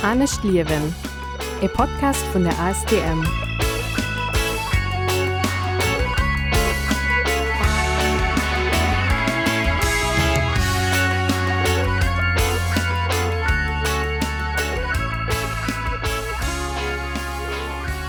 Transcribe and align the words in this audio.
Ernest 0.00 0.44
Liewen, 0.44 0.94
e 1.60 1.66
Podcast 1.66 2.24
vun 2.32 2.44
der 2.44 2.56
ASDM. 2.60 3.24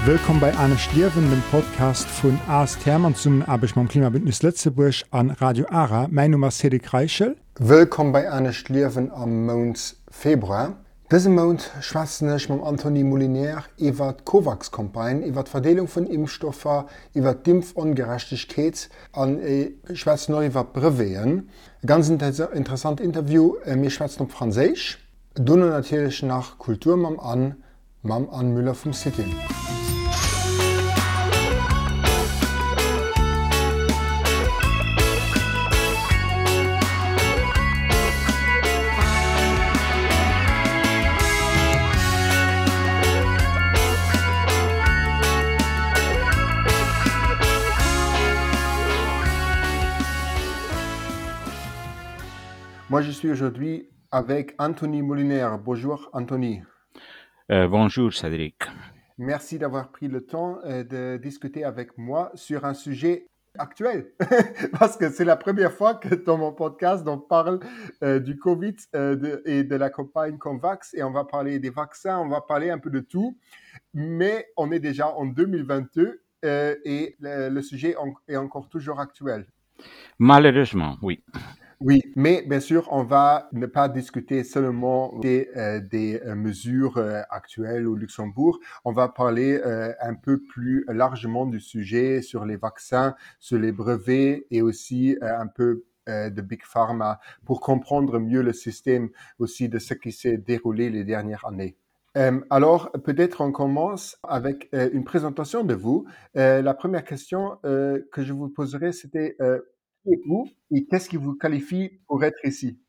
Willkommen 0.06 0.40
bei 0.40 0.56
Anne 0.56 0.78
Stierwen, 0.78 1.28
dem 1.32 1.42
Podcast 1.50 2.08
von 2.08 2.40
AS 2.48 2.78
Thermann 2.78 3.16
zum 3.16 3.42
Abisch 3.42 3.74
beim 3.74 3.88
Klimabündnis 3.88 4.44
Lettzeburg 4.44 4.94
an 5.10 5.32
Radio 5.32 5.66
Ara. 5.72 6.08
Mein 6.12 6.32
Name 6.32 6.50
ist 6.50 6.60
Cedric 6.60 6.94
Reichel. 6.94 7.36
Willkommen 7.58 8.12
bei 8.12 8.30
Anne 8.30 8.54
Stierwen 8.54 9.12
am 9.12 9.48
Mond 9.48 9.96
Februar. 10.12 10.78
Diesen 11.12 11.34
Monat 11.34 11.72
schwätzen 11.82 12.28
schwazenech 12.28 12.50
mit 12.50 12.62
Anthony 12.62 13.04
Molinär 13.04 13.64
iwwer 13.80 14.14
Covaxkomagne, 14.26 15.26
iwwer 15.26 15.44
d'Verdelung 15.44 15.88
vun 15.88 16.06
Impfstoffer, 16.06 16.86
iwwer 17.16 17.34
Dimpf 17.34 17.76
ongerechtigkeets 17.76 18.90
an 19.14 19.40
äh, 19.40 19.74
e 19.90 19.96
Schwez 19.96 20.30
neuiwwer 20.30 20.66
breweien. 20.66 21.50
ganz 21.84 22.10
interessantes 22.10 23.04
Interview 23.04 23.56
wir 23.66 23.76
mir 23.76 23.90
schwätzen 23.90 24.22
op 24.22 24.32
Fraésich, 24.32 25.00
dunne 25.34 25.70
natürlich 25.70 26.22
nach 26.22 26.60
Kulturmam 26.60 27.20
an, 27.20 27.56
mit 28.04 28.30
an 28.32 28.54
Müller 28.54 28.76
vom 28.76 28.94
City. 28.94 29.26
Moi, 52.90 53.02
je 53.02 53.12
suis 53.12 53.30
aujourd'hui 53.30 53.88
avec 54.12 54.56
Anthony 54.58 55.04
Molinaire. 55.04 55.60
Bonjour, 55.60 56.10
Anthony. 56.12 56.64
Euh, 57.52 57.68
bonjour, 57.68 58.12
Cédric. 58.12 58.64
Merci 59.20 59.60
d'avoir 59.60 59.92
pris 59.92 60.08
le 60.08 60.26
temps 60.26 60.58
euh, 60.66 60.84
de 60.84 61.18
discuter 61.22 61.64
avec 61.64 62.00
moi 62.00 62.32
sur 62.34 62.66
un 62.66 62.74
sujet 62.74 63.28
actuel, 63.60 64.12
parce 64.80 64.98
que 64.98 65.10
c'est 65.10 65.26
la 65.26 65.36
première 65.36 65.72
fois 65.72 65.94
que 65.94 66.16
dans 66.16 66.40
mon 66.40 66.52
podcast, 66.52 67.08
on 67.08 67.20
parle 67.20 67.60
euh, 68.04 68.20
du 68.20 68.40
Covid 68.40 68.76
euh, 68.96 69.16
de, 69.16 69.44
et 69.46 69.64
de 69.64 69.76
la 69.76 69.92
campagne 69.92 70.40
Convax, 70.40 70.96
et 70.96 71.04
on 71.04 71.12
va 71.12 71.26
parler 71.26 71.60
des 71.60 71.70
vaccins, 71.70 72.18
on 72.18 72.30
va 72.30 72.42
parler 72.42 72.72
un 72.72 72.80
peu 72.80 72.90
de 72.90 73.02
tout, 73.02 73.38
mais 73.94 74.48
on 74.58 74.72
est 74.72 74.80
déjà 74.80 75.10
en 75.10 75.26
2022 75.26 76.24
euh, 76.46 76.76
et 76.86 77.16
le, 77.20 77.50
le 77.50 77.62
sujet 77.62 77.96
en, 77.98 78.14
est 78.28 78.38
encore 78.38 78.68
toujours 78.68 79.00
actuel. 79.00 79.46
Malheureusement, 80.18 80.98
oui. 81.04 81.24
Oui, 81.82 82.02
mais 82.18 82.42
bien 82.46 82.60
sûr, 82.60 82.90
on 82.92 83.04
va 83.04 83.48
ne 83.54 83.66
pas 83.66 83.88
discuter 83.88 84.44
seulement 84.44 85.18
des, 85.20 85.50
euh, 85.56 85.80
euh, 85.94 86.36
mesures 86.36 86.98
euh, 86.98 87.22
actuelles 87.30 87.88
au 87.88 87.96
Luxembourg. 87.96 88.60
On 88.84 88.92
va 88.92 89.08
parler 89.08 89.62
un 90.02 90.14
peu 90.14 90.42
plus 90.42 90.84
largement 90.90 91.46
du 91.46 91.62
sujet 91.62 92.22
sur 92.22 92.44
les 92.46 92.58
vaccins, 92.58 93.16
sur 93.40 93.58
les 93.58 93.72
brevets 93.72 94.46
et 94.52 94.62
aussi 94.62 95.18
un 95.22 95.48
peu 95.48 95.86
de 96.08 96.42
Big 96.42 96.64
Pharma 96.66 97.20
pour 97.46 97.62
comprendre 97.62 98.20
mieux 98.20 98.42
le 98.42 98.52
système 98.52 99.10
aussi 99.38 99.70
de 99.70 99.80
ce 99.80 99.94
qui 99.94 100.12
s'est 100.12 100.38
déroulé 100.38 100.90
les 100.90 101.04
dernières 101.04 101.46
années. 101.46 101.78
Alors, 102.50 102.92
peut-être 103.04 103.42
on 103.42 103.52
commence 103.52 104.18
avec 104.24 104.70
une 104.74 105.04
présentation 105.04 105.64
de 105.64 105.76
vous. 105.76 106.06
La 106.34 106.74
première 106.74 107.04
question 107.04 107.58
que 107.64 108.24
je 108.24 108.34
vous 108.34 108.50
poserai, 108.50 108.92
c'était 108.92 109.38
qui 110.04 110.14
êtes-vous 110.14 110.50
et 110.72 110.86
qu'est-ce 110.86 111.10
qui 111.10 111.18
vous 111.18 111.36
qualifie 111.36 112.00
pour 112.08 112.24
être 112.24 112.40
ici? 112.44 112.80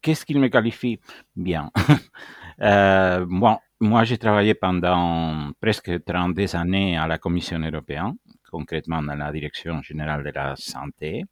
Qu'est-ce 0.00 0.24
qui 0.24 0.34
me 0.34 0.48
qualifie? 0.48 1.00
Bien. 1.36 1.70
Euh, 2.62 3.24
moi, 3.26 3.62
moi 3.80 4.04
j'ai 4.04 4.18
travaillé 4.18 4.52
pendant 4.52 5.50
presque 5.62 6.04
32 6.04 6.54
années 6.56 6.98
à 6.98 7.06
la 7.06 7.16
Commission 7.16 7.58
européenne, 7.58 8.16
concrètement 8.50 9.02
dans 9.02 9.14
la 9.14 9.32
Direction 9.32 9.80
générale 9.80 10.22
de 10.24 10.28
la 10.28 10.56
santé. 10.56 11.24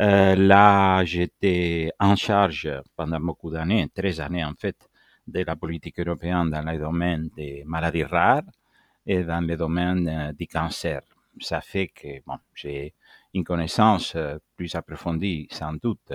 Euh, 0.00 0.36
là, 0.36 1.04
j'étais 1.04 1.90
en 1.98 2.14
charge 2.14 2.70
pendant 2.94 3.18
beaucoup 3.18 3.50
d'années, 3.50 3.88
13 3.92 4.20
années 4.20 4.44
en 4.44 4.54
fait, 4.54 4.76
de 5.26 5.42
la 5.42 5.56
politique 5.56 5.98
européenne 5.98 6.50
dans 6.50 6.62
le 6.62 6.78
domaine 6.78 7.30
des 7.36 7.64
maladies 7.66 8.04
rares 8.04 8.42
et 9.04 9.24
dans 9.24 9.44
le 9.44 9.56
domaine 9.56 10.08
euh, 10.08 10.32
du 10.32 10.46
cancer. 10.46 11.00
Ça 11.40 11.60
fait 11.60 11.88
que 11.88 12.22
bon, 12.24 12.38
j'ai 12.54 12.94
une 13.34 13.44
connaissance 13.44 14.14
euh, 14.16 14.38
plus 14.56 14.74
approfondie, 14.74 15.48
sans 15.50 15.74
doute, 15.74 16.12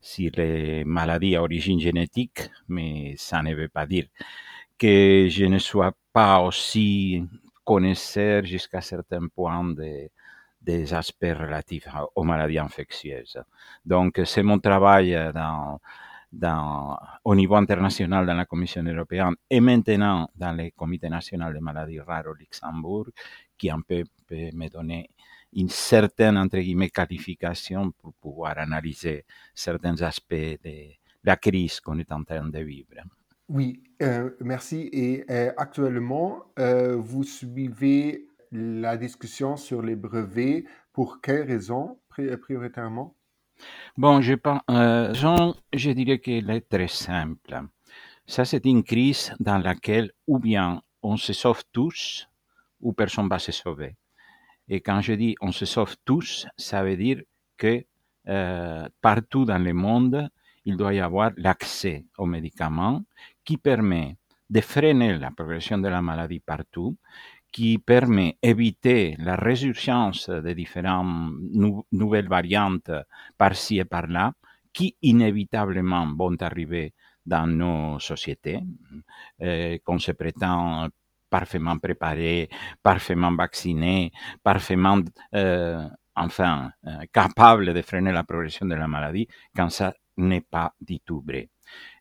sur 0.00 0.30
les 0.36 0.84
maladies 0.84 1.36
à 1.36 1.42
origine 1.42 1.80
génétique, 1.80 2.50
mais 2.68 3.14
ça 3.16 3.42
ne 3.42 3.54
veut 3.54 3.68
pas 3.68 3.86
dire 3.86 4.06
que 4.78 5.28
je 5.30 5.44
ne 5.46 5.58
sois 5.58 5.92
pas 6.12 6.40
aussi 6.40 7.24
connaisseur 7.64 8.44
jusqu'à 8.44 8.80
certains 8.80 9.26
points 9.28 9.64
de- 9.64 10.08
des 10.60 10.94
aspects 10.94 11.24
relatifs 11.38 11.88
aux 12.14 12.24
maladies 12.24 12.58
infectieuses. 12.58 13.38
Donc, 13.84 14.20
c'est 14.24 14.42
mon 14.42 14.58
travail 14.58 15.16
dans, 16.32 16.98
au 17.24 17.34
niveau 17.34 17.54
international 17.56 18.26
dans 18.26 18.34
la 18.34 18.44
Commission 18.46 18.82
européenne 18.82 19.34
et 19.48 19.60
maintenant 19.60 20.28
dans 20.34 20.52
le 20.52 20.70
Comité 20.70 21.08
national 21.08 21.54
des 21.54 21.60
maladies 21.60 22.00
rares 22.00 22.26
au 22.28 22.34
Luxembourg 22.34 23.06
qui 23.56 23.70
un 23.70 23.80
peu 23.80 24.02
peut 24.26 24.50
me 24.52 24.68
donner 24.68 25.10
une 25.54 25.68
certaine, 25.68 26.36
entre 26.38 26.58
guillemets, 26.58 26.90
qualification 26.90 27.90
pour 27.92 28.14
pouvoir 28.14 28.58
analyser 28.58 29.24
certains 29.54 30.00
aspects 30.02 30.58
de 30.64 30.92
la 31.22 31.36
crise 31.36 31.80
qu'on 31.80 31.98
est 31.98 32.12
en 32.12 32.22
train 32.24 32.48
de 32.48 32.60
vivre. 32.60 33.02
Oui, 33.48 33.82
euh, 34.02 34.30
merci. 34.40 34.88
Et 34.92 35.24
euh, 35.30 35.52
actuellement, 35.56 36.44
euh, 36.58 36.96
vous 36.96 37.24
suivez 37.24 38.26
la 38.52 38.96
discussion 38.96 39.56
sur 39.56 39.82
les 39.82 39.96
brevets. 39.96 40.64
Pour 40.92 41.20
quelles 41.20 41.46
raisons 41.46 41.98
pri- 42.10 42.36
prioritairement? 42.36 43.16
Bon, 43.96 44.20
je, 44.20 44.34
pense, 44.34 44.60
Jean, 45.14 45.54
je 45.72 45.90
dirais 45.90 46.18
qu'elle 46.18 46.50
est 46.50 46.68
très 46.68 46.88
simple. 46.88 47.62
Ça, 48.26 48.44
c'est 48.44 48.64
une 48.66 48.82
crise 48.84 49.34
dans 49.40 49.58
laquelle 49.58 50.12
ou 50.26 50.38
bien 50.38 50.82
on 51.02 51.16
se 51.16 51.32
sauve 51.32 51.62
tous 51.72 52.28
ou 52.80 52.92
personne 52.92 53.28
va 53.28 53.38
se 53.38 53.52
sauver. 53.52 53.96
Et 54.68 54.80
quand 54.80 55.00
je 55.00 55.12
dis 55.14 55.34
on 55.40 55.52
se 55.52 55.64
sauve 55.66 55.96
tous, 56.04 56.46
ça 56.56 56.82
veut 56.82 56.96
dire 56.96 57.22
que 57.56 57.84
euh, 58.28 58.88
partout 59.00 59.44
dans 59.44 59.58
le 59.62 59.72
monde, 59.74 60.28
il 60.64 60.76
doit 60.76 60.94
y 60.94 61.00
avoir 61.00 61.32
l'accès 61.36 62.06
aux 62.18 62.26
médicaments 62.26 63.02
qui 63.44 63.58
permet 63.58 64.16
de 64.48 64.60
freiner 64.60 65.18
la 65.18 65.30
progression 65.30 65.78
de 65.78 65.88
la 65.88 66.00
maladie 66.00 66.40
partout, 66.40 66.96
qui 67.52 67.78
permet 67.78 68.38
d'éviter 68.42 69.16
la 69.18 69.36
résurgence 69.36 70.28
de 70.28 70.52
différentes 70.52 71.32
nou- 71.52 71.84
nouvelles 71.92 72.28
variantes 72.28 72.90
par-ci 73.38 73.78
et 73.78 73.84
par-là, 73.84 74.32
qui 74.72 74.96
inévitablement 75.02 76.06
vont 76.16 76.36
arriver 76.40 76.92
dans 77.24 77.46
nos 77.46 77.98
sociétés, 78.00 78.60
euh, 79.42 79.78
qu'on 79.84 79.98
se 79.98 80.12
prétend 80.12 80.88
parfaitement 81.30 81.78
préparés, 81.78 82.48
parfaitement 82.82 83.32
vaccinés, 83.34 84.12
parfaitement, 84.42 85.00
euh, 85.34 85.86
enfin, 86.14 86.70
euh, 86.86 86.90
capables 87.12 87.72
de 87.74 87.82
freiner 87.82 88.12
la 88.12 88.24
progression 88.24 88.66
de 88.66 88.74
la 88.74 88.88
maladie, 88.88 89.28
quand 89.56 89.70
ça 89.70 89.94
n'est 90.16 90.42
pas 90.42 90.72
du 90.80 91.00
tout 91.00 91.22
vrai. 91.26 91.48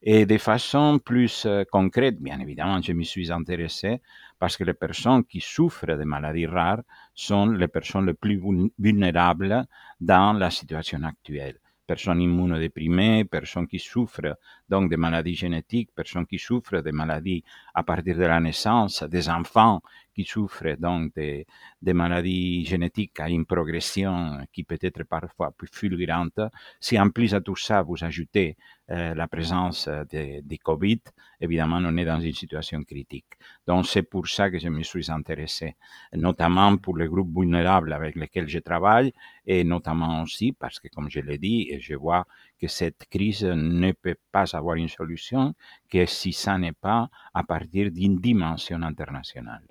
Et 0.01 0.25
de 0.25 0.37
façon 0.37 0.99
plus 0.99 1.45
euh, 1.45 1.63
concrète, 1.71 2.19
bien 2.19 2.39
évidemment, 2.39 2.81
je 2.81 2.93
me 2.93 3.03
suis 3.03 3.31
intéressé 3.31 4.01
parce 4.39 4.57
que 4.57 4.63
les 4.63 4.73
personnes 4.73 5.23
qui 5.25 5.39
souffrent 5.41 5.87
de 5.97 6.03
maladies 6.03 6.45
rares 6.47 6.83
sont 7.15 7.47
les 7.47 7.67
personnes 7.67 8.05
les 8.07 8.13
plus 8.13 8.37
vul- 8.37 8.71
vulnérables 8.77 9.65
dans 10.01 10.33
la 10.33 10.49
situation 10.51 11.01
actuelle. 11.03 11.59
Personnes 11.85 12.21
immunodéprimées, 12.21 13.25
personnes 13.25 13.67
qui 13.67 13.79
souffrent 13.79 14.37
donc 14.69 14.89
de 14.89 14.95
maladies 14.95 15.35
génétiques, 15.35 15.91
personnes 15.93 16.25
qui 16.25 16.39
souffrent 16.39 16.81
de 16.81 16.91
maladies 16.91 17.43
à 17.73 17.83
partir 17.83 18.17
de 18.17 18.23
la 18.23 18.39
naissance, 18.39 19.03
des 19.03 19.29
enfants 19.29 19.81
qui 20.13 20.25
souffrent 20.25 20.75
donc 20.77 21.13
des, 21.15 21.45
des, 21.81 21.93
maladies 21.93 22.65
génétiques 22.65 23.19
à 23.19 23.29
une 23.29 23.45
progression 23.45 24.39
qui 24.51 24.63
peut 24.63 24.79
être 24.81 25.03
parfois 25.03 25.51
plus 25.51 25.69
fulgurante, 25.71 26.39
si 26.79 26.99
en 26.99 27.09
plus 27.09 27.33
à 27.33 27.41
tout 27.41 27.55
ça 27.55 27.81
vous 27.81 28.03
ajoutez 28.03 28.55
euh, 28.91 29.13
la 29.15 29.27
présence 29.27 29.87
des 30.09 30.41
de 30.41 30.57
Covid, 30.57 30.99
évidemment, 31.39 31.79
on 31.81 31.95
est 31.97 32.05
dans 32.05 32.19
une 32.19 32.33
situation 32.33 32.83
critique. 32.83 33.33
Donc, 33.65 33.85
c'est 33.85 34.03
pour 34.03 34.27
ça 34.27 34.51
que 34.51 34.59
je 34.59 34.67
me 34.67 34.83
suis 34.83 35.09
intéressé, 35.09 35.75
notamment 36.13 36.75
pour 36.77 36.97
les 36.97 37.07
groupes 37.07 37.33
vulnérables 37.33 37.93
avec 37.93 38.15
lesquels 38.15 38.49
je 38.49 38.59
travaille, 38.59 39.13
et 39.45 39.63
notamment 39.63 40.23
aussi 40.23 40.51
parce 40.51 40.79
que, 40.79 40.89
comme 40.89 41.09
je 41.09 41.21
l'ai 41.21 41.37
dit, 41.37 41.79
je 41.79 41.95
vois 41.95 42.25
que 42.59 42.67
cette 42.67 43.05
crise 43.09 43.45
ne 43.45 43.93
peut 43.93 44.17
pas 44.31 44.53
avoir 44.55 44.75
une 44.75 44.89
solution 44.89 45.55
que 45.89 46.05
si 46.05 46.33
ça 46.33 46.57
n'est 46.57 46.73
pas 46.73 47.09
à 47.33 47.43
partir 47.43 47.89
d'une 47.89 48.19
dimension 48.19 48.81
internationale. 48.81 49.67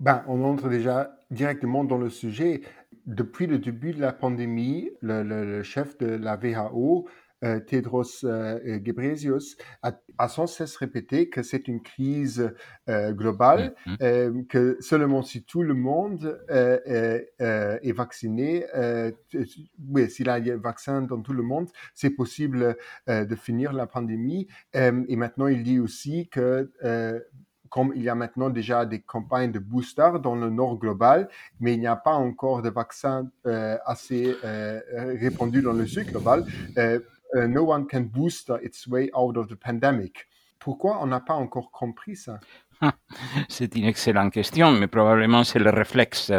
Ben, 0.00 0.24
on 0.28 0.44
entre 0.44 0.68
déjà 0.68 1.18
directement 1.30 1.84
dans 1.84 1.98
le 1.98 2.10
sujet. 2.10 2.62
Depuis 3.06 3.46
le 3.46 3.58
début 3.58 3.92
de 3.92 4.00
la 4.00 4.12
pandémie, 4.12 4.90
le, 5.00 5.22
le, 5.22 5.44
le 5.44 5.62
chef 5.62 5.96
de 5.98 6.06
la 6.06 6.36
WHO 6.36 7.06
euh, 7.44 7.60
Tedros 7.60 8.24
euh, 8.24 8.78
Ghebreyesus 8.78 9.58
a, 9.82 9.92
a, 10.16 10.28
sans 10.28 10.46
cesse 10.46 10.74
répété 10.76 11.28
que 11.28 11.42
c'est 11.42 11.68
une 11.68 11.82
crise 11.82 12.54
euh, 12.88 13.12
globale, 13.12 13.74
mm-hmm. 13.86 14.46
que 14.46 14.78
seulement 14.80 15.22
si 15.22 15.44
tout 15.44 15.62
le 15.62 15.74
monde 15.74 16.40
est 16.48 17.92
vacciné, 17.92 18.64
oui, 19.88 20.10
s'il 20.10 20.26
y 20.26 20.30
a 20.30 20.34
un 20.34 20.56
vaccin 20.56 21.02
dans 21.02 21.20
tout 21.20 21.34
le 21.34 21.42
monde, 21.42 21.68
c'est 21.94 22.10
possible 22.10 22.76
de 23.06 23.34
finir 23.34 23.74
la 23.74 23.86
pandémie. 23.86 24.48
et 24.72 25.16
maintenant, 25.16 25.46
il 25.46 25.62
dit 25.62 25.78
aussi 25.78 26.28
que 26.28 26.70
comme 27.70 27.92
il 27.94 28.02
y 28.02 28.08
a 28.08 28.14
maintenant 28.14 28.50
déjà 28.50 28.86
des 28.86 29.00
campagnes 29.00 29.52
de 29.52 29.58
booster 29.58 30.10
dans 30.22 30.34
le 30.34 30.50
nord 30.50 30.78
global, 30.78 31.28
mais 31.60 31.74
il 31.74 31.80
n'y 31.80 31.86
a 31.86 31.96
pas 31.96 32.14
encore 32.14 32.62
de 32.62 32.70
vaccin 32.70 33.28
euh, 33.46 33.76
assez 33.84 34.34
euh, 34.44 34.80
répandu 35.20 35.62
dans 35.62 35.72
le 35.72 35.86
sud 35.86 36.10
global. 36.10 36.44
Euh, 37.34 37.48
no 37.48 37.72
one 37.72 37.86
can 37.86 38.02
boost 38.02 38.52
its 38.62 38.86
way 38.86 39.10
out 39.14 39.36
of 39.36 39.48
the 39.48 39.56
pandemic. 39.56 40.26
Pourquoi 40.58 41.02
on 41.02 41.06
n'a 41.06 41.20
pas 41.20 41.34
encore 41.34 41.70
compris 41.70 42.16
ça? 42.16 42.40
C'est 43.48 43.74
une 43.76 43.84
excellente 43.84 44.32
question, 44.32 44.72
mais 44.72 44.86
probablement 44.86 45.44
c'est 45.44 45.58
le 45.58 45.70
réflexe 45.70 46.30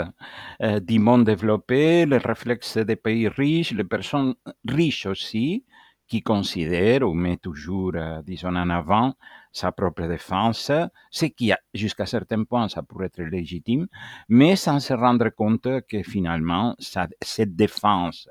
euh, 0.62 0.80
du 0.80 1.00
monde 1.00 1.24
développé, 1.26 2.06
le 2.06 2.18
réflexe 2.18 2.78
des 2.78 2.96
pays 2.96 3.28
riches, 3.28 3.72
les 3.72 3.84
personnes 3.84 4.36
riches 4.68 5.06
aussi, 5.08 5.66
qui 6.08 6.22
considèrent 6.22 7.08
ou 7.08 7.14
met 7.14 7.38
toujours, 7.38 7.92
euh, 7.96 8.22
disons, 8.22 8.56
en 8.56 8.70
avant 8.70 9.14
sa 9.52 9.72
propre 9.72 10.08
défense, 10.08 10.72
ce 11.12 11.26
qui, 11.26 11.52
jusqu'à 11.74 12.06
certains 12.06 12.44
points, 12.44 12.70
ça 12.70 12.84
pourrait 12.84 13.08
être 13.08 13.24
légitime, 13.24 13.88
mais 14.30 14.56
sans 14.56 14.80
se 14.80 14.94
rendre 14.94 15.30
compte 15.30 15.68
que 15.88 16.04
finalement, 16.04 16.76
cette 16.80 17.56
défense 17.56 18.28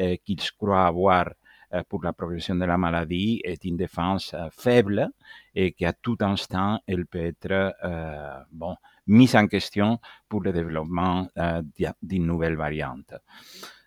euh, 0.00 0.16
qu'ils 0.24 0.40
croient 0.58 0.86
avoir 0.86 1.30
euh, 1.72 1.82
pour 1.88 2.02
la 2.02 2.12
progression 2.12 2.54
de 2.54 2.64
la 2.64 2.78
maladie 2.78 3.40
est 3.44 3.64
une 3.64 3.76
défense 3.76 4.34
euh, 4.34 4.48
faible 4.50 5.08
et 5.54 5.72
qu'à 5.72 5.92
tout 5.92 6.18
instant, 6.20 6.80
elle 6.86 7.06
peut 7.06 7.24
être 7.24 7.74
bon, 8.52 8.76
mise 9.06 9.34
en 9.36 9.46
question 9.46 9.98
pour 10.28 10.42
le 10.42 10.52
développement 10.52 11.28
d'une 12.02 12.26
nouvelle 12.26 12.56
variante. 12.56 13.14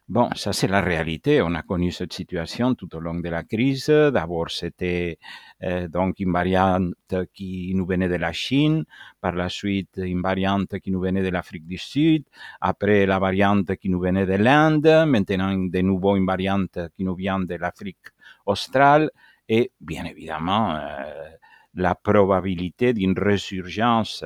Bon, 0.10 0.28
ça 0.36 0.54
c'est 0.54 0.68
la 0.68 0.82
réalité. 0.82 1.40
On 1.44 1.54
a 1.54 1.62
connu 1.62 1.92
cette 1.92 2.14
situation 2.14 2.74
tout 2.74 2.96
au 2.96 3.00
long 3.00 3.14
de 3.20 3.30
la 3.30 3.44
crise. 3.44 3.90
D'abord, 3.90 4.50
c'était 4.50 5.20
euh, 5.62 5.88
donc 5.88 6.20
une 6.20 6.32
variante 6.34 7.28
qui 7.32 7.72
nous 7.76 7.86
venait 7.86 8.10
de 8.10 8.16
la 8.16 8.32
Chine, 8.32 8.86
par 9.22 9.34
la 9.34 9.50
suite 9.50 9.98
une 9.98 10.24
variante 10.24 10.80
qui 10.80 10.90
nous 10.90 11.00
venait 11.00 11.22
de 11.22 11.30
l'Afrique 11.30 11.68
du 11.68 11.78
Sud, 11.78 12.24
après 12.60 13.06
la 13.06 13.20
variante 13.20 13.76
qui 13.76 13.90
nous 13.90 14.00
venait 14.00 14.26
de 14.26 14.34
l'Inde, 14.34 15.06
maintenant 15.06 15.54
de 15.56 15.82
nouveau 15.82 16.16
une 16.16 16.26
variante 16.26 16.80
qui 16.98 17.04
nous 17.04 17.14
vient 17.14 17.40
de 17.40 17.54
l'Afrique 17.54 18.08
australe. 18.48 19.12
Et 19.48 19.72
bien 19.80 20.06
évidemment 20.06 20.76
euh, 20.76 21.30
la 21.76 21.94
probabilité 21.94 22.94
d'une 22.94 23.18
résurgence 23.18 24.26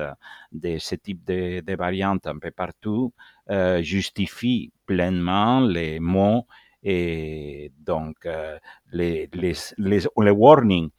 de 0.50 0.78
ce 0.78 0.94
type 0.94 1.24
de, 1.26 1.60
de 1.60 1.76
variantes 1.76 2.26
un 2.26 2.38
peu 2.38 2.52
partout 2.52 3.12
euh, 3.50 3.82
justifie 3.82 4.72
pleinement 4.86 5.60
les 5.60 6.00
mots 6.00 6.46
et 6.82 7.72
donc 7.78 8.16
euh, 8.26 8.58
les, 8.92 9.28
les, 9.32 9.54
les, 9.78 10.30
warnings 10.30 10.90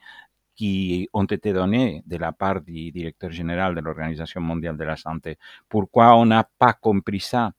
qui 0.56 1.07
ont 1.13 1.25
été 1.25 1.53
donnés 1.53 2.01
de 2.06 2.18
la 2.18 2.31
part 2.31 2.62
du 2.62 2.92
directeur 2.92 3.31
général 3.31 3.75
de 3.75 3.81
l'Organisation 3.81 4.42
mondiale 4.42 4.77
de 4.77 4.83
la 4.83 4.95
santé. 4.95 5.38
Pourquoi 5.69 6.15
on 6.15 6.25
n'a 6.25 6.44
pas 6.57 6.74
compris 6.74 7.19
ça? 7.19 7.51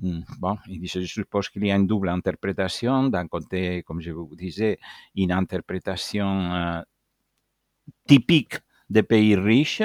Hmm, 0.00 0.20
Bon, 0.40 0.56
je 0.68 1.04
suppose 1.04 1.48
qu'il 1.48 1.66
y 1.66 1.70
a 1.70 1.76
une 1.76 1.86
double 1.86 2.08
interprétation. 2.08 3.08
D'un 3.08 3.28
côté, 3.28 3.82
comme 3.84 4.00
je 4.00 4.10
vous 4.10 4.34
disais, 4.34 4.78
une 5.14 5.30
interprétation 5.32 6.52
euh, 6.54 6.82
typique 8.06 8.58
des 8.90 9.02
pays 9.02 9.36
riches, 9.36 9.82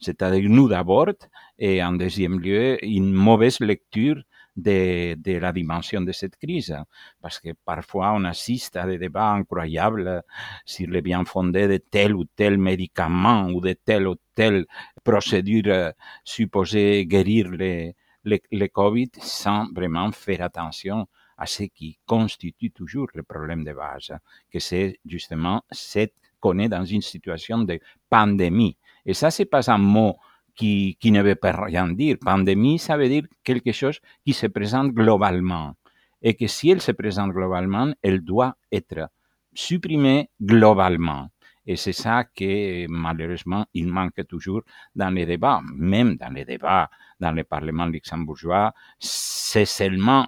c'est-à-dire 0.00 0.48
nous 0.48 0.68
d'abord, 0.68 1.12
et 1.58 1.82
en 1.82 1.92
deuxième 1.92 2.38
lieu, 2.40 2.82
une 2.84 3.12
mauvaise 3.12 3.60
lecture 3.60 4.22
de, 4.56 5.14
de, 5.14 5.38
la 5.38 5.52
dimension 5.52 6.00
de 6.00 6.12
cette 6.12 6.36
crise, 6.36 6.76
parce 7.20 7.38
que 7.38 7.50
parfois 7.64 8.12
on 8.14 8.24
assiste 8.24 8.76
à 8.76 8.86
des 8.86 8.98
débats 8.98 9.32
incroyables 9.32 10.22
sur 10.64 10.88
le 10.88 11.00
bien 11.00 11.24
fondé 11.24 11.68
de 11.68 11.76
tel 11.76 12.14
ou 12.14 12.24
tel 12.24 12.58
médicament 12.58 13.46
ou 13.50 13.60
de 13.60 13.72
telle 13.72 14.08
ou 14.08 14.16
telle 14.34 14.66
procédure 15.04 15.92
supposée 16.24 17.06
guérir 17.06 17.48
le, 17.48 17.92
le, 18.24 18.38
le 18.50 18.66
Covid 18.68 19.10
sans 19.20 19.66
vraiment 19.72 20.10
faire 20.12 20.42
attention 20.42 21.06
à 21.36 21.46
ce 21.46 21.62
qui 21.64 21.98
constitue 22.04 22.72
toujours 22.72 23.06
le 23.14 23.22
problème 23.22 23.62
de 23.62 23.72
base, 23.72 24.12
que 24.50 24.58
c'est 24.58 24.98
justement 25.06 25.62
cette 25.70 26.14
qu'on 26.40 26.58
est 26.58 26.68
dans 26.68 26.84
une 26.84 27.02
situation 27.02 27.58
de 27.58 27.80
pandémie. 28.08 28.76
Et 29.06 29.14
ça, 29.14 29.30
c'est 29.30 29.44
pas 29.44 29.70
un 29.70 29.78
mot 29.78 30.16
qui, 30.58 30.98
qui 31.00 31.12
ne 31.12 31.22
veut 31.22 31.36
pas 31.36 31.52
rien 31.52 31.88
dire. 31.88 32.16
Pandémie, 32.20 32.78
ça 32.78 32.96
veut 32.96 33.08
dire 33.08 33.22
quelque 33.44 33.72
chose 33.72 34.00
qui 34.24 34.32
se 34.32 34.48
présente 34.48 34.92
globalement. 34.92 35.74
Et 36.20 36.34
que 36.34 36.48
si 36.48 36.68
elle 36.70 36.82
se 36.82 36.92
présente 36.92 37.30
globalement, 37.30 37.92
elle 38.02 38.20
doit 38.20 38.56
être 38.72 39.08
supprimée 39.54 40.30
globalement. 40.42 41.28
Et 41.64 41.76
c'est 41.76 41.92
ça 41.92 42.24
que 42.24 42.86
malheureusement, 42.88 43.66
il 43.72 43.86
manque 43.86 44.26
toujours 44.26 44.62
dans 44.96 45.10
les 45.10 45.26
débats, 45.26 45.60
même 45.74 46.16
dans 46.16 46.32
les 46.32 46.44
débats 46.44 46.90
dans 47.20 47.32
le 47.32 47.44
Parlement 47.44 47.86
luxembourgeois. 47.86 48.72
C'est 48.98 49.66
seulement 49.66 50.26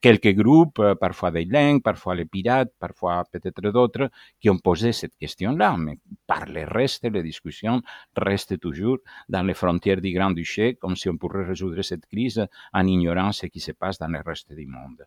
quelques 0.00 0.34
groupes, 0.34 0.78
euh, 0.78 0.94
parfois 0.94 1.30
des 1.30 1.44
langues, 1.44 1.82
parfois 1.82 2.14
les 2.14 2.24
pirates, 2.24 2.72
parfois 2.78 3.24
peut-être 3.30 3.60
d'autres, 3.60 4.10
qui 4.40 4.50
ont 4.50 4.58
posé 4.58 4.92
cette 4.92 5.16
question-là. 5.16 5.76
Mais 5.76 5.98
par 6.26 6.46
le 6.46 6.64
reste, 6.64 7.04
les 7.04 7.22
discussions 7.22 7.82
restent 8.16 8.58
toujours 8.58 8.98
dans 9.28 9.42
les 9.42 9.54
frontières 9.54 10.00
du 10.00 10.12
Grand-Duché, 10.12 10.74
comme 10.74 10.96
si 10.96 11.08
on 11.08 11.16
pourrait 11.16 11.44
résoudre 11.44 11.82
cette 11.82 12.06
crise 12.06 12.46
en 12.72 12.86
ignorant 12.86 13.32
ce 13.32 13.46
qui 13.46 13.60
se 13.60 13.72
passe 13.72 13.98
dans 13.98 14.08
le 14.08 14.20
reste 14.24 14.52
du 14.52 14.66
monde. 14.66 15.06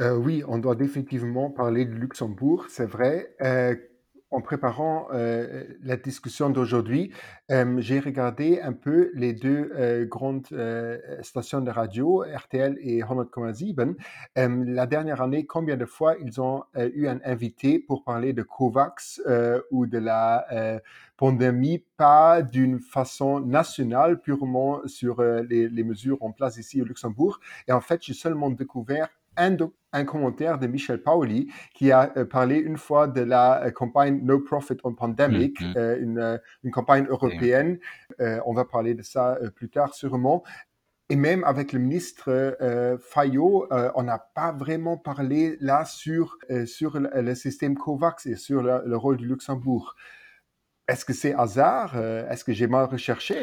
Euh, 0.00 0.16
oui, 0.16 0.42
on 0.48 0.58
doit 0.58 0.74
définitivement 0.74 1.50
parler 1.50 1.84
de 1.84 1.94
Luxembourg, 1.94 2.66
c'est 2.68 2.86
vrai. 2.86 3.34
Euh, 3.40 3.76
en 4.34 4.40
préparant 4.40 5.08
la 5.10 5.96
discussion 5.96 6.50
d'aujourd'hui, 6.50 7.12
j'ai 7.48 8.00
regardé 8.00 8.60
un 8.60 8.72
peu 8.72 9.10
les 9.14 9.32
deux 9.32 10.06
grandes 10.10 10.48
stations 11.22 11.60
de 11.60 11.70
radio, 11.70 12.24
RTL 12.34 12.76
et 12.80 13.00
100,7. 13.00 13.94
Euh, 14.38 14.64
la 14.66 14.86
dernière 14.86 15.22
année, 15.22 15.46
combien 15.46 15.76
de 15.76 15.84
fois 15.84 16.16
ils 16.20 16.40
ont 16.40 16.64
eu 16.76 17.06
un 17.06 17.20
invité 17.24 17.78
pour 17.78 18.02
parler 18.02 18.32
de 18.32 18.42
COVAX 18.42 19.22
ou 19.70 19.86
de 19.86 19.98
la 19.98 20.80
pandémie, 21.16 21.84
pas 21.96 22.42
d'une 22.42 22.80
façon 22.80 23.38
nationale, 23.40 24.20
purement 24.20 24.80
sur 24.86 25.22
les 25.22 25.84
mesures 25.84 26.22
en 26.22 26.32
place 26.32 26.56
ici 26.56 26.82
au 26.82 26.84
Luxembourg. 26.84 27.38
Et 27.68 27.72
en 27.72 27.80
fait, 27.80 28.02
j'ai 28.02 28.14
seulement 28.14 28.50
découvert 28.50 29.08
un, 29.36 29.56
un, 29.92 30.04
commentaire 30.04 30.58
de 30.58 30.66
Michel 30.66 31.02
Paoli 31.02 31.50
qui 31.74 31.92
a 31.92 32.12
euh, 32.16 32.24
parlé 32.24 32.56
une 32.58 32.76
fois 32.76 33.06
de 33.06 33.20
la 33.20 33.64
euh, 33.64 33.70
campagne 33.70 34.20
No 34.22 34.40
Profit 34.40 34.76
on 34.84 34.94
Pandemic, 34.94 35.60
mm 35.60 35.64
-hmm. 35.64 35.78
euh, 35.78 35.98
une, 36.00 36.40
une, 36.64 36.70
campagne 36.70 37.06
européenne. 37.08 37.78
On 38.46 38.52
va 38.54 38.64
parler 38.64 38.94
de 38.94 39.02
ça 39.02 39.38
plus 39.56 39.68
tard 39.68 39.94
sûrement. 39.94 40.42
Et 41.10 41.16
même 41.16 41.42
avec 41.44 41.72
le 41.74 41.78
ministre 41.86 42.26
Fayot, 43.12 43.68
on 43.98 44.02
n'a 44.10 44.20
pas 44.38 44.52
vraiment 44.52 44.96
parlé 44.96 45.40
là 45.60 45.84
sur, 45.84 46.26
sur 46.76 46.90
le, 46.98 47.08
le, 47.28 47.34
système 47.34 47.74
COVAX 47.76 48.14
et 48.26 48.36
sur 48.36 48.62
le, 48.62 48.74
le 48.92 48.96
rôle 48.96 49.18
du 49.22 49.26
Luxembourg. 49.32 49.86
Est-ce 50.90 51.04
que 51.04 51.12
c'est 51.20 51.34
hasard 51.44 51.90
Est-ce 52.30 52.42
que 52.46 52.54
j'ai 52.58 52.68
mal 52.76 52.86
recherché? 52.96 53.36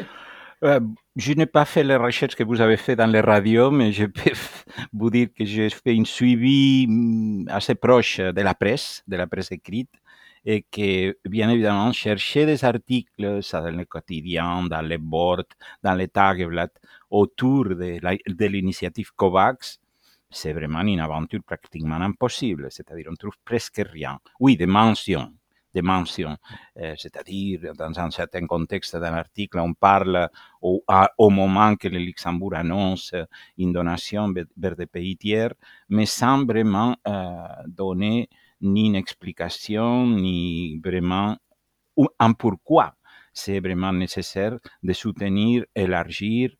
Euh, 0.64 0.80
je 1.16 1.32
n'ai 1.32 1.46
pas 1.46 1.64
fait 1.64 1.84
les 1.84 1.96
recherches 1.96 2.34
que 2.36 2.44
vous 2.44 2.60
avez 2.60 2.76
fait 2.76 2.96
dans 2.96 3.06
les 3.06 3.20
radios, 3.20 3.70
mais 3.70 3.92
je 3.92 4.06
peux 4.06 4.30
vous 4.92 5.10
dire 5.10 5.28
que 5.36 5.44
j'ai 5.44 5.70
fait 5.70 5.94
une 5.94 6.06
suivi 6.06 6.86
mm, 6.88 7.48
assez 7.48 7.74
proche 7.74 8.18
de 8.18 8.40
la 8.40 8.54
presse, 8.54 9.02
de 9.06 9.16
la 9.16 9.26
presse 9.26 9.52
écrite, 9.52 9.90
et 10.44 10.62
que, 10.62 11.16
bien 11.28 11.50
évidemment, 11.50 11.92
chercher 11.92 12.46
des 12.46 12.64
articles, 12.64 13.42
ça 13.42 13.60
dans 13.60 13.76
les 13.76 13.86
quotidiens, 13.86 14.64
dans 14.64 14.82
les 14.82 14.98
boards, 14.98 15.44
dans 15.82 15.94
les 15.94 16.08
tageblatt, 16.08 16.72
autour 17.10 17.66
de 17.66 18.46
l'initiative 18.46 19.12
COVAX, 19.14 19.78
c'est 20.30 20.52
vraiment 20.52 20.80
une 20.80 21.00
aventure 21.00 21.42
pratiquement 21.44 22.00
impossible. 22.00 22.68
C'est-à-dire, 22.70 23.08
on 23.10 23.14
trouve 23.14 23.36
presque 23.44 23.82
rien. 23.92 24.18
Oui, 24.40 24.56
des 24.56 24.66
mentions, 24.66 25.32
des 25.74 25.82
mentions. 25.82 26.36
Euh, 26.78 26.94
c'est-à-dire, 26.96 27.72
dans 27.76 27.98
un 27.98 28.10
certain 28.10 28.46
contexte 28.46 28.96
d'un 28.96 29.14
article, 29.14 29.58
on 29.58 29.74
parle 29.74 30.28
au, 30.60 30.84
au, 31.18 31.30
moment 31.30 31.76
que 31.76 31.88
le 31.88 31.98
Luxembourg 31.98 32.54
annonce 32.54 33.14
une 33.58 33.72
donation 33.72 34.32
vers 34.56 34.76
des 34.76 34.86
pays 34.86 35.16
tiers, 35.16 35.54
mais 35.88 36.06
sans 36.06 36.44
vraiment 36.44 36.96
euh, 37.06 37.32
donner 37.66 38.28
ni 38.60 38.86
une 38.86 38.96
explication, 38.96 40.06
ni 40.06 40.78
vraiment 40.78 41.36
un 42.18 42.32
pourquoi 42.32 42.94
c'est 43.32 43.60
vraiment 43.60 43.92
nécessaire 43.92 44.58
de 44.82 44.92
soutenir, 44.92 45.64
élargir 45.74 46.50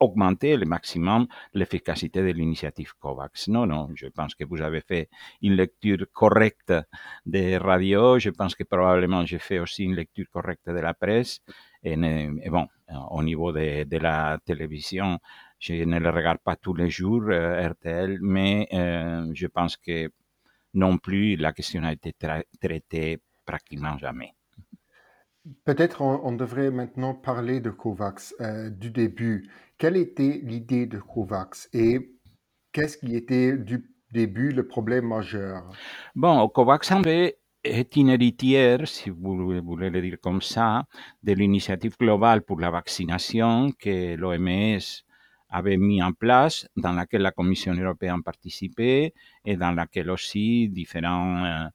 augmenter 0.00 0.56
le 0.56 0.66
maximum 0.66 1.26
l'efficacité 1.54 2.20
de 2.22 2.32
l'initiative 2.32 2.92
COVAX. 2.98 3.48
Non, 3.48 3.66
non, 3.66 3.88
je 3.94 4.06
pense 4.08 4.34
que 4.34 4.44
vous 4.44 4.60
avez 4.60 4.80
fait 4.80 5.08
une 5.42 5.54
lecture 5.54 6.06
correcte 6.12 6.72
des 7.26 7.58
radios. 7.58 8.18
Je 8.18 8.30
pense 8.30 8.54
que 8.54 8.64
probablement 8.64 9.24
j'ai 9.24 9.38
fait 9.38 9.58
aussi 9.58 9.84
une 9.84 9.94
lecture 9.94 10.26
correcte 10.30 10.68
de 10.68 10.80
la 10.80 10.94
presse. 10.94 11.40
Et, 11.82 11.96
bon, 11.96 12.66
au 13.10 13.22
niveau 13.22 13.52
de, 13.52 13.98
la 13.98 14.38
télévision, 14.44 15.18
je 15.58 15.74
ne 15.84 15.98
le 15.98 16.10
regarde 16.10 16.38
pas 16.38 16.56
tous 16.56 16.74
les 16.74 16.90
jours, 16.90 17.24
euh, 17.28 17.68
RTL, 17.68 18.18
mais 18.20 18.68
euh, 18.72 19.30
je 19.34 19.46
pense 19.46 19.76
que 19.76 20.10
non 20.74 20.98
plus 20.98 21.36
la 21.36 21.52
question 21.52 21.82
a 21.84 21.92
été 21.92 22.12
tra 22.12 22.42
traitée 22.60 23.18
pratiquement 23.44 23.96
jamais. 23.98 24.34
Peut-être 25.64 26.02
on, 26.02 26.20
on, 26.24 26.32
devrait 26.32 26.70
maintenant 26.70 27.14
parler 27.14 27.60
de 27.60 27.70
COVAX 27.70 28.34
euh, 28.40 28.68
du 28.68 28.90
début. 28.90 29.48
Quelle 29.78 29.96
était 29.96 30.40
l'idée 30.42 30.86
de 30.86 30.98
COVAX 30.98 31.68
et 31.72 32.12
qu'est-ce 32.72 32.98
qui 32.98 33.16
était 33.16 33.56
du 33.56 33.90
début 34.12 34.52
le 34.52 34.66
problème 34.66 35.06
majeur? 35.08 35.70
Bon, 36.14 36.46
COVAX 36.48 36.92
est 37.64 37.96
une 37.96 38.10
héritière, 38.10 38.86
si 38.86 39.10
vous 39.10 39.60
voulez 39.62 39.90
le 39.90 40.02
dire 40.02 40.18
comme 40.20 40.42
ça, 40.42 40.84
de 41.22 41.32
l'initiative 41.32 41.96
globale 41.98 42.42
pour 42.42 42.60
la 42.60 42.70
vaccination 42.70 43.70
que 43.78 44.16
l'OMS 44.16 44.80
avait 45.50 45.76
mis 45.76 46.02
en 46.02 46.12
place, 46.12 46.68
dans 46.76 46.92
laquelle 46.92 47.22
la 47.22 47.32
Commission 47.32 47.74
européenne 47.74 48.22
participait 48.22 49.12
et 49.44 49.56
dans 49.56 49.72
laquelle 49.72 50.10
aussi 50.10 50.68
différents 50.68 51.44
euh, 51.44 51.66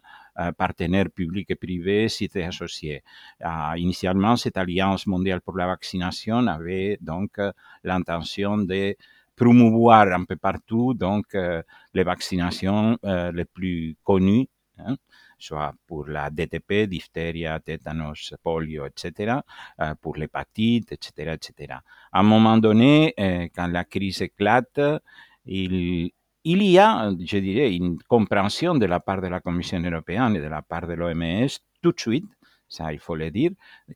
partenaires 0.57 1.09
publics 1.09 1.49
et 1.49 1.55
privés 1.55 2.09
s'étaient 2.09 2.43
associés. 2.43 3.03
Euh, 3.43 3.77
initialement, 3.77 4.35
cette 4.35 4.57
Alliance 4.57 5.07
mondiale 5.07 5.41
pour 5.41 5.57
la 5.57 5.67
vaccination 5.67 6.47
avait 6.47 6.97
donc 7.01 7.39
euh, 7.39 7.51
l'intention 7.83 8.57
de 8.57 8.95
promouvoir 9.35 10.07
un 10.13 10.23
peu 10.23 10.37
partout 10.37 10.93
donc 10.93 11.35
les 11.93 12.03
vaccinations 12.03 12.97
les 13.03 13.43
plus 13.43 13.97
connues, 14.01 14.47
hein, 14.77 14.95
soit 15.37 15.73
pour 15.85 16.07
la 16.07 16.29
DTP, 16.29 16.87
diphtérie, 16.87 17.45
tétanos, 17.65 18.33
polio, 18.41 18.85
etc., 18.85 19.39
pour 19.99 20.15
l'hépatite, 20.15 20.93
etc., 20.93 21.33
etc. 21.33 21.79
À 22.13 22.19
un 22.21 22.23
moment 22.23 22.57
donné, 22.57 23.13
quand 23.53 23.67
la 23.67 23.83
crise 23.83 24.21
éclate, 24.21 24.79
il, 25.45 26.11
il 26.45 26.61
y 26.63 26.77
a, 26.77 27.11
je 27.19 27.37
dirais, 27.39 27.75
une 27.75 27.97
compréhension 28.07 28.75
de 28.75 28.85
la 28.85 28.99
part 28.99 29.19
de 29.19 29.27
la 29.27 29.39
Commission 29.39 29.79
européenne 29.81 30.35
et 30.35 30.39
de 30.39 30.47
la 30.47 30.61
part 30.61 30.87
de 30.87 30.93
l'OMS 30.93 31.47
tout 31.81 31.91
de 31.91 31.99
suite, 31.99 32.29
ça 32.67 32.93
il 32.93 32.99
faut 32.99 33.15
le 33.15 33.31
dire, 33.31 33.51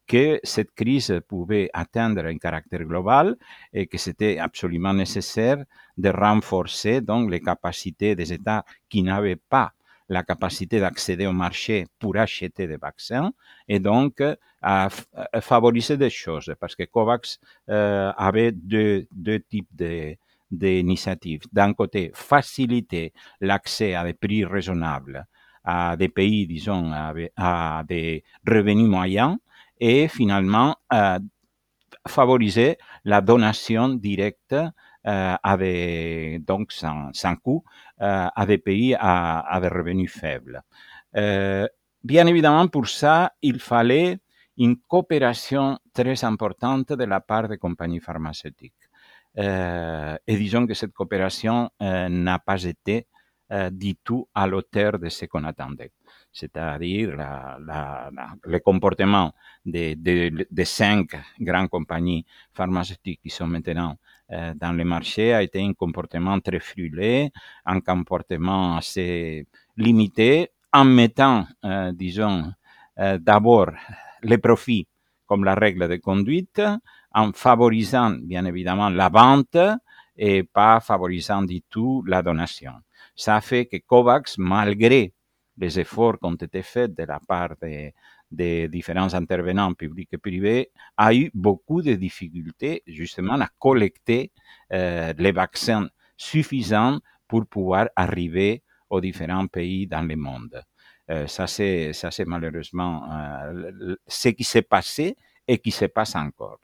que 0.08 0.40
cette 0.44 0.72
crise 0.72 1.22
pouvait 1.28 1.70
atteindre 1.74 2.26
un 2.26 2.38
caractère 2.38 2.84
global 2.84 3.36
et 3.72 3.86
que 3.86 4.00
c'était 4.00 4.40
absolument 4.40 4.94
nécessaire 4.94 5.64
de 5.96 6.10
renforcer 6.10 7.02
donc 7.02 7.30
les 7.30 7.40
capacités 7.40 8.16
des 8.16 8.34
États 8.34 8.66
qui 8.90 9.04
n'avaient 9.04 9.36
pas 9.36 9.72
la 10.10 10.24
capacité 10.24 10.80
d'accéder 10.80 11.28
au 11.28 11.34
marché 11.34 11.86
pour 12.00 12.18
acheter 12.18 12.66
des 12.66 12.78
vaccins 12.78 13.32
et 13.68 13.80
donc 13.80 14.24
à, 14.60 14.90
favoriser 15.40 15.98
des 15.98 16.10
choses. 16.10 16.52
Parce 16.60 16.76
que 16.76 16.84
COVAX 16.84 17.40
euh, 17.70 18.12
avait 18.18 18.52
deux, 18.52 19.06
deux 19.12 19.40
types 19.40 19.70
de, 19.76 20.16
D'un 20.52 21.74
côté, 21.74 22.12
faciliter 22.14 23.14
l'accès 23.42 23.94
à 23.94 24.04
des 24.04 24.14
prix 24.14 24.46
raisonnables 24.46 25.28
à 25.64 25.96
des 25.96 26.10
pays, 26.10 26.48
disons, 26.48 26.92
à, 26.94 27.84
des 27.88 28.24
revenus 28.48 28.88
moyens 28.88 29.38
et 29.80 30.08
finalement 30.08 30.76
euh, 30.94 31.20
favoriser 32.08 32.78
la 33.06 33.22
donation 33.22 33.90
directe 33.90 34.54
euh, 34.54 35.36
à 35.44 35.58
donc 36.40 36.72
sans, 36.72 37.10
sans 37.14 37.36
coût 37.36 37.64
euh, 38.02 38.28
à 38.36 38.46
des 38.46 38.58
pays 38.58 38.96
à, 38.96 39.40
à 39.40 39.60
des 39.62 39.68
revenus 39.68 40.12
faibles. 40.12 40.62
Euh, 41.16 41.68
bien 42.04 42.26
évidemment, 42.28 42.68
pour 42.68 42.88
ça, 42.88 43.34
il 43.42 43.60
fallait 43.60 44.20
une 44.58 44.78
coopération 44.78 45.80
très 45.94 46.24
importante 46.26 46.92
de 46.94 47.04
la 47.06 47.22
part 47.22 47.48
des 47.48 47.58
compagnies 47.58 48.02
pharmaceutiques. 48.02 48.89
Et 49.36 50.36
disons 50.38 50.68
que 50.68 50.74
cette 50.74 50.94
coopération 50.94 51.70
euh, 51.82 52.10
n'a 52.10 52.40
pas 52.40 52.64
été 52.64 53.08
du 53.72 53.96
tout 53.96 54.28
à 54.36 54.46
l'auteur 54.46 55.00
de 55.00 55.10
ce 55.10 55.26
qu'on 55.26 55.44
attendait. 55.44 55.92
C'est-à-dire 56.32 57.16
la, 57.16 58.12
le 58.44 58.60
comportement 58.60 59.34
des 59.66 59.96
de, 59.96 60.46
de 60.52 60.64
cinq 60.64 61.16
grandes 61.40 61.70
compagnies 61.70 62.26
pharmaceutiques 62.54 63.20
qui 63.24 63.32
sont 63.32 63.48
maintenant 63.48 63.98
dans 64.30 64.72
le 64.78 64.84
marché 64.84 65.34
a 65.34 65.42
été 65.42 65.64
un 65.64 65.74
comportement 65.74 66.40
très 66.40 66.60
frulé, 66.60 67.32
un 67.66 67.82
comportement 67.82 68.78
assez 68.78 69.48
limité, 69.78 70.52
en 70.72 70.86
mettant, 70.86 71.48
disons, 71.94 72.54
d'abord 72.96 73.72
les 74.22 74.38
profits 74.38 74.88
comme 75.26 75.44
la 75.44 75.56
règle 75.56 75.88
de 75.88 75.96
conduite, 75.96 76.62
en 77.20 77.32
favorisant 77.34 78.12
bien 78.22 78.46
évidemment 78.46 78.90
la 78.90 79.10
vente 79.10 79.58
et 80.16 80.44
pas 80.44 80.80
favorisant 80.80 81.44
du 81.44 81.62
tout 81.62 82.04
la 82.06 82.22
donation. 82.22 82.74
Ça 83.16 83.42
fait 83.42 83.66
que 83.66 83.78
COVAX, 83.78 84.38
malgré 84.38 85.14
les 85.58 85.80
efforts 85.80 86.18
qui 86.20 86.26
ont 86.26 86.36
été 86.36 86.62
faits 86.62 86.94
de 86.96 87.04
la 87.04 87.20
part 87.20 87.56
des, 88.32 88.68
différents 88.70 89.14
intervenants 89.14 89.74
publics 89.74 90.10
et 90.14 90.18
privés, 90.18 90.72
a 90.96 91.14
eu 91.14 91.30
beaucoup 91.34 91.82
de 91.82 91.94
difficultés 91.96 92.84
justement 92.88 93.40
à 93.42 93.50
collecter 93.58 94.32
euh, 94.72 95.14
les 95.18 95.32
vaccins 95.32 95.90
suffisants 96.16 97.00
pour 97.28 97.46
pouvoir 97.46 97.90
arriver 97.96 98.64
aux 98.90 99.02
différents 99.02 99.48
pays 99.48 99.88
dans 99.88 100.02
le 100.02 100.16
monde. 100.16 100.64
Euh, 101.10 101.28
ça, 101.28 101.48
c'est, 101.48 101.92
ça, 101.94 102.12
c'est 102.12 102.26
malheureusement 102.26 103.04
euh, 103.12 103.96
ce 104.08 104.30
qui 104.30 104.44
s'est 104.44 104.62
passé 104.62 105.16
et 105.48 105.58
qui 105.58 105.72
se 105.72 105.86
passe 105.86 106.16
encore. 106.16 106.60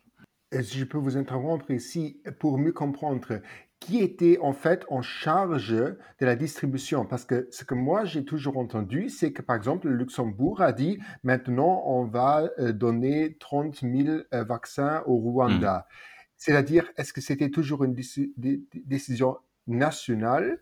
Si 0.64 0.80
je 0.80 0.86
peux 0.86 0.98
vous 0.98 1.18
interrompre 1.18 1.72
ici 1.72 2.22
pour 2.40 2.58
mieux 2.58 2.74
comprendre 2.74 3.42
qui 3.80 4.00
était 4.00 4.40
en 4.42 4.54
fait 4.54 4.86
en 4.90 5.02
charge 5.02 5.76
de 5.76 5.98
la 6.26 6.36
distribution? 6.36 7.06
Parce 7.06 7.26
que 7.26 7.48
ce 7.52 7.64
que 7.64 7.76
moi 7.76 8.06
j'ai 8.06 8.26
toujours 8.26 8.58
entendu, 8.58 9.10
c'est 9.10 9.32
que 9.32 9.42
par 9.42 9.56
exemple 9.56 9.88
le 9.88 9.96
Luxembourg 9.96 10.62
a 10.62 10.74
dit 10.74 11.00
maintenant 11.24 11.84
on 11.86 12.06
va 12.06 12.50
euh, 12.60 12.72
donner 12.72 13.38
30 13.40 13.82
000 13.82 14.20
euh, 14.34 14.44
vaccins 14.44 15.04
au 15.06 15.18
Rwanda. 15.18 15.80
Mmh. 15.80 15.94
C'est-à-dire, 16.38 16.92
est-ce 16.98 17.14
que 17.14 17.22
c'était 17.22 17.50
toujours 17.50 17.84
une 17.84 17.96
décision 17.96 19.38
nationale 19.68 20.60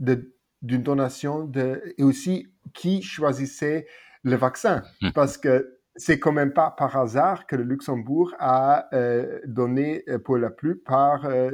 d'une 0.00 0.82
donation 0.82 1.44
de, 1.44 1.94
et 1.96 2.02
aussi 2.02 2.48
qui 2.74 3.02
choisissait 3.02 3.86
le 4.24 4.36
vaccin? 4.36 4.82
Mmh. 5.00 5.12
Parce 5.12 5.38
que 5.38 5.78
c'est 5.96 6.18
quand 6.18 6.32
même 6.32 6.52
pas 6.52 6.70
par 6.70 6.96
hasard 6.96 7.46
que 7.46 7.56
le 7.56 7.64
Luxembourg 7.64 8.34
a 8.38 8.88
euh, 8.94 9.40
donné 9.44 10.02
euh, 10.08 10.18
pour 10.18 10.38
la 10.38 10.50
plupart 10.50 11.26
euh, 11.26 11.50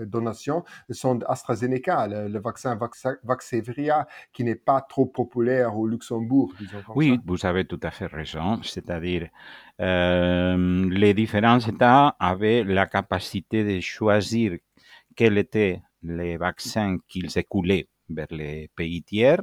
euh, 0.00 0.06
donations 0.06 0.64
son 0.90 1.20
AstraZeneca, 1.22 2.08
le, 2.08 2.28
le 2.28 2.40
vaccin 2.40 2.78
Vaxevria, 3.22 4.06
qui 4.32 4.44
n'est 4.44 4.56
pas 4.56 4.80
trop 4.80 5.06
populaire 5.06 5.76
au 5.76 5.86
Luxembourg. 5.86 6.52
oui, 6.94 7.16
ça. 7.16 7.22
vous 7.24 7.46
avez 7.46 7.64
tout 7.66 7.80
à 7.82 7.90
fait 7.90 8.06
raison. 8.06 8.60
C'est-à-dire, 8.62 9.28
euh, 9.80 10.88
les 10.90 11.14
différents 11.14 11.60
États 11.60 12.16
avaient 12.18 12.64
la 12.64 12.86
capacité 12.86 13.62
de 13.64 13.80
choisir 13.80 14.58
quels 15.14 15.38
étaient 15.38 15.82
les 16.02 16.36
vaccins 16.36 16.96
qu'ils 17.08 17.36
écoulaient 17.38 17.88
vers 18.08 18.28
les 18.30 18.68
pays 18.74 19.02
tiers 19.02 19.40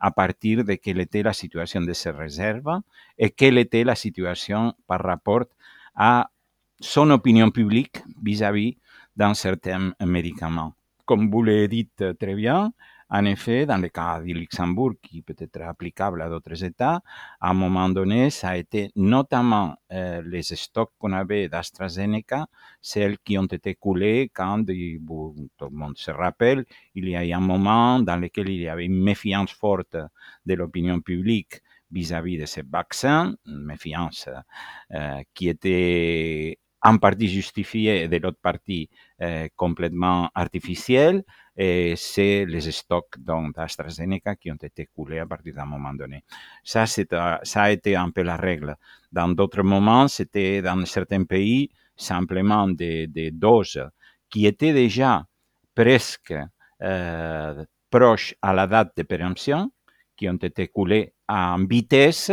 a 0.00 0.10
partir 0.10 0.64
de 0.64 0.74
quelle 0.74 1.00
était 1.00 1.22
la 1.22 1.32
situation 1.32 1.80
de 1.80 1.92
ces 1.92 2.10
réserves 2.10 2.80
et 3.18 3.30
quelle 3.30 3.58
était 3.58 3.84
la 3.84 3.94
situation 3.94 4.74
par 4.86 5.02
rapport 5.02 5.44
à 5.94 6.30
son 6.80 7.10
opinion 7.10 7.50
publique 7.50 8.02
vis-à-vis 8.22 8.76
d'un 9.16 9.34
certain 9.34 9.92
médicament. 10.00 10.74
comme 11.04 11.30
vous 11.30 11.42
le 11.42 11.66
dites 11.68 12.04
très 12.20 12.34
bien, 12.34 12.70
en 13.10 13.24
effet, 13.24 13.64
dans 13.64 13.78
le 13.78 13.88
cas 13.88 14.20
du 14.20 14.34
Luxembourg, 14.34 14.92
qui 15.02 15.22
peut 15.22 15.36
être 15.38 15.62
applicable 15.62 16.20
à 16.20 16.28
d'autres 16.28 16.62
États, 16.62 17.00
à 17.40 17.50
un 17.50 17.54
moment 17.54 17.88
donné, 17.88 18.28
ça 18.30 18.50
a 18.50 18.56
été 18.56 18.90
notamment 18.96 19.76
euh, 19.92 20.22
les 20.26 20.42
stocks 20.42 20.92
qu'on 20.98 21.12
avait 21.12 21.48
d'AstraZeneca, 21.48 22.46
celles 22.82 23.18
qui 23.18 23.38
ont 23.38 23.46
été 23.46 23.74
coulées 23.74 24.30
quand, 24.34 24.64
tout 24.64 24.72
le 24.74 25.76
monde 25.76 25.96
se 25.96 26.10
rappelle, 26.10 26.66
il 26.94 27.08
y 27.08 27.16
a 27.16 27.24
eu 27.24 27.32
un 27.32 27.40
moment 27.40 27.98
dans 28.00 28.16
lequel 28.16 28.50
il 28.50 28.60
y 28.60 28.68
avait 28.68 28.84
une 28.84 29.02
méfiance 29.02 29.52
forte 29.52 29.96
de 30.44 30.54
l'opinion 30.54 31.00
publique 31.00 31.62
vis-à-vis 31.90 32.36
de 32.38 32.44
ces 32.44 32.62
vaccins, 32.62 33.34
une 33.46 33.64
méfiance 33.64 34.28
euh, 34.92 35.22
qui 35.32 35.48
était 35.48 36.58
en 36.82 36.98
partie 36.98 37.28
justifiée 37.28 38.02
et 38.02 38.08
de 38.08 38.18
l'autre 38.18 38.38
partie 38.40 38.88
euh, 39.22 39.48
complètement 39.56 40.30
artificielle 40.34 41.24
et 41.60 41.94
c'est 41.96 42.46
les 42.46 42.70
stocks 42.70 43.18
d'AstraZeneca 43.18 44.36
qui 44.36 44.52
ont 44.52 44.62
été 44.62 44.86
coulés 44.86 45.18
à 45.18 45.26
partir 45.26 45.54
d'un 45.54 45.66
moment 45.66 45.92
donné. 45.92 46.22
Ça, 46.62 46.86
ça 46.86 47.62
a 47.62 47.70
été 47.72 47.96
un 47.96 48.10
peu 48.10 48.22
la 48.22 48.36
règle. 48.36 48.76
Dans 49.10 49.28
d'autres 49.28 49.64
moments, 49.64 50.06
c'était 50.06 50.62
dans 50.62 50.86
certains 50.86 51.24
pays 51.24 51.68
simplement 51.96 52.68
des, 52.68 53.08
doses 53.32 53.84
qui 54.30 54.46
étaient 54.46 54.72
déjà 54.72 55.26
presque 55.74 56.32
euh, 56.80 57.64
proches 57.90 58.36
à 58.40 58.52
la 58.52 58.68
date 58.68 58.96
de 58.96 59.02
péremption, 59.02 59.72
qui 60.16 60.28
ont 60.28 60.36
été 60.36 60.68
coulées 60.68 61.12
en 61.28 61.64
vitesse 61.66 62.30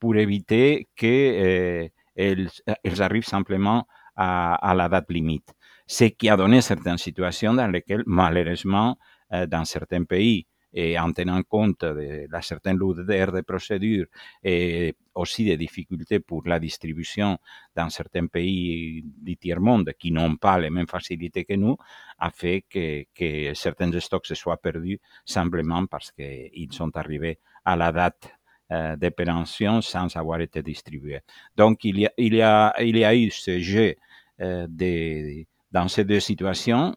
pour 0.00 0.16
éviter 0.16 0.88
qu'elles 0.96 1.90
euh, 2.18 2.98
arrivent 2.98 3.26
simplement 3.26 3.86
à 4.16 4.74
la 4.76 4.88
date 4.88 5.10
limite 5.10 5.52
ce 5.86 6.04
qui 6.04 6.28
a 6.28 6.36
donné 6.36 6.60
certaines 6.60 6.98
situations 6.98 7.54
dans 7.54 7.68
lesquelles, 7.68 8.04
malheureusement, 8.06 8.98
euh, 9.32 9.46
dans 9.46 9.64
certains 9.64 10.04
pays, 10.04 10.46
et 10.74 10.98
en 10.98 11.12
tenant 11.12 11.42
compte 11.44 11.84
de 11.84 12.26
la 12.28 12.42
certaine 12.42 12.76
lourdeur 12.76 13.32
des 13.32 13.42
procédures 13.44 14.06
et 14.42 14.94
aussi 15.14 15.44
des 15.44 15.56
difficultés 15.56 16.18
pour 16.18 16.42
la 16.46 16.58
distribution 16.58 17.38
dans 17.76 17.88
certains 17.90 18.26
pays 18.26 19.02
du 19.04 19.36
tiers-monde 19.36 19.92
qui 19.96 20.10
n'ont 20.10 20.36
pas 20.36 20.58
les 20.58 20.70
mêmes 20.70 20.88
facilités 20.88 21.44
que 21.44 21.54
nous, 21.54 21.76
a 22.18 22.30
fait 22.30 22.64
que, 22.68 23.54
certains 23.54 23.98
stocks 24.00 24.26
se 24.26 24.34
soient 24.34 24.56
perdus 24.56 25.00
simplement 25.24 25.86
parce 25.86 26.10
qu'ils 26.10 26.72
sont 26.72 26.94
arrivés 26.96 27.38
à 27.64 27.76
la 27.76 27.92
date 27.92 28.28
euh, 28.72 28.96
d'opération 28.96 29.80
sans 29.80 30.14
avoir 30.16 30.40
été 30.40 30.60
distribués. 30.62 31.20
Donc, 31.56 31.84
il 31.84 32.00
y 32.00 32.42
a, 32.42 33.14
eu 33.14 33.30
ce 33.30 33.60
jeu 33.60 33.94
euh, 34.40 34.66
des 34.68 35.46
dans 35.74 35.88
ces 35.88 36.04
deux 36.04 36.20
situations. 36.20 36.94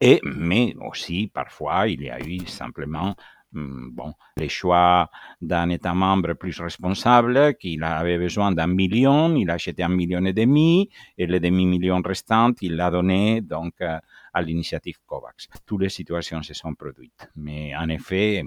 Et, 0.00 0.20
mais 0.24 0.74
aussi, 0.80 1.26
parfois, 1.26 1.88
il 1.88 2.02
y 2.02 2.10
a 2.10 2.20
eu 2.20 2.46
simplement 2.46 3.14
hmm, 3.52 3.90
bon, 3.90 4.14
les 4.36 4.48
choix 4.48 5.10
d'un 5.42 5.68
État 5.68 5.92
membre 5.94 6.34
plus 6.34 6.58
responsable 6.60 7.54
qui 7.56 7.78
avait 7.82 8.16
besoin 8.16 8.52
d'un 8.52 8.68
million, 8.68 9.34
il 9.34 9.50
a 9.50 9.54
acheté 9.54 9.82
un 9.82 9.88
million 9.88 10.24
et 10.24 10.32
demi, 10.32 10.88
et 11.18 11.26
le 11.26 11.38
demi-million 11.38 12.00
restant, 12.00 12.52
il 12.62 12.76
l'a 12.76 12.90
donné 12.90 13.42
donc 13.42 13.74
euh, 13.82 13.98
à 14.32 14.40
l'initiative 14.40 14.98
COVAX. 15.04 15.48
Toutes 15.66 15.82
les 15.82 15.90
situations 15.90 16.42
se 16.42 16.54
sont 16.54 16.74
produites. 16.74 17.28
Mais 17.36 17.76
en 17.76 17.88
effet, 17.90 18.42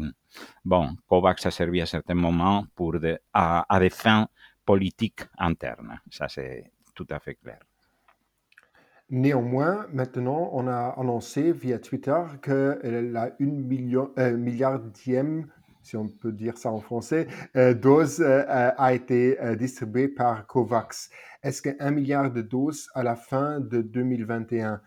bon, 0.65 0.95
COVAX 1.07 1.45
a 1.45 1.51
servi 1.51 1.81
à 1.81 1.85
certains 1.85 2.15
moments 2.15 2.65
pour 2.73 2.95
à 3.33 3.79
des 3.79 3.89
fins 3.91 4.27
politiques 4.65 5.25
internes. 5.37 5.99
Ça, 6.09 6.27
c'est 6.29 6.71
tout 6.95 7.07
à 7.11 7.19
fait 7.19 7.35
clair. 7.35 7.59
Néanmoins, 9.09 9.85
maintenant, 9.91 10.49
on 10.53 10.67
a 10.67 10.95
annoncé 10.97 11.51
via 11.51 11.77
Twitter 11.77 12.19
que 12.41 12.79
la 12.83 13.31
une 13.39 13.61
million, 13.65 14.11
euh, 14.17 14.35
milliardième, 14.37 15.47
si 15.81 15.97
on 15.97 16.07
peut 16.07 16.31
dire 16.31 16.57
ça 16.57 16.71
en 16.71 16.79
français, 16.79 17.27
euh, 17.55 17.73
dose 17.73 18.21
euh, 18.21 18.43
a 18.47 18.93
été 18.93 19.37
distribuée 19.57 20.07
par 20.07 20.47
COVAX. 20.47 21.09
Est-ce 21.43 21.61
qu'un 21.61 21.91
milliard 21.91 22.31
de 22.31 22.41
doses 22.41 22.89
à 22.95 23.03
la 23.03 23.15
fin 23.15 23.59
de 23.59 23.81
2021 23.81 24.81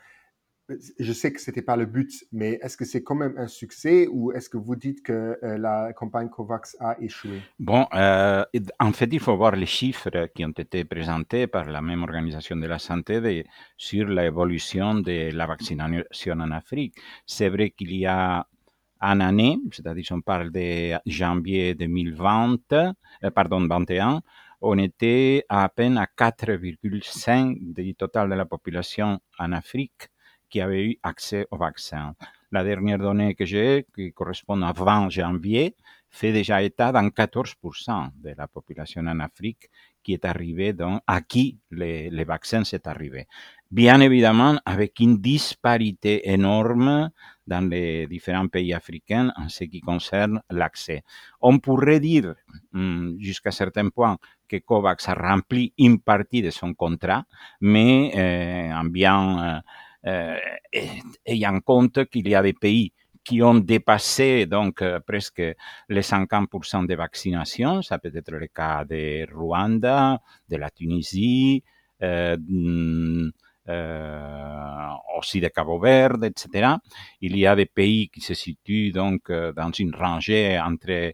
je 0.99 1.13
sais 1.13 1.33
que 1.33 1.41
c'était 1.41 1.63
pas 1.63 1.77
le 1.77 1.87
but, 1.87 2.25
mais 2.33 2.59
est-ce 2.63 2.77
que 2.77 2.85
c'est 2.85 3.03
quand 3.03 3.15
même 3.15 3.35
un 3.39 3.47
succès 3.47 4.09
ou 4.11 4.33
est-ce 4.33 4.49
que 4.49 4.57
vous 4.57 4.75
dites 4.75 5.03
que 5.03 5.39
euh, 5.43 5.59
la 5.59 5.93
campagne 5.93 6.29
COVAX 6.29 6.77
a 6.81 6.97
échoué? 7.01 7.41
Bon, 7.59 7.87
euh, 7.95 8.45
en 8.81 8.93
fait, 8.93 9.09
il 9.13 9.21
faut 9.21 9.37
voir 9.37 9.55
les 9.55 9.67
chiffres 9.67 10.29
qui 10.35 10.45
ont 10.45 10.51
été 10.57 10.85
présentés 10.85 11.47
par 11.47 11.67
la 11.67 11.81
même 11.81 12.03
organisation 12.03 12.57
de 12.57 12.67
la 12.67 12.79
santé 12.79 13.45
sur 13.77 14.09
l'évolution 14.09 14.95
de 14.95 15.31
la 15.33 15.47
vaccination 15.47 16.33
en 16.33 16.51
Afrique. 16.51 16.97
C'est 17.27 17.49
vrai 17.49 17.71
qu'il 17.71 17.95
y 17.95 18.07
a 18.07 18.47
une 19.01 19.21
année, 19.21 19.59
c'est-à-dire 19.71 20.05
on 20.11 20.21
parle 20.21 20.51
de 20.51 20.99
janvier 21.07 21.75
2020, 21.75 22.73
euh, 22.73 23.31
pardon, 23.33 23.65
21, 23.67 24.21
on 24.63 24.79
était 24.79 25.45
à 25.49 25.69
peine 25.69 25.97
à 25.97 26.07
4,5 26.07 27.73
du 27.73 27.95
total 27.95 28.31
de 28.31 28.35
la 28.35 28.47
population 28.47 29.21
en 29.39 29.53
Afrique 29.53 30.09
qui 30.49 30.61
avaient 30.61 30.85
eu 30.85 30.99
accès 31.03 31.47
au 31.51 31.57
vaccin. 31.57 32.15
La 32.53 32.63
dernière 32.65 32.99
donnée 32.99 33.35
que 33.35 33.45
j'ai, 33.45 33.87
qui 33.95 34.13
correspond 34.13 34.63
à 34.63 34.73
20 34.73 35.11
janvier, 35.11 35.75
fait 36.09 36.33
déjà 36.33 36.63
état 36.63 36.93
dans 36.93 37.09
14% 37.09 38.11
de 38.17 38.35
la 38.37 38.47
population 38.47 39.03
en 39.03 39.21
Afrique 39.21 39.69
qui 40.03 40.13
est 40.13 40.25
arrivée, 40.25 40.73
donc, 40.73 41.03
à 41.07 41.21
qui 41.21 41.59
les, 41.73 42.09
les 42.11 42.25
vaccins 42.25 42.63
sont 42.63 42.87
arrivés. 42.87 43.27
Bien 43.71 44.01
évidemment, 44.01 44.57
avec 44.65 45.01
une 45.01 45.19
disparité 45.19 46.31
énorme 46.31 47.11
dans 47.47 47.69
les 47.69 48.07
différents 48.07 48.47
pays 48.47 48.73
africains 48.73 49.33
en 49.37 49.49
ce 49.49 49.65
qui 49.65 49.81
concerne 49.81 50.41
l'accès. 50.51 51.03
On 51.41 51.59
pourrait 51.59 51.99
dire, 51.99 52.37
hmm, 52.73 53.19
jusqu'à 53.19 53.51
certain 53.51 53.89
point, 53.89 54.17
que 54.49 54.59
COVAX 54.59 55.09
a 55.09 55.15
rempli 55.15 55.73
une 55.79 56.01
partie 56.01 56.43
de 56.43 56.51
son 56.51 56.75
contrat, 56.75 57.25
mais 57.61 58.13
euh, 58.15 58.73
en 58.73 58.85
bien 58.85 59.57
euh, 59.57 59.61
ayant 60.05 61.61
compte 61.61 62.05
qu'il 62.07 62.29
y 62.29 62.35
a 62.35 62.43
des 62.43 62.53
pays 62.53 62.93
qui 63.27 63.43
ont 63.43 63.57
dépassé 63.57 64.47
donc 64.47 64.83
euh, 64.83 65.01
presque 65.01 65.43
les 65.89 66.03
50% 66.03 66.87
de 66.87 66.95
vaccination. 66.95 67.83
Ça 67.83 67.99
peut 67.99 68.13
être 68.15 68.31
le 68.31 68.47
cas 68.47 68.85
de 68.85 69.27
Rwanda, 69.35 70.21
de 70.49 70.57
la 70.57 70.71
Tunisie, 70.71 71.65
euh, 72.03 72.37
mm, 72.39 73.31
euh, 73.69 74.89
aussi 75.19 75.41
de 75.41 75.49
Cabo 75.49 75.81
Verde, 75.81 76.25
etc. 76.25 76.77
Il 77.21 77.37
y 77.37 77.47
a 77.47 77.57
des 77.57 77.67
pays 77.67 78.09
qui 78.09 78.21
se 78.21 78.35
situent 78.35 78.93
donc 78.93 79.29
euh, 79.29 79.53
dans 79.53 79.73
une 79.73 79.93
rangée 79.93 80.61
entre 80.61 81.13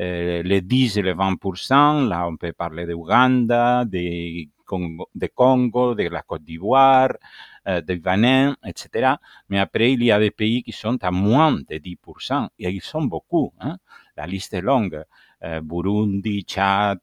euh, 0.00 0.42
les 0.42 0.60
10 0.60 0.98
et 0.98 1.02
les 1.02 1.14
20%. 1.14 2.08
Là, 2.08 2.28
on 2.28 2.36
peut 2.36 2.52
parler 2.52 2.84
d'Ouganda, 2.84 3.86
de 3.86 4.44
Congo, 4.66 5.08
de 5.14 5.28
Congo, 5.34 5.94
de 5.94 6.08
la 6.08 6.22
Côte 6.22 6.44
d'Ivoire, 6.44 7.10
euh, 7.10 7.53
de 7.66 7.94
Vanin, 7.94 8.56
etc. 8.64 9.14
Mais 9.48 9.58
après, 9.58 9.92
il 9.92 10.02
y 10.02 10.10
a 10.10 10.18
des 10.18 10.30
pays 10.30 10.62
qui 10.62 10.72
sont 10.72 11.02
à 11.02 11.10
moins 11.10 11.52
de 11.52 11.76
10%, 11.76 12.48
et 12.58 12.70
ils 12.70 12.82
sont 12.82 13.02
beaucoup. 13.02 13.52
Hein. 13.60 13.78
La 14.16 14.26
liste 14.26 14.54
est 14.54 14.60
longue. 14.60 15.02
Euh, 15.44 15.60
Burundi, 15.60 16.42
Tchad, 16.42 17.00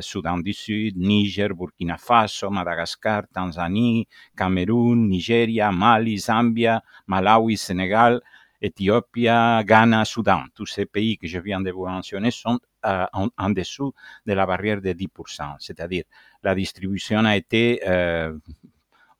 Soudan 0.00 0.38
du 0.38 0.52
Sud, 0.52 0.96
Niger, 0.96 1.54
Burkina 1.54 1.96
Faso, 1.98 2.50
Madagascar, 2.50 3.24
Tanzanie, 3.32 4.08
Cameroun, 4.36 5.08
Nigeria, 5.08 5.70
Mali, 5.70 6.18
Zambia, 6.18 6.82
Malawi, 7.06 7.56
Sénégal, 7.56 8.20
Éthiopie, 8.60 9.28
Ghana, 9.64 10.04
Soudan. 10.04 10.46
Tous 10.54 10.66
ces 10.66 10.86
pays 10.86 11.16
que 11.16 11.28
je 11.28 11.38
viens 11.38 11.60
de 11.60 11.70
vous 11.70 11.86
mentionner 11.86 12.32
sont 12.32 12.58
euh, 12.86 13.06
en, 13.12 13.28
en, 13.38 13.50
dessous 13.50 13.94
de 14.26 14.32
la 14.32 14.46
barrière 14.46 14.80
de 14.80 14.92
10%. 14.92 15.56
C'est-à-dire, 15.60 16.04
la 16.42 16.56
distribution 16.56 17.24
a 17.24 17.36
été, 17.36 17.80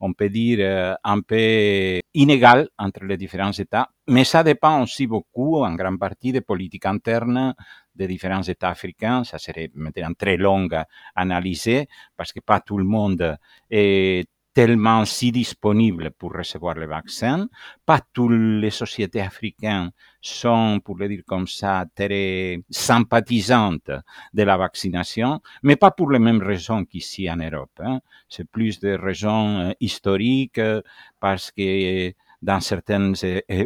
on 0.06 0.12
peut 0.12 0.28
dire, 0.28 0.58
euh, 0.60 0.94
un 1.04 1.20
peu 1.20 2.00
inégale 2.14 2.68
entre 2.78 3.04
les 3.04 3.16
différents 3.16 3.52
États, 3.52 3.88
mais 4.08 4.24
ça 4.24 4.42
dépend 4.42 4.82
aussi 4.82 5.06
beaucoup, 5.06 5.64
en 5.64 5.74
grande 5.74 5.98
partie, 5.98 6.32
des 6.32 6.40
politiques 6.40 6.86
internes 6.86 7.54
des 7.96 8.06
différents 8.06 8.42
États 8.42 8.70
africains. 8.70 9.24
Ça 9.24 9.38
serait 9.38 9.70
maintenant 9.74 10.12
très 10.16 10.36
long 10.36 10.68
à 10.72 10.86
analyser 11.14 11.88
parce 12.16 12.32
que 12.32 12.40
pas 12.40 12.60
tout 12.60 12.78
le 12.78 12.84
monde 12.84 13.38
est 13.70 14.28
tellement 14.56 15.04
si 15.04 15.32
disponible 15.32 16.12
pour 16.12 16.32
recevoir 16.32 16.76
le 16.76 16.86
vaccin. 16.86 17.46
Pas 17.84 18.00
toutes 18.00 18.32
les 18.62 18.70
sociétés 18.70 19.20
africaines 19.20 19.90
sont, 20.22 20.80
pour 20.82 20.96
le 20.96 21.08
dire 21.10 21.24
comme 21.26 21.46
ça, 21.46 21.84
très 21.94 22.62
sympathisantes 22.70 23.90
de 24.32 24.42
la 24.42 24.56
vaccination, 24.56 25.42
mais 25.62 25.76
pas 25.76 25.90
pour 25.90 26.10
les 26.10 26.18
mêmes 26.18 26.42
raisons 26.42 26.86
qu'ici 26.86 27.30
en 27.30 27.36
Europe. 27.36 27.78
Hein. 27.80 28.00
C'est 28.30 28.50
plus 28.50 28.80
des 28.80 28.96
raisons 28.96 29.58
euh, 29.58 29.72
historiques, 29.78 30.62
parce 31.20 31.50
que 31.50 32.14
dans 32.42 32.60
certaines 32.60 33.14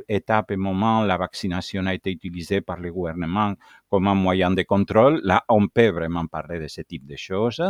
étapes 0.08 0.52
et 0.52 0.56
moments, 0.56 1.02
la 1.02 1.16
vaccination 1.16 1.86
a 1.86 1.94
été 1.94 2.10
utilisée 2.12 2.60
par 2.60 2.78
le 2.78 2.92
gouvernement 2.92 3.54
comme 3.88 4.06
un 4.06 4.14
moyen 4.14 4.52
de 4.52 4.62
contrôle. 4.62 5.20
Là, 5.24 5.44
on 5.48 5.66
peut 5.68 5.88
vraiment 5.88 6.26
parler 6.26 6.60
de 6.60 6.68
ce 6.68 6.82
type 6.82 7.06
de 7.06 7.16
choses 7.16 7.62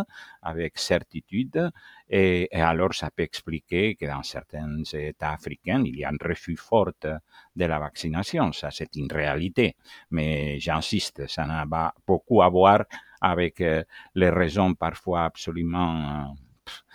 avec 0.42 0.78
certitude. 0.78 1.70
Et, 2.08 2.48
alors, 2.52 2.94
ça 2.94 3.10
peut 3.10 3.22
expliquer 3.22 3.94
que 3.94 4.06
dans 4.06 4.22
certains 4.22 4.82
États 4.92 5.32
africains, 5.32 5.82
il 5.84 5.96
y 5.96 6.04
a 6.04 6.10
un 6.10 6.28
refus 6.28 6.56
fort 6.56 6.92
de 7.02 7.64
la 7.64 7.78
vaccination. 7.78 8.52
Ça, 8.52 8.70
c'est 8.70 8.94
une 8.96 9.10
réalité. 9.10 9.76
Mais 10.10 10.60
j'insiste, 10.60 11.26
ça 11.26 11.46
n'a 11.46 11.66
pas 11.66 11.94
beaucoup 12.06 12.42
à 12.42 12.48
voir 12.48 12.84
avec 13.22 13.60
euh, 13.60 13.82
les 14.14 14.30
raisons 14.30 14.74
parfois 14.74 15.24
absolument... 15.24 16.36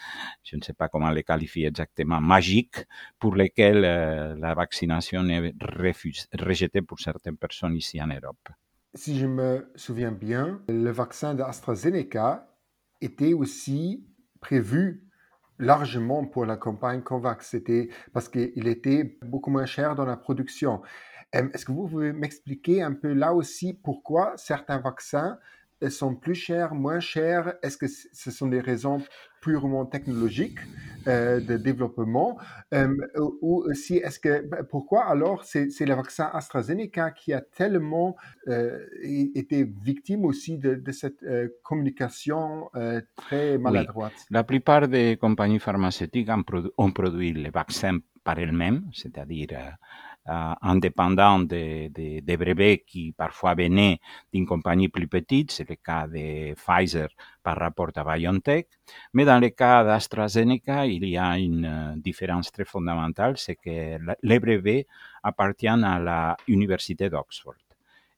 Euh, 0.06 0.30
je 0.44 0.56
ne 0.56 0.62
sais 0.62 0.74
pas 0.74 0.90
comment 0.90 1.10
les 1.10 1.24
qualifier 1.24 1.68
exactement, 1.68 2.22
magiques, 2.22 2.86
pour 3.20 3.36
lesquelles 3.36 3.84
euh, 3.86 4.36
la 4.38 4.54
vaccination 4.54 5.28
est 5.30 5.54
refusée, 5.62 6.28
rejetée 6.40 6.82
pour 6.82 7.00
certaines 7.00 7.38
personnes 7.38 7.76
ici 7.76 8.02
en 8.02 8.08
Europe. 8.08 8.50
Si 8.94 9.18
je 9.20 9.26
me 9.26 9.70
souviens 9.76 10.12
bien, 10.12 10.62
le 10.70 10.90
vaccin 10.90 11.34
d'AstraZeneca 11.34 12.48
était 13.02 13.34
aussi 13.34 14.08
prévu 14.40 15.06
largement 15.60 16.26
pour 16.26 16.46
la 16.46 16.58
campagne 16.58 17.02
COVAX. 17.02 17.50
C'était 17.50 17.90
parce 18.14 18.30
qu'il 18.30 18.68
était 18.68 19.18
beaucoup 19.22 19.52
moins 19.52 19.66
cher 19.66 19.96
dans 19.96 20.06
la 20.06 20.18
production. 20.18 20.82
Est-ce 21.34 21.66
que 21.66 21.72
vous 21.72 21.88
pouvez 21.88 22.14
m'expliquer 22.14 22.82
un 22.82 22.94
peu 22.94 23.12
là 23.12 23.34
aussi 23.34 23.74
pourquoi 23.74 24.34
certains 24.38 24.80
vaccins 24.80 25.38
sont 25.90 26.16
plus 26.16 26.36
chers, 26.36 26.74
moins 26.74 27.00
chers 27.00 27.56
Est-ce 27.62 27.78
que 27.78 27.88
ce 27.88 28.32
sont 28.32 28.48
des 28.48 28.60
raisons 28.60 29.02
purement 29.42 29.86
technologiques 29.86 30.60
euh, 31.08 31.40
de 31.40 31.58
développement? 31.58 32.38
Euh, 32.74 32.96
Ou 33.42 33.64
aussi, 33.70 33.98
est-ce 33.98 34.20
que 34.20 34.42
ben, 34.48 34.64
pourquoi 34.64 35.06
alors 35.06 35.44
c'est 35.44 35.86
le 35.92 35.94
vaccin 35.94 36.30
AstraZeneca 36.34 37.12
qui 37.12 37.34
a 37.34 37.42
tellement 37.42 38.16
euh, 38.48 38.80
été 39.04 39.64
victime 39.64 40.26
aussi 40.26 40.58
de, 40.58 40.92
cette 40.92 41.24
communication 41.64 42.70
très 43.16 43.58
maladroite? 43.58 44.14
La 44.30 44.44
plupart 44.44 44.88
des 44.88 45.18
compagnies 45.18 45.60
pharmaceutiques 45.60 46.30
ont, 46.30 46.44
ont 46.78 46.92
produit 46.92 47.34
les 47.34 47.50
vaccins 47.50 48.00
par 48.24 48.40
elles-mêmes, 48.40 48.90
c'est-à-dire 48.92 49.50
uh, 50.28 50.54
indépendant 50.62 51.40
des 51.40 51.90
de, 51.90 52.36
brevets 52.36 52.84
qui 52.86 53.12
parfois 53.12 53.54
venaient 53.56 54.00
d'une 54.34 54.46
compagnie 54.46 54.90
plus 54.90 55.08
petite, 55.08 55.52
c'est 55.52 55.70
le 55.70 55.76
cas 55.76 56.08
de 56.08 56.54
Pfizer 56.56 57.10
par 57.44 57.58
rapport 57.58 57.90
à 57.96 58.04
BioNTech. 58.04 58.68
Mais 59.14 59.26
dans 59.26 59.40
le 59.40 59.50
cas 59.50 59.84
d'AstraZeneca, 59.84 60.86
il 60.86 61.08
y 61.08 61.18
a 61.18 61.38
une 61.38 61.66
euh, 61.66 61.96
différence 61.98 62.52
très 62.52 62.66
fondamentale, 62.66 63.38
c'est 63.38 63.56
que 63.56 63.98
les 64.24 64.40
brevets 64.40 64.88
appartiennent 65.24 65.84
à 65.84 66.36
l'Université 66.48 67.10
d'Oxford. 67.10 67.56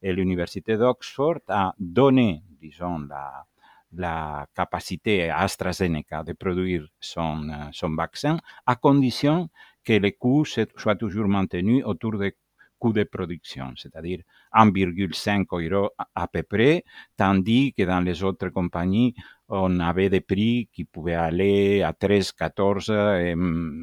Et 0.02 0.14
l'Université 0.14 0.78
d'Oxford 0.78 1.40
a 1.48 1.74
donné, 1.80 2.42
disons, 2.62 3.08
la, 3.94 4.46
capacité 4.54 5.30
à 5.30 5.40
AstraZeneca 5.40 6.24
de 6.24 6.34
produire 6.34 6.86
son, 7.00 7.50
euh, 7.50 7.54
son 7.72 7.96
vaccin 7.96 8.38
à 8.66 8.76
condition 8.76 9.50
que 9.88 9.94
les 9.94 10.12
coûts 10.12 10.44
soient 10.44 10.98
toujours 10.98 11.30
maintenus 11.30 11.82
autour 11.86 12.18
des 12.18 12.36
coûts 12.78 12.92
de 12.92 13.06
production, 13.06 13.72
c'est-à-dire 13.78 14.20
1,5 14.54 15.46
euros 15.52 15.92
à 16.14 16.28
peu 16.28 16.44
près, 16.44 16.84
tandis 17.16 17.74
que 17.74 17.84
dans 17.84 18.02
les 18.02 18.22
autres 18.22 18.50
compagnies, 18.50 19.16
on 19.48 19.80
avait 19.80 20.10
des 20.10 20.20
prix 20.20 20.68
qui 20.74 20.84
pouvaient 20.84 21.14
aller 21.16 21.82
à 21.82 21.94
13, 21.94 22.34
14 22.34 22.90
et, 22.90 23.36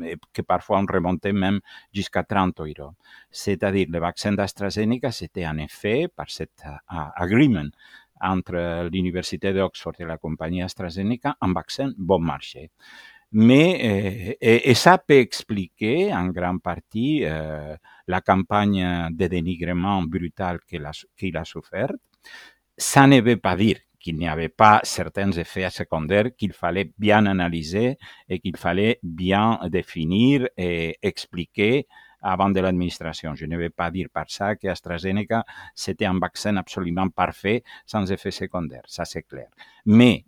et 0.04 0.16
que 0.32 0.42
parfois 0.42 0.80
on 0.80 0.86
remontait 0.86 1.32
même 1.32 1.60
jusqu'à 1.90 2.22
30 2.22 2.60
euros. 2.60 2.92
C'est-à-dire 3.30 3.86
le 3.88 3.98
vaccin 3.98 4.32
d'AstraZeneca, 4.32 5.10
c'était 5.10 5.46
en 5.46 5.56
effet, 5.56 6.08
par 6.14 6.28
cet 6.28 6.62
agreement 7.16 7.70
entre 8.20 8.88
l'Université 8.92 9.52
d'Oxford 9.52 9.94
et 9.98 10.04
la 10.04 10.18
compagnie 10.18 10.62
AstraZeneca, 10.62 11.36
un 11.40 11.52
vaccin 11.52 11.92
bon 11.96 12.20
marché. 12.20 12.70
Mais, 13.36 13.80
eh, 13.80 14.36
et, 14.40 14.70
et, 14.70 14.74
ça 14.74 14.96
peut 14.96 15.18
expliquer 15.18 16.14
en 16.14 16.28
grande 16.28 16.62
partie 16.62 17.24
euh, 17.24 17.76
la 18.06 18.20
campagne 18.20 19.08
de 19.10 19.26
dénigrement 19.26 20.02
brutal 20.04 20.60
qu'il 20.68 20.86
a, 20.86 21.44
souffert. 21.44 21.90
Ça 22.78 23.08
ne 23.08 23.20
veut 23.20 23.36
pas 23.36 23.56
dire 23.56 23.78
qu'il 23.98 24.18
n'y 24.18 24.28
avait 24.28 24.48
pas 24.48 24.80
certains 24.84 25.32
effets 25.32 25.68
secondaires 25.70 26.30
qu'il 26.36 26.52
fallait 26.52 26.92
bien 26.96 27.26
analyser 27.26 27.98
et 28.28 28.38
qu'il 28.38 28.56
fallait 28.56 29.00
bien 29.02 29.58
définir 29.68 30.46
et 30.56 30.96
expliquer 31.02 31.88
avant 32.22 32.50
de 32.50 32.60
l'administration. 32.60 33.34
Je 33.34 33.46
ne 33.46 33.56
vais 33.56 33.70
pas 33.70 33.90
dire 33.90 34.06
par 34.12 34.30
ça 34.30 34.54
qu'AstraZeneca, 34.54 35.44
c'était 35.74 36.06
un 36.06 36.20
vaccin 36.20 36.56
absolument 36.56 37.08
parfait, 37.08 37.64
sans 37.84 38.12
effets 38.12 38.30
secondaires. 38.30 38.84
Ça, 38.86 39.04
c'est 39.04 39.22
clair. 39.24 39.48
Mais, 39.86 40.24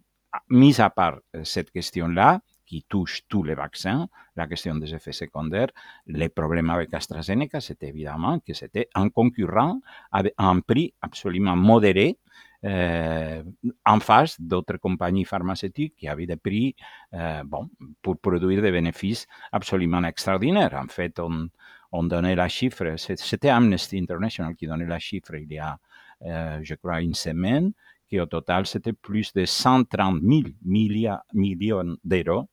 mis 0.51 0.81
à 0.81 0.90
part 0.90 1.21
euh, 1.37 1.45
cette 1.45 1.71
question-là, 1.71 2.40
qui 2.67 2.85
touche 2.89 3.23
tous 3.29 3.43
les 3.43 3.55
vaccins, 3.55 4.09
la 4.37 4.47
question 4.47 4.75
des 4.75 4.95
effets 4.95 5.13
secondaires. 5.13 5.69
Les 6.07 6.29
problèmes 6.29 6.71
avec 6.71 6.93
AstraZeneca, 6.93 7.61
c'était 7.61 7.89
évidemment 7.89 8.41
que 8.41 8.53
c'était 8.53 8.89
un 8.95 9.09
concurrent 9.09 9.81
avec 10.13 10.35
un 10.39 10.61
prix 10.61 10.93
absolument 11.01 11.57
modéré 11.57 12.19
euh, 12.65 13.43
en 13.85 14.01
face 14.01 14.41
d'autres 14.41 14.79
compagnies 14.79 15.25
pharmaceutiques 15.25 15.95
qui 15.97 16.09
avaient 16.09 16.27
des 16.27 16.37
prix 16.37 16.75
euh, 17.15 17.43
bon, 17.45 17.69
pour 18.03 18.19
produire 18.19 18.63
des 18.63 18.73
bénéfices 18.73 19.27
absolument 19.53 20.03
extraordinaires. 20.05 20.75
En 20.75 20.89
fait, 20.89 21.21
on, 21.21 21.49
on 21.93 22.03
donnait 22.05 22.35
la 22.35 22.49
chiffre, 22.49 22.97
c'était 22.97 23.51
Amnesty 23.51 23.99
International 23.99 24.55
qui 24.55 24.67
donnait 24.67 24.87
la 24.87 24.99
chiffre 24.99 25.35
il 25.35 25.53
y 25.53 25.59
a, 25.59 25.79
euh, 26.23 26.59
je 26.63 26.75
crois, 26.75 27.01
une 27.03 27.15
semaine, 27.15 27.73
qu'au 28.11 28.27
total, 28.27 28.67
c'était 28.67 28.93
plus 28.93 29.33
de 29.33 29.45
130 29.45 30.21
000 30.23 30.43
millions 30.65 31.97
d'euros. 32.05 32.49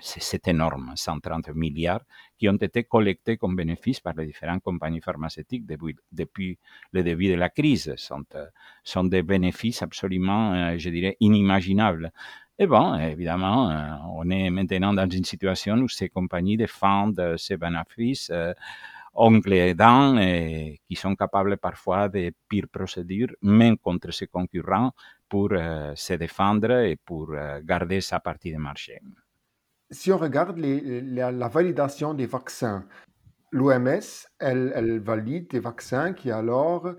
C'est 0.00 0.48
énorme, 0.48 0.92
130 0.96 1.50
milliards 1.54 2.02
qui 2.36 2.48
ont 2.48 2.56
été 2.56 2.84
collectés 2.84 3.36
comme 3.36 3.54
bénéfices 3.56 4.00
par 4.00 4.14
les 4.14 4.26
différentes 4.26 4.62
compagnies 4.62 5.00
pharmaceutiques 5.00 5.64
depuis, 5.66 6.58
le 6.92 7.02
début 7.02 7.28
de 7.28 7.34
la 7.34 7.48
crise. 7.48 7.94
Ce 7.96 7.96
sont, 7.96 8.24
euh, 8.34 8.46
sont 8.82 9.04
des 9.04 9.22
bénéfices 9.22 9.82
absolument, 9.82 10.52
euh, 10.52 10.78
je 10.78 10.90
dirais, 10.90 11.16
inimaginables. 11.20 12.12
Et 12.58 12.66
bon, 12.66 12.94
évidemment, 12.96 13.70
euh, 13.70 13.90
on 14.12 14.28
est 14.30 14.50
maintenant 14.50 14.92
dans 14.92 15.08
une 15.08 15.24
situation 15.24 15.76
où 15.76 15.88
ces 15.88 16.08
compagnies 16.08 16.56
défendent 16.56 17.36
ces 17.36 17.56
bénéfices 17.56 18.32
ongles 19.14 19.52
et 19.54 19.74
dents 19.74 20.18
et 20.18 20.80
qui 20.88 20.96
sont 20.96 21.14
capables 21.14 21.56
parfois 21.56 22.08
de 22.08 22.32
pires 22.48 22.68
procédures, 22.68 23.34
même 23.42 23.78
contre 23.78 24.12
ses 24.12 24.26
concurrents, 24.26 24.92
pour 25.28 25.50
se 25.50 26.14
défendre 26.14 26.70
et 26.72 26.96
pour 26.96 27.32
garder 27.62 28.00
sa 28.00 28.20
partie 28.20 28.52
de 28.52 28.58
marché. 28.58 29.00
Si 29.90 30.12
on 30.12 30.18
regarde 30.18 30.58
les, 30.58 31.00
la, 31.00 31.30
la, 31.30 31.48
validation 31.48 32.14
des 32.14 32.26
vaccins, 32.26 32.86
l'OMS, 33.52 34.00
elle, 34.38 34.72
elle, 34.74 34.98
valide 35.00 35.48
des 35.50 35.60
vaccins 35.60 36.12
qui 36.12 36.30
alors 36.30 36.94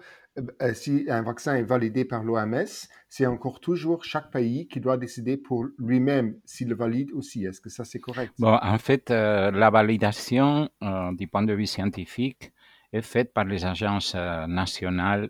euh, 0.61 0.73
si 0.73 1.05
un 1.09 1.21
vaccin 1.21 1.55
est 1.55 1.63
validé 1.63 2.03
par 2.03 2.23
l'OMS, 2.23 2.65
c'est 3.09 3.25
encore 3.25 3.61
toujours 3.61 4.03
chaque 4.03 4.31
pays 4.31 4.67
qui 4.67 4.81
doit 4.81 4.97
décider 4.97 5.37
pour 5.37 5.65
lui-même 5.77 6.35
s'il 6.43 6.67
le 6.67 6.75
valide 6.75 7.11
aussi. 7.13 7.45
Est-ce 7.45 7.61
que 7.61 7.69
ça, 7.69 7.85
c'est 7.85 7.99
correct? 7.99 8.33
Bon, 8.37 8.57
en 8.61 8.77
fait, 8.77 9.11
euh, 9.11 9.51
la 9.51 9.69
validation 9.69 10.69
euh, 10.83 11.11
du 11.13 11.27
point 11.27 11.43
de 11.43 11.53
vue 11.53 11.67
scientifique 11.67 12.51
est 12.91 13.01
faite 13.01 13.33
par 13.33 13.45
les 13.45 13.65
agences 13.65 14.15
nationales 14.15 15.29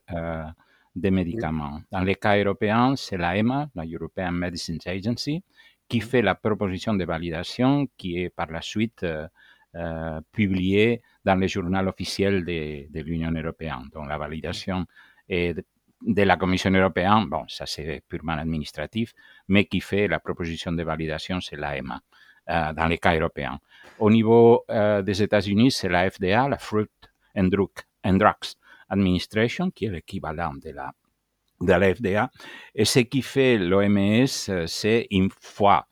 des 0.96 1.10
médicaments. 1.10 1.82
Dans 1.91 2.02
les 2.02 2.15
cas 2.15 2.38
européens, 2.38 2.96
c'est 2.96 3.18
la 3.18 3.36
EMA, 3.38 3.70
la 3.74 3.86
European 3.86 4.32
Medicines 4.32 4.78
Agency, 4.86 5.44
qui 5.88 6.02
fait 6.02 6.21
la 6.21 6.36
proposition 6.36 6.93
de 6.93 7.06
validation 7.06 7.88
qui 7.98 8.19
est 8.19 8.30
par 8.30 8.48
la 8.48 8.62
suite 8.62 9.04
euh, 9.04 9.28
euh, 9.76 10.21
publié 10.32 11.02
dans 11.24 11.36
le 11.36 11.48
journal 11.48 11.88
officiel 11.88 12.45
de, 12.45 13.02
l'Union 13.02 13.32
européenne. 13.32 13.89
Donc 13.93 14.08
la 14.08 14.17
validation 14.17 14.86
de, 15.30 15.63
la 16.24 16.38
Commission 16.38 16.71
européenne, 16.71 17.26
bon, 17.28 17.45
ça 17.48 17.65
c'est 17.65 18.04
purement 18.08 18.34
administratif, 18.34 19.13
mais 19.48 19.65
qui 19.65 19.82
fait 19.82 20.08
la 20.08 20.19
proposition 20.19 20.71
de 20.71 20.84
validation, 20.84 21.41
c'est 21.41 21.58
l'AEMA, 21.58 22.02
euh, 22.50 22.74
dans 22.74 22.88
les 22.88 22.98
cas 22.98 23.15
européens. 23.15 23.60
Au 24.00 24.10
niveau 24.10 24.65
des 24.69 25.24
États-Unis, 25.24 25.71
c'est 25.71 25.89
la 25.89 26.10
FDA, 26.10 26.50
la 26.50 26.58
Fruit 26.58 26.89
and, 27.36 27.45
Drug, 27.45 27.69
and 28.04 28.13
Drugs 28.13 28.56
Administration, 28.89 29.71
qui 29.71 29.86
est 29.86 29.89
l'équivalent 29.89 30.54
de 30.54 30.71
la, 30.71 30.91
de 31.62 31.74
la 31.74 31.94
FDA. 31.94 32.30
Et 32.74 32.86
ce 32.86 33.00
qui 33.00 33.22
fait 33.22 33.58
l'OMS, 33.58 34.28
c'est 34.68 35.08
une 35.12 35.30
fois, 35.39 35.88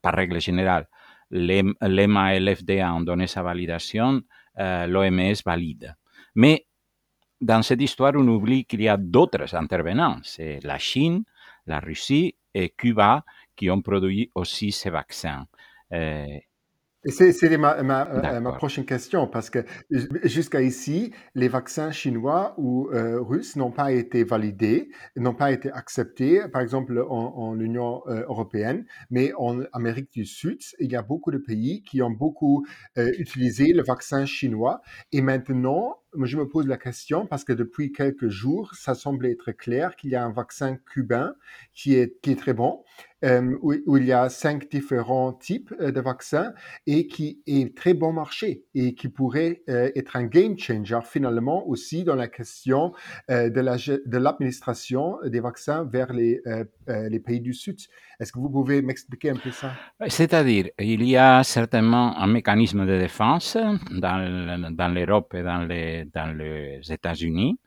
par 0.00 0.14
règle 0.14 0.40
générale, 0.40 0.88
l'EMA 1.30 2.34
et 2.34 2.40
l'FDA 2.40 2.92
ont 2.94 3.00
donné 3.00 3.26
sa 3.26 3.42
validation, 3.42 4.22
l'OMS 4.56 5.34
valide. 5.44 5.94
Mais 6.34 6.66
dans 7.40 7.62
cette 7.62 7.82
histoire, 7.82 8.12
on 8.14 8.28
oublie 8.28 8.64
qu'il 8.64 8.82
y 8.82 8.88
a 8.88 8.96
d'autres 8.96 9.54
intervenants. 9.54 10.18
C'est 10.22 10.60
la 10.62 10.78
Chine, 10.78 11.24
la 11.66 11.80
Russie 11.80 12.36
et 12.54 12.70
Cuba 12.70 13.24
qui 13.56 13.70
ont 13.70 13.82
produit 13.82 14.30
aussi 14.34 14.72
ces 14.72 14.90
vaccins. 14.90 15.46
C'est 17.06 17.58
ma, 17.58 17.82
ma, 17.82 18.08
euh, 18.08 18.40
ma, 18.40 18.52
prochaine 18.52 18.84
question, 18.84 19.26
parce 19.26 19.50
que 19.50 19.64
jusqu'à 20.22 20.62
ici, 20.62 21.12
les 21.34 21.48
vaccins 21.48 21.90
chinois 21.90 22.54
ou 22.58 22.90
euh, 22.90 23.20
russes 23.20 23.56
n'ont 23.56 23.72
pas 23.72 23.90
été 23.90 24.22
validés, 24.22 24.88
n'ont 25.16 25.34
pas 25.34 25.50
été 25.50 25.72
acceptés, 25.72 26.42
par 26.52 26.62
exemple 26.62 27.04
en, 27.08 27.34
en 27.36 27.58
Union 27.58 28.02
euh, 28.06 28.22
européenne, 28.28 28.86
mais 29.10 29.32
en 29.36 29.62
Amérique 29.72 30.12
du 30.12 30.24
Sud, 30.24 30.60
il 30.78 30.92
y 30.92 30.96
a 30.96 31.02
beaucoup 31.02 31.32
de 31.32 31.38
pays 31.38 31.82
qui 31.82 32.02
ont 32.02 32.10
beaucoup 32.10 32.64
utilisé 32.96 33.72
le 33.72 33.82
vaccin 33.82 34.24
chinois. 34.24 34.80
Et 35.10 35.22
maintenant, 35.22 36.01
je 36.20 36.36
me 36.36 36.46
pose 36.46 36.66
la 36.66 36.76
question 36.76 37.26
parce 37.26 37.44
que 37.44 37.52
depuis 37.52 37.92
quelques 37.92 38.28
jours, 38.28 38.74
ça 38.74 38.94
semble 38.94 39.26
être 39.26 39.52
clair 39.52 39.96
qu'il 39.96 40.10
y 40.10 40.16
a 40.16 40.24
un 40.24 40.32
vaccin 40.32 40.76
cubain 40.76 41.34
qui 41.74 41.94
est, 41.94 42.20
très 42.38 42.54
bon. 42.54 42.82
Euh, 43.24 43.56
où, 43.62 43.96
il 43.96 44.04
y 44.04 44.12
a 44.12 44.28
cinq 44.28 44.68
différents 44.68 45.32
types 45.32 45.72
euh, 45.80 45.92
de 45.92 46.00
vaccins 46.00 46.52
et 46.88 47.06
qui 47.06 47.40
est 47.46 47.76
très 47.76 47.94
bon 47.94 48.12
marché 48.12 48.64
et 48.74 48.94
qui 48.94 49.08
pourrait 49.08 49.62
euh, 49.68 49.92
être 49.94 50.16
un 50.16 50.24
game 50.24 50.58
changer 50.58 50.98
finalement 51.04 51.68
aussi 51.68 52.02
dans 52.02 52.16
la 52.16 52.26
question 52.26 52.92
de 53.28 54.16
l'administration 54.18 55.18
de 55.22 55.28
des 55.28 55.38
vaccins 55.38 55.84
vers 55.84 56.12
les, 56.12 56.40
pays 57.24 57.40
du 57.40 57.54
Sud. 57.54 57.78
Est-ce 58.18 58.32
que 58.32 58.40
vous 58.40 58.50
pouvez 58.50 58.82
m'expliquer 58.82 59.30
un 59.30 59.36
peu 59.36 59.50
ça? 59.50 59.72
C'est-à-dire, 60.08 60.70
il 60.78 61.04
y 61.04 61.16
a 61.16 61.44
certainement 61.44 62.18
un 62.18 62.26
mécanisme 62.26 62.84
de 62.86 62.98
défense 62.98 63.56
dans 63.90 64.94
l'Europe 64.94 65.34
et 65.34 65.42
dans 65.42 65.64
les, 65.64 66.01
dans 66.12 66.36
les 66.36 66.80
États-Unis 66.92 67.58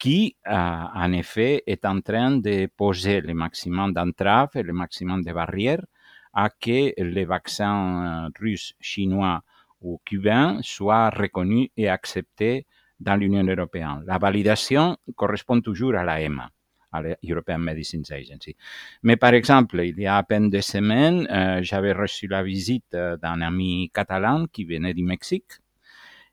qui, 0.00 0.34
euh, 0.48 0.52
en 0.94 1.12
effet, 1.12 1.62
est 1.66 1.84
en 1.84 2.00
train 2.00 2.38
de 2.38 2.66
poser 2.74 3.20
le 3.20 3.34
maximum 3.34 3.92
d'entraves 3.92 4.48
et 4.54 4.62
le 4.62 4.72
maximum 4.72 5.22
de 5.22 5.32
barrières 5.32 5.84
à 6.32 6.48
que 6.48 6.94
les 6.96 7.24
vaccins 7.26 8.24
euh, 8.26 8.30
russes, 8.40 8.74
chinois 8.80 9.42
ou 9.82 10.00
cubains 10.06 10.58
soient 10.62 11.10
reconnus 11.10 11.68
et 11.76 11.88
acceptés 11.88 12.66
dans 12.98 13.16
l'Union 13.16 13.44
européenne. 13.44 14.02
La 14.06 14.16
validation 14.16 14.96
correspond 15.16 15.60
toujours 15.60 15.94
à 15.94 16.04
la 16.04 16.22
EMA, 16.22 16.48
à 16.92 17.02
l'European 17.02 17.58
Medicines 17.58 18.04
Agency. 18.10 18.56
Mais 19.02 19.16
par 19.16 19.34
exemple, 19.34 19.80
il 19.84 20.00
y 20.00 20.06
a 20.06 20.16
à 20.16 20.22
peine 20.22 20.48
deux 20.48 20.62
semaines, 20.62 21.28
euh, 21.30 21.62
j'avais 21.62 21.92
reçu 21.92 22.26
la 22.26 22.42
visite 22.42 22.92
d'un 22.92 23.42
ami 23.42 23.90
catalan 23.92 24.46
qui 24.46 24.64
venait 24.64 24.94
du 24.94 25.02
Mexique 25.02 25.60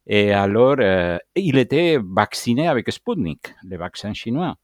et 0.08 0.32
alors, 0.32 0.78
euh, 0.80 1.18
il 1.36 1.58
était 1.58 2.00
vacciné 2.02 2.68
avec 2.68 2.90
Sputnik, 2.92 3.54
le 3.64 3.78
vaccin 3.78 4.14
chinois. 4.14 4.56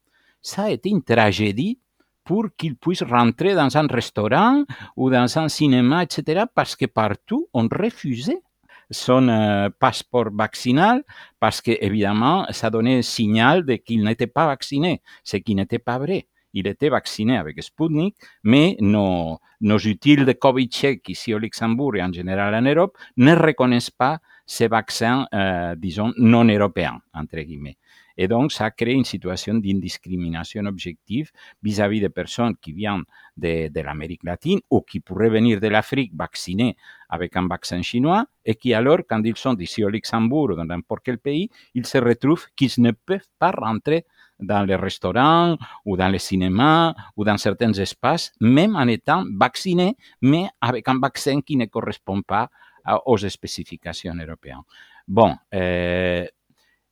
Ça 0.41 0.63
a 0.63 0.69
été 0.69 0.89
une 0.89 1.03
tragédie 1.03 1.79
pour 2.23 2.45
qu'il 2.57 2.77
puisse 2.77 3.03
rentrer 3.03 3.53
dans 3.53 3.75
un 3.75 3.85
restaurant 3.87 4.63
ou 4.95 5.09
dans 5.09 5.37
un 5.37 5.49
cinéma, 5.49 6.03
etc., 6.03 6.45
parce 6.55 6.77
que 6.77 6.85
partout, 6.85 7.49
on 7.53 7.67
refusait 7.67 8.41
son 8.89 9.27
euh, 9.27 9.69
passeport 9.77 10.29
vaccinal 10.31 11.03
parce 11.41 11.59
que, 11.61 11.71
évidemment, 11.81 12.45
ça 12.51 12.69
donnait 12.69 13.01
signal 13.01 13.65
de 13.65 13.75
qu'il 13.75 14.03
n'était 14.03 14.27
pas 14.27 14.45
vacciné, 14.45 15.01
ce 15.25 15.37
qui 15.37 15.55
n'était 15.55 15.79
pas 15.79 15.97
vrai. 15.97 16.27
Il 16.53 16.67
était 16.67 16.89
vacciné 16.89 17.35
avec 17.37 17.61
Sputnik, 17.61 18.15
mais 18.43 18.77
nos, 18.79 19.39
nos 19.59 19.79
utiles 19.79 20.23
de 20.23 20.33
Covid-check 20.33 21.09
ici 21.09 21.33
au 21.33 21.39
Luxembourg 21.39 21.95
et 21.95 22.03
en 22.03 22.13
général 22.13 22.53
en 22.53 22.61
Europe 22.61 22.97
ne 23.17 23.35
reconnaissent 23.35 23.89
pas 23.89 24.19
ces 24.45 24.67
vaccins, 24.67 25.27
euh, 25.33 25.75
disons, 25.75 26.13
non 26.17 26.45
européens, 26.45 27.01
entre 27.13 27.39
guillemets. 27.39 27.77
Et 28.17 28.27
donc, 28.27 28.51
ça 28.51 28.69
crée 28.69 28.93
une 28.93 29.05
situation 29.05 29.55
d'indiscrimination 29.55 30.65
objective 30.65 31.31
vis-à-vis 31.63 31.99
des 31.99 32.09
personnes 32.09 32.55
qui 32.57 32.71
viennent 32.71 33.03
de 33.37 33.81
l'Amérique 33.81 34.23
latine 34.23 34.59
ou 34.69 34.81
qui 34.81 34.99
pourraient 34.99 35.29
venir 35.29 35.59
de 35.59 35.67
l'Afrique 35.67 36.11
vaccinées 36.15 36.75
avec 37.09 37.35
un 37.35 37.47
vaccin 37.47 37.81
chinois 37.81 38.25
et 38.45 38.55
qui 38.55 38.73
alors, 38.73 38.99
quand 39.09 39.23
ils 39.23 39.37
sont 39.37 39.57
ici 39.57 39.83
au 39.83 39.89
Luxembourg 39.89 40.51
ou 40.51 40.55
dans 40.55 40.65
n'importe 40.65 41.01
quel 41.03 41.17
pays, 41.17 41.49
ils 41.73 41.87
se 41.87 41.97
retrouvent 41.97 42.45
qu'ils 42.55 42.73
ne 42.77 42.91
peuvent 42.91 43.27
pas 43.39 43.51
rentrer 43.51 44.05
dans 44.39 44.63
les 44.63 44.75
restaurants 44.75 45.57
ou 45.85 45.97
dans 45.97 46.09
les 46.09 46.19
cinémas 46.19 46.93
ou 47.15 47.23
dans 47.23 47.37
certains 47.37 47.73
espaces, 47.73 48.31
même 48.39 48.75
en 48.75 48.87
étant 48.87 49.23
vaccinés, 49.35 49.95
mais 50.21 50.47
avec 50.61 50.87
un 50.87 50.99
vaccin 50.99 51.41
qui 51.41 51.55
ne 51.55 51.65
correspond 51.65 52.21
pas 52.21 52.49
aux 53.05 53.17
spécifications 53.17 54.13
européennes. 54.15 54.63
Bon, 55.07 55.35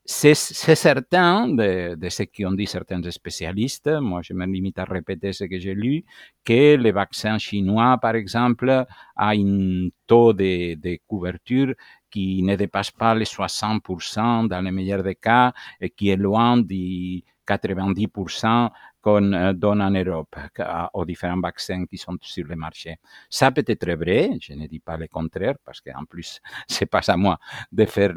c'est 0.04 0.34
certain 0.36 1.47
de, 1.47 2.10
ce 2.10 2.23
qu'ont 2.23 2.51
dit 2.54 2.65
certains 2.65 3.01
spécialistes, 3.12 3.88
moi 3.88 4.21
je 4.23 4.34
me 4.34 4.45
limite 4.45 4.80
à 4.80 4.84
répéter 4.84 5.32
ce 5.32 5.45
que 5.45 5.60
j'ai 5.60 5.75
lu, 5.75 6.04
que 6.43 6.75
le 6.75 6.91
vaccin 6.91 7.38
chinois, 7.38 7.97
par 8.01 8.15
exemple, 8.15 8.69
a 8.69 9.30
un 9.30 9.89
taux 10.08 10.34
de, 10.34 10.75
de 10.75 10.99
couverture 11.08 11.73
qui 12.10 12.43
ne 12.43 12.56
dépasse 12.56 12.91
pas 12.91 13.15
les 13.15 13.25
60% 13.25 14.47
dans 14.47 14.62
le 14.62 14.71
meilleur 14.71 15.04
des 15.04 15.15
cas 15.15 15.54
et 15.80 15.89
qui 15.89 16.10
est 16.10 16.17
loin 16.17 16.58
du 16.58 17.23
90% 17.47 18.69
qu'on 19.02 19.34
euh, 19.34 19.54
donne 19.54 19.82
en 19.82 19.92
Europe 19.92 20.36
aux 20.94 21.06
différents 21.06 21.40
vaccins 21.40 21.86
qui 21.86 21.98
sont 21.98 22.18
sur 22.22 22.46
le 22.46 22.56
marché. 22.56 22.98
Ça 23.30 23.52
peut 23.52 23.66
être 23.68 23.92
vrai, 23.92 24.32
je 24.42 24.54
ne 24.54 24.68
dis 24.68 24.80
pas 24.80 24.98
le 24.98 25.08
contraire, 25.08 25.56
parce 25.66 25.82
qu'en 25.82 26.06
plus, 26.06 26.40
c'est 26.68 26.86
pas 26.86 27.02
à 27.10 27.18
moi 27.18 27.40
de 27.72 27.86
faire 27.86 28.14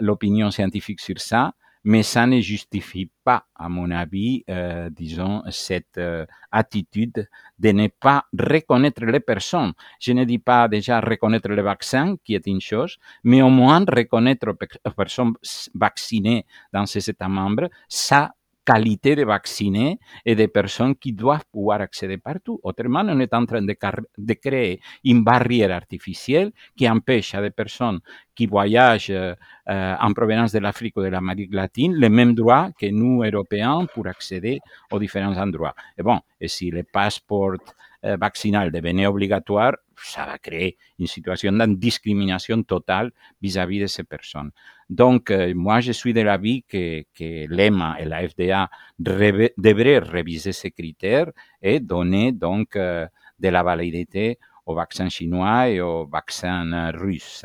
l'opinion 0.00 0.50
scientifique 0.50 1.00
sur 1.00 1.18
ça, 1.20 1.52
mais 1.84 2.02
ça 2.02 2.26
ne 2.26 2.40
justifie 2.40 3.10
pas, 3.24 3.46
à 3.54 3.68
mon 3.68 3.90
avis, 3.90 4.44
euh, 4.50 4.90
disons, 4.90 5.42
cette 5.50 5.98
euh, 5.98 6.26
attitude 6.50 7.28
de 7.58 7.70
ne 7.70 7.88
pas 7.88 8.24
reconnaître 8.38 9.04
les 9.04 9.20
personnes. 9.20 9.72
Je 10.00 10.12
ne 10.12 10.24
dis 10.24 10.38
pas 10.38 10.68
déjà 10.68 11.00
reconnaître 11.00 11.48
le 11.48 11.62
vaccin, 11.62 12.16
qui 12.24 12.34
est 12.34 12.46
une 12.46 12.60
chose, 12.60 12.98
mais 13.24 13.42
au 13.42 13.48
moins 13.48 13.84
reconnaître 13.86 14.48
les 14.48 14.92
personnes 14.94 15.34
vaccinées 15.74 16.44
dans 16.72 16.86
ces 16.86 17.08
États 17.08 17.28
membres, 17.28 17.68
ça 17.88 18.32
qualité 18.68 19.16
de 19.16 19.24
vaccinés 19.24 19.98
et 20.26 20.34
de 20.34 20.44
personnes 20.44 20.94
qui 20.94 21.12
doivent 21.14 21.46
pouvoir 21.50 21.80
accéder 21.80 22.18
partout. 22.18 22.60
Autrement, 22.62 23.02
on 23.06 23.18
est 23.18 23.32
en 23.32 23.46
train 23.46 23.62
de, 23.62 24.34
créer 24.34 24.80
une 25.04 25.24
barrière 25.24 25.72
artificielle 25.72 26.52
qui 26.76 26.86
empêche 26.86 27.34
à 27.34 27.40
des 27.40 27.50
personnes 27.50 28.00
qui 28.34 28.44
voyagent 28.46 29.10
euh, 29.10 29.34
en 29.66 30.12
provenance 30.12 30.52
de 30.52 30.58
l'Afrique 30.58 30.98
ou 30.98 31.02
de 31.02 31.08
l'Amérique 31.08 31.54
latine 31.54 31.94
les 31.94 32.10
mêmes 32.10 32.34
droits 32.34 32.70
que 32.78 32.90
nous, 32.90 33.22
Européens, 33.24 33.86
pour 33.94 34.06
accéder 34.06 34.60
aux 34.92 34.98
différents 34.98 35.38
endroits. 35.38 35.74
Et 35.96 36.02
bon, 36.02 36.20
et 36.38 36.48
si 36.48 36.70
le 36.70 36.82
passeport 36.82 37.56
euh, 38.04 38.16
vaccinal 38.20 38.70
devenait 38.70 39.06
obligatoire, 39.06 39.72
ça 40.04 40.24
va 40.26 40.38
créer 40.38 40.76
une 40.98 41.06
situation 41.06 41.52
de 41.52 41.74
discrimination 41.74 42.62
totale 42.62 43.10
vis-à-vis 43.42 43.78
-vis 43.78 43.82
de 43.82 43.86
ces 43.86 44.04
personnes. 44.04 44.50
Donc, 44.88 45.30
euh, 45.30 45.52
moi, 45.54 45.80
je 45.80 45.92
suis 45.92 46.14
de 46.14 46.22
l'avis 46.22 46.62
que, 46.62 47.02
que 47.16 47.46
l'EMA 47.54 47.96
et 48.00 48.04
la 48.04 48.26
FDA 48.28 48.70
devraient 48.98 49.98
réviser 49.98 50.52
ces 50.52 50.70
critères 50.70 51.30
et 51.62 51.80
donner 51.80 52.32
donc 52.32 52.76
euh, 52.76 53.06
de 53.38 53.48
la 53.48 53.62
validité 53.62 54.38
aux 54.66 54.74
vaccins 54.74 55.08
chinois 55.08 55.68
et 55.70 55.80
aux 55.80 56.06
vaccins 56.06 56.90
russes. 56.92 57.44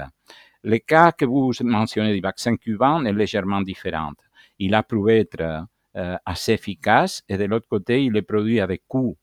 Le 0.63 0.77
cas 0.77 1.11
que 1.11 1.25
vous 1.25 1.51
mentionnez 1.61 2.13
du 2.13 2.21
vaccin 2.21 2.55
cubain 2.55 3.03
est 3.05 3.13
légèrement 3.13 3.61
différent. 3.61 4.13
Il 4.59 4.73
a 4.75 4.83
prouvé 4.83 5.19
être 5.19 5.67
euh, 5.95 6.17
assez 6.25 6.53
efficace 6.53 7.21
et 7.27 7.37
de 7.37 7.45
l'autre 7.45 7.67
côté, 7.67 8.03
il 8.03 8.15
est 8.15 8.21
produit 8.23 8.59
avec 8.59 8.83
coûts 8.87 9.17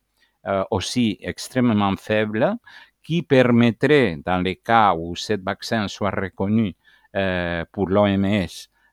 euh, 0.47 0.65
aussi 0.71 1.19
extrêmement 1.21 1.97
faibles 1.97 2.55
qui 3.03 3.23
permettrait, 3.23 4.19
dans 4.25 4.41
les 4.41 4.57
cas 4.57 4.95
où 4.95 5.17
ce 5.17 5.35
vaccin 5.35 5.89
soit 5.89 6.11
reconnu 6.11 6.75
euh, 7.17 7.65
pour 7.73 7.89
l'OMS, 7.89 8.47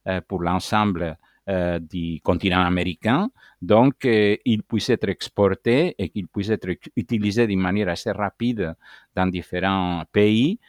euh, 0.08 0.22
pour 0.28 0.42
l'ensemble 0.42 1.18
euh, 1.50 1.80
du 1.80 2.20
continent 2.22 2.62
américain, 2.62 3.30
donc 3.62 4.06
il 4.06 4.64
puisse 4.64 4.90
être 4.90 5.10
exporté 5.10 5.96
et 5.98 6.10
qu'il 6.10 6.28
puisse 6.28 6.50
être 6.50 6.70
utilisé 6.96 7.48
d'une 7.48 7.60
manière 7.60 7.90
assez 7.90 8.12
rapide 8.12 8.76
dans 9.16 9.26
différents 9.26 10.04
pays 10.12 10.60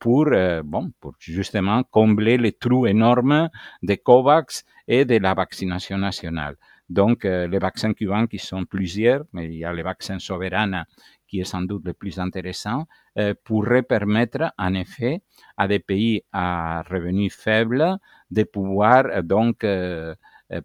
pour, 0.00 0.26
bon, 0.64 0.90
pour 0.98 1.14
justement 1.20 1.84
combler 1.84 2.38
les 2.38 2.50
trous 2.50 2.88
énormes 2.88 3.48
de 3.80 3.94
COVAX 3.94 4.64
et 4.88 5.04
de 5.04 5.18
la 5.18 5.34
vaccination 5.34 5.98
nationale. 5.98 6.56
Donc, 6.90 7.22
les 7.22 7.58
vaccins 7.58 7.92
cubains 7.94 8.26
qui 8.26 8.40
sont 8.40 8.64
plusieurs, 8.64 9.22
mais 9.32 9.46
il 9.46 9.58
y 9.58 9.64
a 9.64 9.72
les 9.72 9.84
vaccins 9.84 10.18
souverains 10.18 10.84
qui 11.32 11.40
est 11.40 11.44
sans 11.44 11.62
doute 11.62 11.86
le 11.86 11.94
plus 11.94 12.18
intéressant, 12.20 12.84
euh, 13.18 13.32
pourrait 13.42 13.82
permettre 13.82 14.52
en 14.58 14.74
effet 14.74 15.22
à 15.56 15.66
des 15.66 15.78
pays 15.78 16.22
à 16.30 16.82
revenus 16.82 17.34
faibles 17.34 17.96
de 18.30 18.42
pouvoir 18.42 19.06
euh, 19.06 19.22
donc 19.22 19.64
euh, 19.64 20.14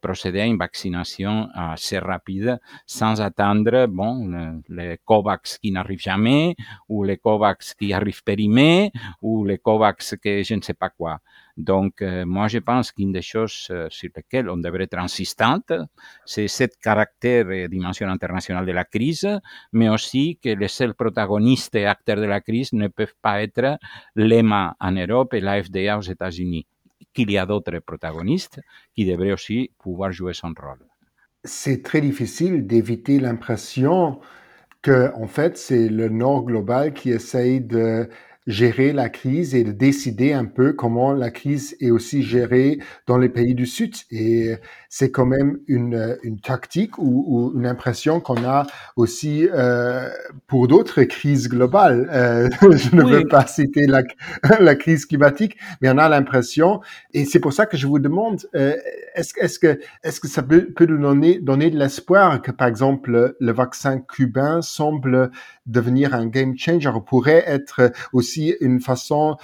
procéder 0.02 0.42
à 0.42 0.46
une 0.46 0.58
vaccination 0.58 1.50
assez 1.54 2.00
rapide 2.00 2.60
sans 2.86 3.22
attendre 3.22 3.88
bon, 3.88 4.62
les 4.70 5.00
COVAX 5.06 5.58
qui 5.58 5.72
n'arrivent 5.72 6.00
jamais 6.00 6.56
ou 6.90 7.04
les 7.04 7.18
COVAX 7.18 7.74
qui 7.76 7.94
arrivent 7.94 8.24
périmés 8.24 8.92
ou 9.22 9.46
les 9.46 9.58
COVAX 9.58 10.16
que 10.22 10.44
je 10.44 10.56
ne 10.56 10.62
sais 10.62 10.74
pas 10.74 10.90
quoi. 10.90 11.20
Donc, 11.58 12.04
euh, 12.04 12.24
moi, 12.24 12.48
je 12.48 12.60
pense 12.60 12.92
qu'une 12.92 13.12
des 13.12 13.24
choses 13.24 13.72
sur 13.90 14.10
lesquelles 14.16 14.48
on 14.48 14.58
devrait 14.58 14.84
être 14.84 15.00
insistante, 15.00 15.74
c'est 16.24 16.48
ce 16.48 16.66
caractère 16.80 17.50
et 17.50 17.68
dimension 17.68 18.08
internationale 18.08 18.66
de 18.66 18.72
la 18.72 18.86
crise, 18.86 19.28
mais 19.74 19.90
aussi 19.90 20.38
que 20.42 20.50
les 20.50 20.68
seuls 20.68 20.94
protagonistes 20.94 21.74
et 21.76 21.86
acteurs 21.88 22.18
de 22.18 22.26
la 22.26 22.42
crise 22.42 22.74
ne 22.74 22.88
peuvent 22.88 23.16
pas 23.22 23.42
être 23.42 23.80
l'EMA 24.16 24.76
en 24.80 24.92
Europe 24.92 25.34
et 25.34 25.42
la 25.42 25.64
FDA 25.64 25.98
aux 25.98 26.02
États-Unis, 26.02 26.68
qu'il 27.18 27.32
y 27.32 27.38
a 27.40 27.48
d'autres 27.48 27.80
protagonistes 27.80 28.60
qui 28.94 29.04
devraient 29.04 29.32
aussi 29.32 29.72
pouvoir 29.80 30.12
jouer 30.12 30.36
son 30.36 30.54
rôle. 30.56 30.84
C'est 31.44 31.82
très 31.82 32.00
difficile 32.00 32.68
d'éviter 32.68 33.20
l'impression 33.20 34.20
que, 34.84 35.12
en 35.16 35.26
fait, 35.26 35.58
c'est 35.58 35.90
le 35.90 36.10
Nord 36.10 36.44
global 36.44 36.94
qui 36.94 37.10
essaye 37.10 37.60
de 37.60 38.08
gérer 38.48 38.94
la 38.94 39.10
crise 39.10 39.54
et 39.54 39.64
de 39.64 39.72
décider 39.72 40.34
un 40.34 40.46
peu 40.46 40.74
comment 40.74 41.14
la 41.14 41.30
crise 41.30 41.76
est 41.82 41.92
aussi 41.92 42.24
gérée 42.24 42.80
dans 43.06 43.18
les 43.18 43.30
pays 43.30 43.54
du 43.54 43.66
Sud. 43.66 43.94
Et 44.10 44.56
c'est 44.90 45.12
quand 45.12 45.26
même 45.26 45.60
une, 45.68 46.18
une 46.24 46.40
tactique 46.40 46.98
ou, 46.98 47.26
ou 47.28 47.60
une 47.60 47.66
impression 47.66 48.22
qu'on 48.22 48.44
a 48.46 48.66
aussi 48.96 49.48
euh, 49.54 50.10
pour 50.48 50.68
d'autres 50.68 51.04
crises 51.04 51.50
globales. 51.50 52.10
Euh, 52.12 52.50
je 52.62 52.96
ne 52.96 53.04
veux 53.04 53.28
pas 53.28 53.46
citer 53.46 53.86
la, 53.86 54.04
la, 54.60 54.76
crise 54.76 55.06
climatique, 55.06 55.58
mais 55.82 55.90
on 55.90 55.98
a 55.98 56.08
l'impression, 56.08 56.80
et 57.14 57.26
c'est 57.26 57.40
pour 57.40 57.52
ça 57.52 57.66
que 57.66 57.76
je 57.76 57.86
vous 57.86 58.00
demande, 58.00 58.48
euh, 58.56 58.76
est-ce 59.16 59.34
est 59.40 59.60
que, 59.60 59.80
est 60.04 60.20
que 60.20 60.28
ça 60.28 60.44
peut, 60.44 60.68
peut 60.74 60.86
nous 60.86 61.02
donner, 61.02 61.40
donner 61.40 61.70
de 61.70 61.78
l'espoir 61.78 62.42
que, 62.42 62.52
par 62.52 62.68
exemple, 62.68 63.36
le 63.40 63.52
vaccin 63.52 64.00
cubain 64.00 64.62
semble 64.62 65.32
devenir 65.68 66.14
un 66.14 66.28
game 66.28 66.58
changer, 66.58 66.92
pourrait 67.06 67.44
être 67.46 67.92
aussi 68.14 68.56
une 68.62 68.80
façon 68.80 69.38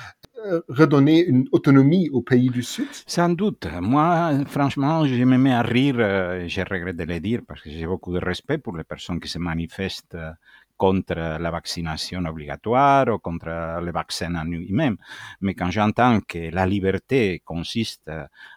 euh, 0.46 0.62
redonner 0.68 1.24
une 1.24 1.48
autonomie 1.54 2.10
au 2.10 2.22
pays 2.22 2.50
du 2.50 2.64
Sud? 2.64 2.88
Sans 3.08 3.30
doute. 3.30 3.66
Moi, 3.80 4.44
franchement, 4.46 5.06
je 5.06 5.24
me 5.24 5.38
mets 5.38 5.54
à 5.54 5.62
rire, 5.62 5.96
euh, 6.00 6.46
je 6.48 6.62
regrette 6.62 6.98
de 6.98 7.04
le 7.06 7.20
dire 7.22 7.42
parce 7.48 7.62
que 7.62 7.70
j'ai 7.70 7.86
beaucoup 7.86 8.14
de 8.14 8.20
respect 8.20 8.58
pour 8.58 8.76
les 8.76 8.84
personnes 8.84 9.22
qui 9.22 9.30
se 9.30 9.40
manifestent 9.40 10.16
euh, 10.16 10.32
contre 10.78 11.16
la 11.16 11.52
vaccination 11.52 12.26
obligatoire 12.26 13.08
ou 13.08 13.20
contre 13.20 13.80
le 13.82 13.92
vaccin 13.92 14.36
en 14.36 14.44
lui-même. 14.44 14.98
Mais 15.42 15.54
quand 15.54 15.72
j'entends 15.72 16.20
que 16.22 16.50
la 16.52 16.66
liberté 16.66 17.42
consiste 17.44 18.10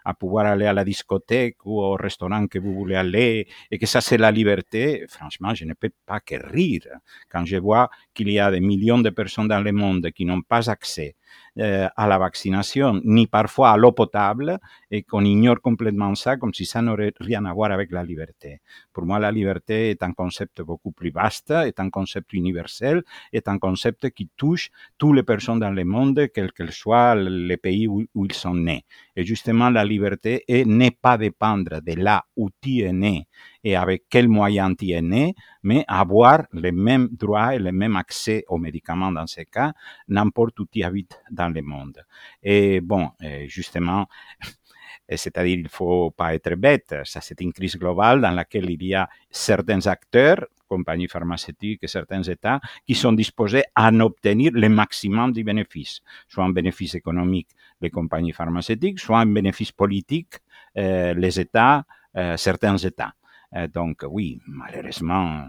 à 0.05 0.13
pouvoir 0.13 0.45
aller 0.47 0.65
à 0.65 0.73
la 0.73 0.83
discothèque 0.83 1.57
ou 1.65 1.81
au 1.81 1.95
restaurant 1.95 2.47
que 2.47 2.59
vous 2.59 2.73
voulez 2.73 2.95
aller 2.95 3.47
et 3.71 3.77
que 3.77 3.85
ça 3.85 4.01
c'est 4.01 4.17
la 4.17 4.31
liberté, 4.31 5.05
franchement, 5.07 5.53
je 5.53 5.65
ne 5.65 5.73
peux 5.73 5.91
pas 6.05 6.19
que 6.19 6.35
rire 6.35 6.87
quand 7.29 7.45
je 7.45 7.57
vois 7.57 7.89
qu'il 8.13 8.29
y 8.29 8.39
a 8.39 8.51
des 8.51 8.59
millions 8.59 8.99
de 8.99 9.09
personnes 9.09 9.47
dans 9.47 9.61
le 9.61 9.71
monde 9.71 10.11
qui 10.11 10.25
n'ont 10.25 10.41
pas 10.41 10.69
accès 10.69 11.15
à 11.59 12.07
la 12.07 12.17
vaccination, 12.17 13.01
ni 13.03 13.25
parfois 13.25 13.71
à 13.71 13.77
l'eau 13.77 13.91
potable, 13.91 14.59
et 14.91 15.01
qu'on 15.03 15.25
ignore 15.25 15.59
complètement 15.61 16.13
ça 16.15 16.37
comme 16.37 16.53
si 16.53 16.65
ça 16.65 16.81
n'aurait 16.81 17.13
rien 17.19 17.45
à 17.45 17.53
voir 17.53 17.71
avec 17.71 17.91
la 17.91 18.03
liberté. 18.03 18.61
Pour 18.93 19.05
moi, 19.05 19.17
la 19.19 19.31
liberté 19.31 19.89
est 19.89 20.03
un 20.03 20.13
concept 20.13 20.61
beaucoup 20.61 20.91
plus 20.91 21.09
vaste, 21.09 21.51
est 21.51 21.79
un 21.79 21.89
concept 21.89 22.33
universel, 22.33 23.03
est 23.33 23.47
un 23.47 23.57
concept 23.57 24.11
qui 24.11 24.29
touche 24.37 24.69
toutes 24.97 25.15
les 25.15 25.23
personnes 25.23 25.59
dans 25.59 25.71
le 25.71 25.83
monde, 25.83 26.27
quel 26.33 26.51
que 26.51 26.69
soit 26.71 27.15
le 27.15 27.55
pays 27.55 27.87
où, 27.87 28.05
où 28.13 28.25
ils 28.25 28.33
sont 28.33 28.53
nés. 28.53 28.85
Et 29.15 29.25
justement, 29.25 29.69
la 29.69 29.83
liberté 29.83 30.43
n'est 30.47 30.91
pas 30.91 31.17
dépendre 31.17 31.81
de 31.81 31.93
là 31.93 32.23
où 32.35 32.49
tu 32.61 32.81
es 32.81 32.93
né 32.93 33.27
et 33.67 33.75
avec 33.75 34.03
quels 34.09 34.29
moyens 34.29 34.75
tu 34.77 34.91
es 34.91 35.01
né, 35.01 35.35
mais 35.63 35.83
avoir 35.89 36.45
les 36.53 36.71
mêmes 36.71 37.09
droits 37.11 37.53
et 37.55 37.59
le 37.59 37.73
même 37.73 37.97
accès 37.97 38.45
aux 38.47 38.57
médicaments 38.57 39.11
dans 39.11 39.27
ces 39.27 39.45
cas, 39.45 39.73
n'importe 40.07 40.57
où 40.61 40.65
tu 40.65 40.83
habites 40.83 41.19
dans 41.29 41.49
le 41.49 41.61
monde. 41.61 41.97
Et 42.41 42.79
bon, 42.79 43.09
justement, 43.47 44.07
c'est-à-dire 45.09 45.57
il 45.59 45.69
faut 45.69 46.11
pas 46.11 46.33
être 46.33 46.55
bête, 46.55 46.95
ça 47.03 47.19
c'est 47.19 47.41
une 47.41 47.51
crise 47.51 47.75
globale 47.77 48.21
dans 48.21 48.31
laquelle 48.31 48.69
il 48.69 48.83
y 48.83 48.95
a 48.95 49.09
certains 49.29 49.85
acteurs 49.87 50.47
compagnies 50.67 51.07
pharmaceutiques 51.07 51.83
et 51.83 51.87
certains 51.87 52.23
États 52.23 52.59
qui 52.85 52.95
sont 52.95 53.13
disposés 53.13 53.63
à 53.75 53.89
en 53.89 53.99
obtenir 54.01 54.51
le 54.53 54.69
maximum 54.69 55.31
du 55.31 55.43
bénéfice, 55.43 56.01
soit 56.27 56.43
un 56.45 56.51
bénéfice 56.51 56.95
économique 56.95 57.49
les 57.81 57.89
compagnies 57.89 58.33
pharmaceutiques, 58.33 58.99
soit 58.99 59.19
un 59.19 59.25
bénéfice 59.25 59.71
politique 59.71 60.35
euh, 60.77 61.13
les 61.13 61.39
États, 61.39 61.85
euh, 62.15 62.37
certains 62.37 62.77
États. 62.77 63.13
Euh, 63.55 63.67
donc 63.67 64.03
oui, 64.09 64.41
malheureusement, 64.47 65.45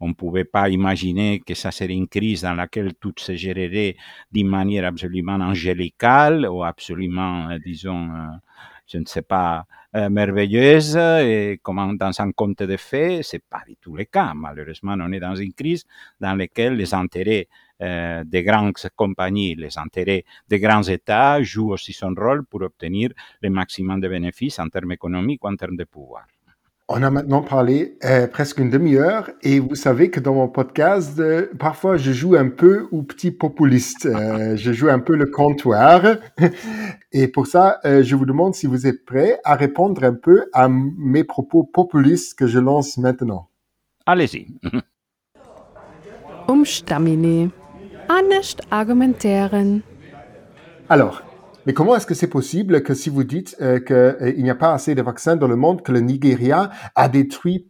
on 0.00 0.08
ne 0.08 0.14
pouvait 0.14 0.44
pas 0.44 0.68
imaginer 0.68 1.40
que 1.40 1.54
ça 1.54 1.70
serait 1.70 1.94
une 1.94 2.08
crise 2.08 2.42
dans 2.42 2.54
laquelle 2.54 2.94
tout 2.94 3.14
se 3.16 3.34
gérerait 3.34 3.96
d'une 4.30 4.48
manière 4.48 4.84
absolument 4.84 5.34
angélicale 5.34 6.46
ou 6.46 6.64
absolument, 6.64 7.48
euh, 7.50 7.58
disons, 7.58 8.10
euh, 8.10 8.26
je 8.86 8.98
ne 8.98 9.04
sais 9.06 9.22
pas, 9.22 9.66
merveilleuse 10.10 10.96
et 10.96 11.60
comme 11.62 11.96
dans 11.96 12.20
un 12.20 12.32
conte 12.32 12.62
de 12.62 12.76
fées, 12.76 13.22
c'est 13.22 13.42
pas 13.42 13.62
du 13.66 13.76
tout 13.76 13.96
le 13.96 14.04
cas. 14.04 14.32
Malheureusement, 14.34 14.94
on 15.00 15.12
est 15.12 15.20
dans 15.20 15.34
une 15.34 15.52
crise 15.54 15.84
dans 16.20 16.34
laquelle 16.34 16.74
les 16.74 16.92
intérêts 16.94 17.48
des 17.80 18.42
grandes 18.42 18.74
compagnies, 18.96 19.54
les 19.54 19.78
intérêts 19.78 20.24
des 20.48 20.60
grands 20.60 20.82
États 20.82 21.42
jouent 21.42 21.72
aussi 21.72 21.92
son 21.94 22.14
rôle 22.14 22.44
pour 22.44 22.62
obtenir 22.62 23.10
le 23.40 23.50
maximum 23.50 24.00
de 24.00 24.08
bénéfices 24.08 24.58
en 24.58 24.68
termes 24.68 24.92
économiques 24.92 25.42
ou 25.44 25.48
en 25.48 25.56
termes 25.56 25.76
de 25.76 25.84
pouvoir. 25.84 26.26
On 26.90 27.02
a 27.02 27.10
maintenant 27.10 27.42
parlé 27.42 27.98
euh, 28.02 28.26
presque 28.26 28.60
une 28.60 28.70
demi-heure 28.70 29.30
et 29.42 29.60
vous 29.60 29.74
savez 29.74 30.08
que 30.10 30.20
dans 30.20 30.32
mon 30.32 30.48
podcast, 30.48 31.18
euh, 31.18 31.46
parfois 31.58 31.98
je 31.98 32.12
joue 32.12 32.34
un 32.34 32.48
peu 32.48 32.88
au 32.92 33.02
petit 33.02 33.30
populiste. 33.30 34.06
Euh, 34.06 34.56
je 34.56 34.72
joue 34.72 34.88
un 34.88 34.98
peu 34.98 35.14
le 35.14 35.26
comptoir. 35.26 36.00
Et 37.12 37.28
pour 37.28 37.46
ça, 37.46 37.78
euh, 37.84 38.02
je 38.02 38.16
vous 38.16 38.24
demande 38.24 38.54
si 38.54 38.66
vous 38.66 38.86
êtes 38.86 39.04
prêts 39.04 39.38
à 39.44 39.54
répondre 39.54 40.02
un 40.02 40.14
peu 40.14 40.46
à 40.54 40.70
mes 40.70 41.24
propos 41.24 41.62
populistes 41.62 42.38
que 42.38 42.46
je 42.46 42.58
lance 42.58 42.96
maintenant. 42.96 43.50
Allez-y. 44.06 44.46
Umstamine. 46.48 47.50
Argumentieren. 48.70 49.82
Alors, 50.88 51.22
mais 51.68 51.74
comment 51.74 51.94
est-ce 51.94 52.06
que 52.06 52.14
c'est 52.14 52.28
possible 52.28 52.82
que 52.82 52.94
si 52.94 53.10
vous 53.10 53.24
dites 53.24 53.54
euh, 53.60 53.78
qu'il 53.78 53.94
euh, 53.94 54.32
n'y 54.38 54.48
a 54.48 54.54
pas 54.54 54.72
assez 54.72 54.94
de 54.94 55.02
vaccins 55.02 55.36
dans 55.36 55.48
le 55.48 55.54
monde, 55.54 55.82
que 55.82 55.92
le 55.92 56.00
Nigeria 56.00 56.70
a 56.94 57.10
détruit 57.10 57.68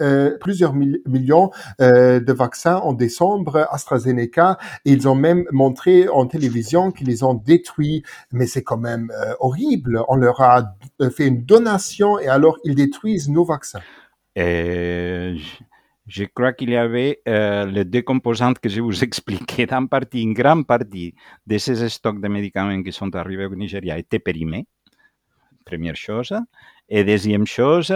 euh, 0.00 0.36
plusieurs 0.40 0.74
millions 0.74 1.52
de 1.78 2.32
vaccins 2.32 2.78
en 2.78 2.94
décembre, 2.94 3.68
AstraZeneca, 3.70 4.58
et 4.84 4.90
ils 4.90 5.06
ont 5.06 5.14
même 5.14 5.44
montré 5.52 6.08
en 6.08 6.26
télévision 6.26 6.90
qu'ils 6.90 7.06
les 7.06 7.22
ont 7.22 7.34
détruits, 7.34 8.02
mais 8.32 8.48
c'est 8.48 8.64
quand 8.64 8.78
même 8.78 9.12
horrible. 9.38 10.02
On 10.08 10.16
leur 10.16 10.40
a 10.40 10.74
fait 11.12 11.28
une 11.28 11.44
donation 11.44 12.18
et 12.18 12.26
alors 12.26 12.58
ils 12.64 12.74
détruisent 12.74 13.28
nos 13.28 13.44
vaccins. 13.44 13.78
Je 16.08 16.24
crois 16.24 16.54
qu'il 16.54 16.70
y 16.70 16.76
avait 16.76 17.20
euh, 17.28 17.66
les 17.66 17.84
deux 17.84 18.02
composantes 18.02 18.58
que 18.58 18.68
je 18.68 18.80
vous 18.80 19.04
expliquais. 19.08 19.72
En 19.72 19.86
partie, 19.86 20.22
une 20.22 20.32
grande 20.32 20.66
partie 20.66 21.14
de 21.46 21.58
ces 21.58 21.88
stocks 21.88 22.20
de 22.20 22.28
médicaments 22.28 22.82
qui 22.82 22.92
sont 22.92 23.14
arrivés 23.14 23.44
au 23.44 23.54
Nigeria 23.54 23.98
étaient 23.98 24.18
périmés, 24.18 24.66
première 25.64 25.96
chose. 25.96 26.32
Et 26.90 27.04
deuxième 27.04 27.46
chose, 27.46 27.92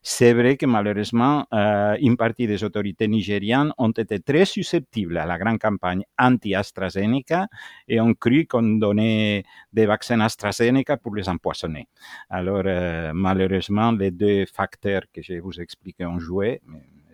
c'est 0.00 0.32
vrai 0.32 0.56
que 0.56 0.66
malheureusement, 0.66 1.44
euh, 1.52 1.96
une 2.00 2.16
partie 2.16 2.46
des 2.46 2.62
autorités 2.62 3.08
nigérianes 3.08 3.72
ont 3.76 3.90
été 3.90 4.20
très 4.20 4.44
susceptibles 4.44 5.18
à 5.18 5.26
la 5.26 5.36
grande 5.36 5.58
campagne 5.58 6.04
anti-AstraZeneca 6.16 7.48
et 7.88 8.00
ont 8.00 8.14
cru 8.14 8.46
qu'on 8.46 8.78
donnait 8.78 9.42
des 9.72 9.86
vaccins 9.86 10.20
AstraZeneca 10.20 10.96
pour 10.98 11.16
les 11.16 11.28
empoisonner. 11.28 11.88
Alors, 12.30 12.62
euh, 12.66 13.10
malheureusement, 13.12 13.90
les 13.90 14.12
deux 14.12 14.46
facteurs 14.46 15.02
que 15.12 15.20
je 15.20 15.40
vous 15.40 15.60
expliquais 15.60 16.06
ont 16.06 16.20
joué 16.20 16.60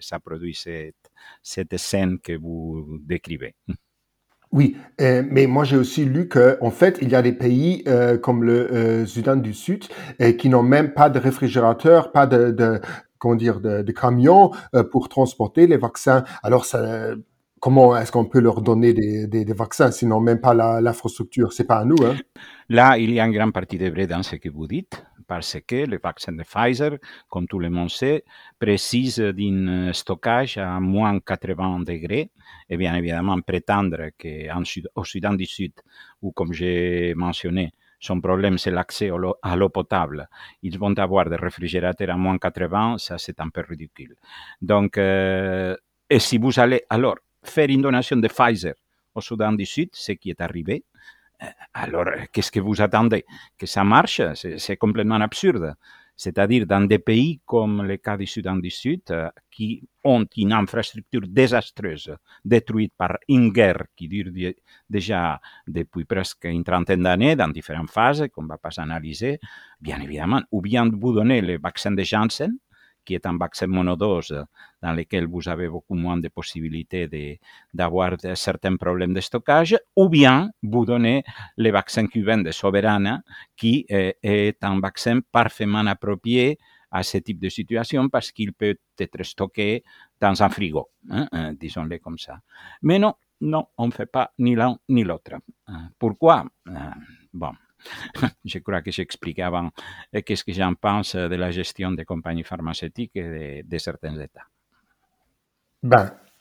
ça 0.03 0.21
produit 0.21 0.55
cette, 0.55 1.11
cette 1.43 1.77
scène 1.79 2.19
que 2.19 2.37
vous 2.37 2.99
décrivez. 3.03 3.55
Oui, 4.53 4.77
euh, 5.01 5.23
mais 5.31 5.47
moi 5.47 5.65
j'ai 5.65 5.79
aussi 5.79 6.05
lu 6.05 6.29
que 6.29 6.59
en 6.61 6.71
fait 6.71 6.99
il 7.01 7.09
y 7.09 7.15
a 7.15 7.23
des 7.23 7.33
pays 7.33 7.83
euh, 7.87 8.19
comme 8.19 8.45
le 8.45 8.71
euh, 8.71 9.07
Soudan 9.07 9.37
du 9.37 9.55
Sud 9.55 9.87
euh, 10.21 10.33
qui 10.33 10.51
n'ont 10.51 10.62
même 10.62 10.93
pas 10.93 11.09
de 11.09 11.19
réfrigérateur, 11.19 12.12
pas 12.12 12.27
de, 12.27 12.51
de 12.51 12.79
comment 13.19 13.35
dire 13.35 13.61
de, 13.61 13.81
de 13.81 13.93
camions 13.93 14.51
pour 14.91 15.09
transporter 15.09 15.67
les 15.67 15.79
vaccins. 15.79 16.25
Alors 16.43 16.67
ça, 16.67 17.15
comment 17.61 17.97
est-ce 17.97 18.12
qu'on 18.12 18.27
peut 18.27 18.41
leur 18.41 18.61
donner 18.61 18.93
des, 18.93 19.27
des, 19.27 19.45
des 19.47 19.53
vaccins 19.55 19.91
sinon 19.91 20.21
même 20.21 20.41
pas 20.41 20.53
l'infrastructure? 20.81 21.53
C'est 21.53 21.65
pas 21.65 21.79
à 21.79 21.85
nous. 21.85 21.97
Hein. 22.05 22.17
Là, 22.69 22.99
il 22.99 23.11
y 23.12 23.21
a 23.21 23.25
une 23.25 23.33
grande 23.33 23.53
partie 23.53 23.79
de 23.79 23.88
vrai 23.88 24.07
dans 24.07 24.23
ce 24.23 24.37
que 24.37 24.49
vous 24.51 24.67
dites 24.67 25.05
parce 25.33 25.57
que 25.66 25.87
le 25.87 25.99
vaccin 25.99 26.33
de 26.33 26.42
Pfizer, 26.42 26.99
comme 27.31 27.47
tout 27.47 27.59
le 27.59 27.71
monde 27.71 27.88
sait, 27.88 28.23
précise 28.59 29.18
d'un 29.18 29.90
stockage 29.95 30.59
à 30.59 30.79
moins 30.79 31.21
80 31.21 31.81
degrés. 31.87 32.31
Et 32.68 32.77
bien 32.77 32.95
évidemment, 32.95 33.40
prétendre 33.40 34.11
qu'au 34.21 35.05
Soudan 35.05 35.33
du 35.33 35.47
Sud, 35.47 35.73
ou 36.21 36.33
comme 36.33 36.53
j'ai 36.53 37.14
mentionné, 37.14 37.73
son 37.99 38.21
problème 38.21 38.59
c'est 38.59 38.71
l'accès 38.71 39.11
à 39.42 39.57
l'eau 39.57 39.71
potable, 39.71 40.29
ils 40.62 40.79
vont 40.79 40.92
avoir 40.99 41.31
des 41.31 41.37
réfrigérateurs 41.37 42.11
à 42.11 42.18
moins 42.18 42.37
80, 42.37 42.99
ça 42.99 43.16
c'est 43.16 43.40
un 43.40 43.49
peu 43.49 43.64
ridicule. 43.66 44.14
Donc, 44.61 44.99
euh, 44.99 45.75
et 46.11 46.18
si 46.18 46.37
vous 46.37 46.61
allez 46.61 46.83
alors 46.90 47.16
faire 47.42 47.71
une 47.71 47.81
donation 47.81 48.18
de 48.18 48.29
Pfizer 48.29 48.75
au 49.14 49.23
Soudan 49.23 49.53
du 49.53 49.64
Sud, 49.64 49.88
ce 49.95 50.12
qui 50.12 50.29
est 50.29 50.42
arrivé, 50.42 50.85
alors 51.75 52.07
qu'est-ce 52.33 52.51
que 52.51 52.61
vous 52.61 52.81
attendez? 52.81 53.25
Que 53.59 53.67
ça 53.67 53.85
marche? 53.85 54.21
C'est 54.35 54.77
complètement 54.77 55.21
absurde. 55.21 55.75
C'est-à-dire 56.17 56.67
dans 56.67 56.87
des 56.87 56.99
pays 56.99 57.41
comme 57.45 57.83
le 57.83 57.97
cas 57.97 58.17
du 58.17 58.27
Soudan 58.27 58.57
du 58.57 58.71
Sud, 58.71 59.03
euh, 59.11 59.29
qui 59.51 59.83
ont 60.05 60.27
une 60.37 60.53
infrastructure 60.53 61.23
désastreuse, 61.27 62.15
détruite 62.45 62.93
par 62.97 63.17
une 63.29 63.51
guerre 63.51 63.87
qui 63.97 64.09
dure 64.09 64.31
déjà 64.88 65.40
depuis 65.67 66.05
presque 66.05 66.45
une 66.45 66.65
trentaine 66.65 67.03
d'années, 67.03 67.35
dans 67.35 67.49
différentes 67.49 67.90
phases, 67.90 68.29
qu'on 68.33 68.43
ne 68.43 68.49
va 68.49 68.59
pas 68.59 68.71
analyser, 68.77 69.40
bien 69.81 70.01
évidemment, 70.01 70.43
ou 70.53 70.61
bien 70.61 70.88
vous 70.88 71.13
donner 71.13 71.40
le 71.40 71.59
vaccin 71.59 71.93
de 71.93 72.03
Janssen, 72.03 72.57
qui 73.05 73.15
est 73.15 73.27
un 73.27 73.37
vaccin 73.37 73.67
monodose 73.67 74.44
dans 74.81 74.92
lequel 74.92 75.27
vous 75.27 75.48
avez 75.48 75.69
beaucoup 75.69 75.94
moins 75.94 76.17
de 76.17 76.29
possibilités 76.29 77.38
d'avoir 77.73 78.17
certains 78.35 78.77
problèmes 78.77 79.15
de 79.15 79.21
stockage, 79.21 79.77
ou 79.96 80.09
bien 80.09 80.50
vous 80.63 80.85
donnez 80.85 81.25
le 81.57 81.71
vaccin 81.71 82.07
cubain 82.07 82.38
de 82.38 82.50
Soberana, 82.50 83.23
qui 83.57 83.85
est, 83.88 84.19
est 84.23 84.63
un 84.65 84.81
vaccin 84.81 85.21
parfaitement 85.33 85.87
approprié 85.87 86.59
à 86.90 87.03
ce 87.03 87.19
type 87.19 87.40
de 87.40 87.48
situation 87.48 88.09
parce 88.09 88.31
qu'il 88.33 88.53
peut 88.53 88.77
être 88.98 89.23
stocké 89.23 89.83
dans 90.21 90.42
un 90.42 90.48
frigo, 90.50 90.90
hein, 91.11 91.27
hein, 91.33 91.55
disons-le 91.55 91.98
comme 91.98 92.19
ça. 92.19 92.40
Mais 92.83 92.98
non, 92.98 93.15
non, 93.40 93.67
on 93.79 93.87
ne 93.87 93.92
fait 93.92 94.07
pas 94.07 94.33
ni 94.38 94.55
l'un 94.55 94.79
ni 94.88 95.03
l'autre. 95.03 95.33
Pourquoi? 95.98 96.44
Bon, 97.33 97.53
je 98.45 98.59
crois 98.59 98.83
que 98.83 98.91
j'explique 98.91 99.39
avant 99.39 99.71
qu'est-ce 100.25 100.45
que 100.45 100.53
j'en 100.53 100.75
pense 100.75 101.17
de 101.17 101.35
la 101.35 101.51
gestion 101.51 101.93
des 101.93 102.05
compagnies 102.05 102.45
pharmaceutiques 102.45 103.17
et 103.17 103.63
de, 103.63 103.79
certains 103.79 104.17
États. 104.19 104.47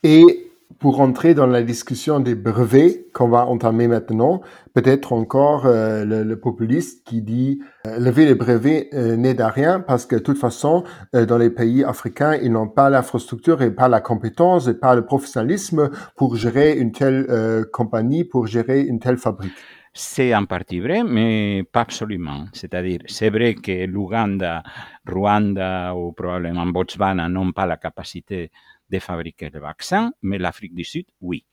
Et 0.03 0.51
pour 0.79 1.01
entrer 1.01 1.33
dans 1.33 1.47
la 1.47 1.63
discussion 1.63 2.19
des 2.19 2.35
brevets 2.35 3.05
qu'on 3.13 3.27
va 3.27 3.45
entamer 3.45 3.87
maintenant, 3.87 4.41
peut-être 4.73 5.13
encore 5.13 5.65
euh, 5.65 6.05
le, 6.05 6.39
populiste 6.39 7.05
qui 7.05 7.21
dit 7.21 7.61
euh, 7.85 7.99
lever 7.99 8.25
les 8.25 8.35
brevets 8.35 8.89
euh, 8.93 9.15
n'est 9.15 9.33
de 9.33 9.43
rien 9.43 9.79
parce 9.79 10.05
que 10.05 10.15
de 10.15 10.21
toute 10.21 10.37
façon, 10.37 10.83
dans 11.13 11.37
les 11.37 11.49
pays 11.49 11.83
africains, 11.83 12.35
ils 12.35 12.51
n'ont 12.51 12.67
pas 12.67 12.89
l'infrastructure 12.89 13.61
et 13.61 13.71
pas 13.71 13.87
la 13.89 14.01
compétence 14.01 14.67
et 14.67 14.73
pas 14.73 14.95
le 14.95 15.05
professionnalisme 15.05 15.89
pour 16.15 16.35
gérer 16.35 16.77
une 16.77 16.91
telle 16.91 17.65
compagnie, 17.71 18.23
pour 18.23 18.47
gérer 18.47 18.81
une 18.81 18.99
telle 18.99 19.17
fabrique. 19.17 19.53
C'est 19.93 20.33
en 20.33 20.45
partie 20.45 20.79
vrai, 20.79 21.03
mais 21.03 21.63
pas 21.69 21.81
absolument. 21.81 22.45
C'est-à-dire, 22.53 23.01
c'est 23.07 23.29
vrai 23.29 23.55
que 23.55 23.85
l'Ouganda, 23.85 24.63
Rwanda 25.05 25.93
ou 25.95 26.13
probablement 26.13 26.65
Botswana 26.67 27.27
n'ont 27.27 27.51
pas 27.51 27.65
la 27.65 27.75
capacité 27.75 28.51
de 28.89 28.99
fabriquer 28.99 29.49
le 29.49 29.59
vaccin, 29.59 30.13
mais 30.21 30.37
l'Afrique 30.37 30.73
du 30.73 30.85
Sud, 30.85 31.07
oui. 31.19 31.45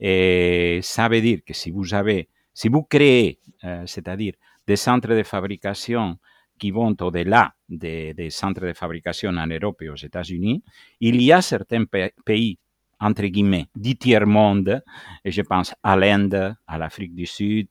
Et 0.00 0.80
ça 0.82 1.08
veut 1.08 1.20
dire 1.20 1.40
que 1.46 1.54
si 1.54 1.70
vous 1.70 1.94
avez, 1.94 2.28
si 2.52 2.68
vous 2.68 2.82
créez, 2.82 3.38
euh, 3.62 3.84
c'est-à-dire 3.86 4.34
des 4.66 4.76
centres 4.76 5.14
de 5.14 5.22
fabrication 5.22 6.18
qui 6.58 6.72
vont 6.72 6.96
au-delà 7.00 7.54
des, 7.68 8.12
des, 8.12 8.30
centres 8.30 8.66
de 8.66 8.72
fabrication 8.72 9.30
en 9.30 9.46
Europe 9.46 9.82
et 9.82 9.88
aux 9.88 9.96
États-Unis, 9.96 10.64
il 11.00 11.22
y 11.22 11.30
a 11.30 11.40
certains 11.42 11.84
pays 12.24 12.58
entre 13.00 13.26
guillemets, 13.26 13.66
du 13.74 13.96
tiers-monde, 13.96 14.82
et 15.24 15.30
je 15.30 15.42
pense 15.42 15.74
à 15.82 15.96
l'Inde, 15.96 16.56
à 16.66 16.78
l'Afrique 16.78 17.14
du 17.14 17.26
Sud, 17.26 17.68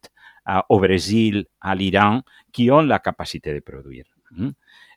au 0.69 0.80
Brésil, 0.80 1.45
à 1.61 1.75
l'Iran, 1.75 2.21
qui 2.51 2.71
ont 2.71 2.82
la 2.82 2.99
capacité 2.99 3.53
de 3.53 3.59
produire. 3.59 4.05
Hein. 4.39 4.51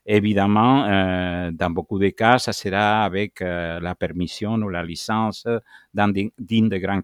Évidemment, 0.05 0.85
euh, 0.85 1.51
dans 1.51 1.69
beaucoup 1.69 1.99
de 1.99 2.09
cas, 2.09 2.39
ça 2.39 2.53
sera 2.53 3.03
avec 3.03 3.41
euh, 3.41 3.79
la 3.79 3.93
permission 3.93 4.53
ou 4.55 4.69
la 4.69 4.83
licence 4.83 5.47
d'une 5.93 6.69
des 6.69 6.79
grandes 6.79 7.03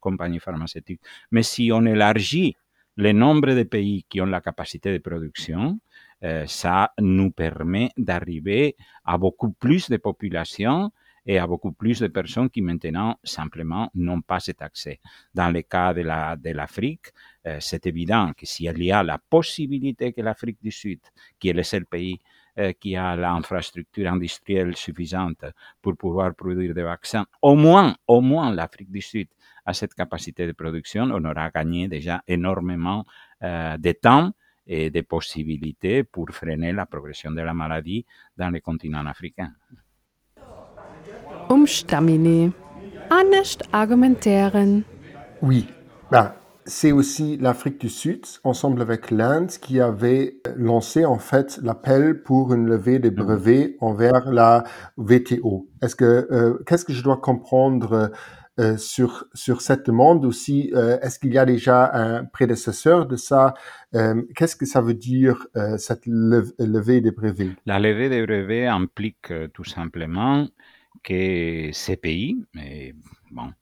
compagnies 0.00 0.38
pharmaceutiques. 0.38 1.02
Mais 1.30 1.42
si 1.42 1.70
on 1.72 1.84
élargit 1.84 2.56
le 2.96 3.12
nombre 3.12 3.52
de 3.52 3.62
pays 3.64 4.06
qui 4.08 4.22
ont 4.22 4.26
la 4.26 4.40
capacité 4.40 4.90
de 4.90 4.98
production, 4.98 5.78
euh, 6.22 6.44
ça 6.46 6.92
nous 6.98 7.30
permet 7.30 7.90
d'arriver 7.96 8.74
à 9.04 9.18
beaucoup 9.18 9.52
plus 9.52 9.90
de 9.90 9.98
populations 9.98 10.92
et 11.26 11.38
à 11.38 11.46
beaucoup 11.46 11.72
plus 11.72 12.00
de 12.00 12.08
personnes 12.08 12.50
qui 12.50 12.62
maintenant 12.62 13.18
simplement 13.24 13.90
n'ont 13.94 14.22
pas 14.22 14.40
cet 14.40 14.62
accès. 14.62 15.00
Dans 15.34 15.50
le 15.50 15.62
cas 15.62 15.94
de 15.94 16.50
l'Afrique, 16.50 17.08
la, 17.44 17.52
euh, 17.52 17.56
c'est 17.60 17.86
évident 17.86 18.32
que 18.36 18.46
s'il 18.46 18.82
y 18.82 18.92
a 18.92 19.02
la 19.02 19.18
possibilité 19.18 20.12
que 20.12 20.22
l'Afrique 20.22 20.58
du 20.62 20.70
Sud, 20.70 21.00
qui 21.38 21.48
est 21.48 21.52
le 21.52 21.62
seul 21.62 21.86
pays 21.86 22.20
euh, 22.58 22.72
qui 22.72 22.96
a 22.96 23.14
l'infrastructure 23.16 24.10
industrielle 24.10 24.76
suffisante 24.76 25.44
pour 25.80 25.96
pouvoir 25.96 26.34
produire 26.34 26.74
des 26.74 26.82
vaccins, 26.82 27.26
au 27.42 27.54
moins, 27.54 27.94
au 28.06 28.20
moins 28.20 28.52
l'Afrique 28.52 28.90
du 28.90 29.00
Sud 29.00 29.28
a 29.64 29.72
cette 29.72 29.94
capacité 29.94 30.46
de 30.46 30.52
production, 30.52 31.04
on 31.04 31.24
aura 31.24 31.50
gagné 31.50 31.86
déjà 31.86 32.22
énormément 32.26 33.04
euh, 33.42 33.76
de 33.76 33.92
temps 33.92 34.32
et 34.66 34.90
de 34.90 35.00
possibilités 35.02 36.04
pour 36.04 36.28
freiner 36.30 36.72
la 36.72 36.86
progression 36.86 37.30
de 37.30 37.40
la 37.40 37.54
maladie 37.54 38.04
dans 38.36 38.50
le 38.50 38.60
continent 38.60 39.06
africain. 39.06 39.52
Umstamine. 41.50 42.52
Anest 43.10 43.64
argumentieren. 43.72 44.84
Oui, 45.42 45.66
ben, 46.12 46.32
c'est 46.64 46.92
aussi 46.92 47.38
l'Afrique 47.38 47.80
du 47.80 47.88
Sud, 47.88 48.24
ensemble 48.44 48.80
avec 48.82 49.10
l'Inde, 49.10 49.50
qui 49.60 49.80
avait 49.80 50.36
lancé 50.56 51.04
en 51.04 51.18
fait 51.18 51.58
l'appel 51.60 52.22
pour 52.22 52.54
une 52.54 52.66
levée 52.66 53.00
des 53.00 53.10
brevets 53.10 53.76
envers 53.80 54.30
la 54.30 54.62
VTO. 54.96 55.66
Est-ce 55.82 55.96
que 55.96 56.28
euh, 56.30 56.62
qu'est-ce 56.66 56.84
que 56.84 56.92
je 56.92 57.02
dois 57.02 57.16
comprendre 57.16 58.12
euh, 58.60 58.76
sur 58.76 59.24
sur 59.32 59.62
cette 59.62 59.86
demande 59.86 60.24
aussi 60.26 60.70
euh, 60.74 60.98
Est-ce 61.00 61.18
qu'il 61.18 61.32
y 61.32 61.38
a 61.38 61.46
déjà 61.46 61.90
un 61.94 62.24
prédécesseur 62.24 63.06
de 63.06 63.16
ça 63.16 63.54
euh, 63.94 64.22
Qu'est-ce 64.36 64.56
que 64.56 64.66
ça 64.66 64.80
veut 64.80 64.94
dire 64.94 65.46
euh, 65.56 65.78
cette 65.78 66.02
levée 66.06 67.00
des 67.00 67.10
brevets? 67.10 67.56
La 67.64 67.78
levée 67.78 68.08
des 68.08 68.24
brevets 68.26 68.66
implique 68.66 69.32
tout 69.54 69.64
simplement 69.64 70.46
que 71.02 71.70
ces 71.72 71.96
pays, 71.96 72.36
et 72.58 72.94
bon, 73.30 73.52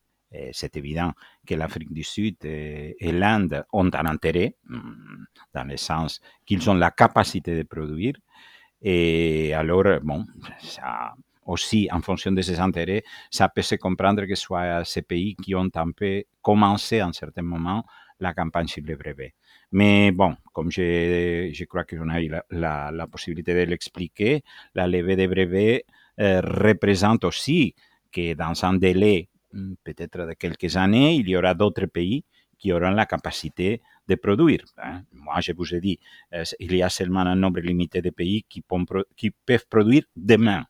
c'est 0.52 0.76
évident 0.76 1.12
que 1.46 1.54
l'Afrique 1.54 1.92
du 1.92 2.02
Sud 2.02 2.36
et, 2.44 2.96
et 3.00 3.12
l'Inde 3.12 3.64
ont 3.72 3.90
un 3.92 4.06
intérêt, 4.06 4.56
mm, 4.64 5.24
dans 5.54 5.64
le 5.64 5.76
sens 5.76 6.20
qu'ils 6.44 6.68
ont 6.68 6.74
la 6.74 6.90
capacité 6.90 7.56
de 7.56 7.62
produire, 7.62 8.14
et 8.82 9.52
alors, 9.54 10.00
bon, 10.02 10.24
ça 10.60 11.14
aussi, 11.46 11.88
en 11.90 12.00
fonction 12.00 12.30
de 12.32 12.42
ces 12.42 12.60
intérêts, 12.60 13.02
ça 13.30 13.48
peut 13.48 13.62
se 13.62 13.74
comprendre 13.76 14.24
que 14.26 14.34
ce 14.34 14.42
soit 14.42 14.84
ces 14.84 15.02
pays 15.02 15.34
qui 15.34 15.54
ont 15.54 15.70
un 15.74 15.90
peu 15.92 16.24
commencé 16.42 17.00
à 17.00 17.06
un 17.06 17.12
certain 17.12 17.42
moment 17.42 17.84
la 18.20 18.34
campagne 18.34 18.66
sur 18.66 18.82
les 18.84 18.96
brevets. 18.96 19.34
Mais 19.72 20.10
bon, 20.12 20.36
comme 20.52 20.70
je, 20.70 21.50
je 21.52 21.64
crois 21.64 21.84
que 21.84 21.96
j'en 21.96 22.08
ai 22.10 22.24
eu 22.24 22.32
la, 22.50 22.90
la, 22.90 23.06
possibilité 23.06 23.54
de 23.54 23.70
l'expliquer, 23.70 24.42
la 24.74 24.86
levée 24.86 25.16
des 25.16 25.28
brevets 25.28 25.84
représente 26.18 27.24
aussi 27.24 27.74
que 28.12 28.34
dans 28.34 28.64
un 28.64 28.74
délai 28.74 29.28
mm, 29.52 29.74
peut-être 29.84 30.26
de 30.26 30.32
quelques 30.34 30.76
années, 30.76 31.14
il 31.16 31.28
y 31.28 31.36
aura 31.36 31.54
d'autres 31.54 31.86
pays 31.86 32.24
qui 32.58 32.72
auront 32.72 32.90
la 32.90 33.06
capacité 33.06 33.80
de 34.08 34.14
produire. 34.16 34.64
Hein. 34.82 35.02
Moi, 35.12 35.40
je 35.40 35.52
vous 35.52 35.74
ai 35.74 35.80
dit, 35.80 35.98
il 36.58 36.74
y 36.74 36.82
a 36.82 36.88
seulement 36.88 37.20
un 37.20 37.36
nombre 37.36 37.60
limité 37.60 38.02
de 38.02 38.10
pays 38.10 38.44
qui, 38.48 38.62
peuvent 39.46 39.66
produire 39.70 40.02
demain. 40.16 40.64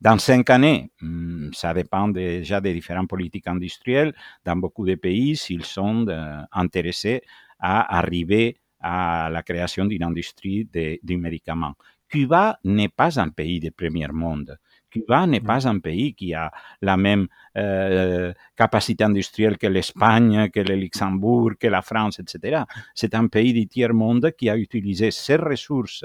Dans 0.00 0.18
cinq 0.18 0.50
années, 0.50 0.90
mm, 1.00 1.52
ça 1.52 1.72
dépend 1.72 2.08
déjà 2.08 2.60
des 2.60 2.74
différentes 2.74 3.08
politiques 3.08 3.46
industrielles. 3.46 4.12
Dans 4.44 4.56
beaucoup 4.56 4.84
de 4.84 4.96
pays, 4.96 5.36
s'ils 5.36 5.64
sont 5.64 6.08
euh, 6.08 6.42
intéressés 6.50 7.22
à 7.60 7.98
arriver 7.98 8.56
à 8.80 9.30
la 9.30 9.44
création 9.44 9.84
d'une 9.84 10.02
industrie 10.02 10.68
du 11.02 11.16
médicament. 11.16 11.74
Cuba 12.08 12.58
n'est 12.64 12.88
pas 12.88 13.20
un 13.20 13.28
pays 13.28 13.60
de 13.60 13.70
premier 13.70 14.08
monde. 14.08 14.58
Cuba 14.92 15.26
n'est 15.26 15.40
pas 15.40 15.66
un 15.66 15.78
pays 15.78 16.14
qui 16.14 16.34
a 16.34 16.52
la 16.82 16.96
même 16.96 17.26
euh, 17.56 18.32
capacité 18.54 19.04
industrielle 19.04 19.56
que 19.56 19.66
l'Espagne, 19.66 20.50
que 20.50 20.60
le 20.60 20.76
Luxembourg, 20.76 21.52
que 21.58 21.66
la 21.66 21.82
France, 21.82 22.20
etc. 22.20 22.62
C'est 22.94 23.14
un 23.14 23.26
pays 23.26 23.52
du 23.52 23.66
tiers-monde 23.66 24.32
qui 24.38 24.50
a 24.50 24.56
utilisé 24.56 25.10
ses 25.10 25.36
ressources 25.36 26.04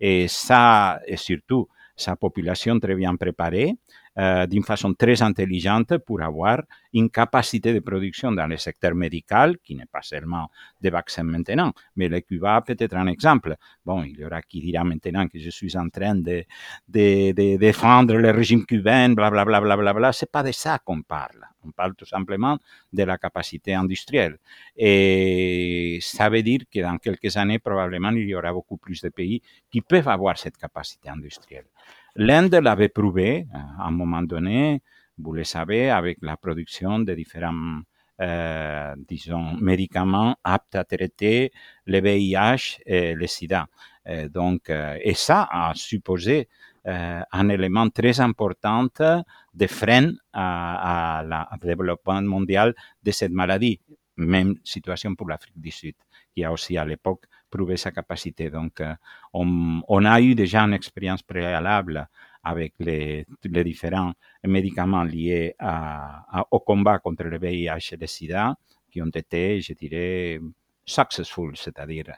et, 0.00 0.26
ça, 0.28 1.00
et 1.06 1.16
surtout 1.16 1.68
sa 1.96 2.16
population 2.16 2.78
très 2.80 2.96
bien 2.96 3.14
préparée 3.14 3.76
d'une 4.16 4.62
façon 4.62 4.94
très 4.94 5.22
intelligente 5.22 5.98
pour 5.98 6.22
avoir 6.22 6.62
une 6.92 7.10
capacité 7.10 7.72
de 7.74 7.80
production 7.80 8.30
dans 8.30 8.46
le 8.46 8.56
secteur 8.56 8.94
médical, 8.94 9.58
qui 9.58 9.74
n'est 9.74 9.86
pas 9.86 10.02
seulement 10.02 10.48
des 10.80 10.90
vaccins 10.90 11.24
maintenant, 11.24 11.72
mais 11.96 12.08
le 12.08 12.20
Cuba 12.20 12.62
peut 12.62 12.76
être 12.78 12.94
un 12.96 13.08
exemple. 13.08 13.56
Bon, 13.84 14.04
il 14.04 14.16
y 14.18 14.24
aura 14.24 14.40
qui 14.42 14.60
dira 14.60 14.84
maintenant 14.84 15.26
que 15.26 15.38
je 15.38 15.50
suis 15.50 15.76
en 15.76 15.88
train 15.88 16.14
de, 16.14 16.44
défendre 16.88 18.14
le 18.16 18.30
régime 18.30 18.64
cubain, 18.64 19.10
blablabla, 19.14 19.60
bla, 19.60 19.76
bla, 19.76 19.76
bla, 19.76 19.92
bla. 19.92 20.12
c'est 20.12 20.30
pas 20.30 20.42
de 20.42 20.52
ça 20.52 20.78
qu'on 20.78 21.02
parle. 21.02 21.44
On 21.66 21.70
parle 21.70 21.94
tout 21.94 22.06
simplement 22.06 22.58
de 22.92 23.02
la 23.02 23.18
capacité 23.18 23.74
industrielle. 23.74 24.38
Et 24.76 25.98
ça 26.02 26.28
veut 26.28 26.42
dire 26.42 26.60
que 26.72 26.80
dans 26.80 26.98
quelques 26.98 27.36
années, 27.36 27.58
probablement, 27.58 28.10
il 28.10 28.28
y 28.28 28.34
aura 28.34 28.52
beaucoup 28.52 28.76
plus 28.76 29.00
de 29.00 29.08
pays 29.08 29.42
qui 29.70 29.80
peuvent 29.80 30.08
avoir 30.08 30.38
cette 30.38 30.56
capacité 30.56 31.08
industrielle. 31.08 31.66
L'Inde 32.16 32.54
l'avait 32.54 32.88
prouvé 32.90 33.48
à 33.52 33.88
un 33.88 33.90
moment 33.90 34.22
donné, 34.22 34.82
vous 35.18 35.32
le 35.32 35.42
savez, 35.42 35.90
avec 35.90 36.18
la 36.22 36.36
production 36.36 37.00
de 37.00 37.12
différents, 37.12 37.80
euh, 38.20 38.94
disons, 39.08 39.54
médicaments 39.54 40.36
aptes 40.44 40.76
à 40.76 40.84
traiter 40.84 41.50
le 41.86 42.00
VIH 42.00 42.78
et 42.86 43.14
le 43.14 43.26
sida. 43.26 43.66
Euh, 44.06 44.28
donc, 44.28 44.70
euh, 44.70 44.96
et 45.02 45.14
ça 45.14 45.48
a 45.50 45.72
supposé 45.74 46.48
un 46.86 47.48
élément 47.48 47.88
très 47.88 48.20
important 48.20 48.86
de 49.54 49.66
frein 49.66 50.12
à, 50.34 51.24
la, 51.26 51.48
développement 51.62 52.20
mondial 52.20 52.74
de 53.02 53.10
cette 53.10 53.32
maladie. 53.32 53.80
Même 54.18 54.56
situation 54.62 55.14
pour 55.14 55.30
l'Afrique 55.30 55.58
du 55.58 55.70
Sud, 55.70 55.94
qui 56.34 56.44
a 56.44 56.52
aussi 56.52 56.76
à 56.76 56.84
l'époque 56.84 57.24
prouvé 57.48 57.76
sa 57.76 57.92
capacité. 57.92 58.50
Donc, 58.50 58.82
on, 59.32 60.04
a 60.04 60.20
eu 60.20 60.34
déjà 60.34 60.62
une 60.62 60.74
expérience 60.74 61.22
préalable 61.22 62.08
avec 62.42 62.74
les, 62.78 63.24
les 63.44 63.64
différents 63.64 64.12
médicaments 64.44 65.04
liés 65.04 65.54
à, 65.58 66.46
au 66.50 66.60
combat 66.60 66.98
contre 66.98 67.24
le 67.24 67.38
VIH 67.38 67.92
et 67.92 67.96
le 67.96 68.06
sida, 68.06 68.54
qui 68.90 69.00
ont 69.00 69.10
été, 69.14 69.60
je 69.60 69.72
dirais, 69.72 70.40
successful, 70.84 71.56
c'est-à-dire 71.56 72.12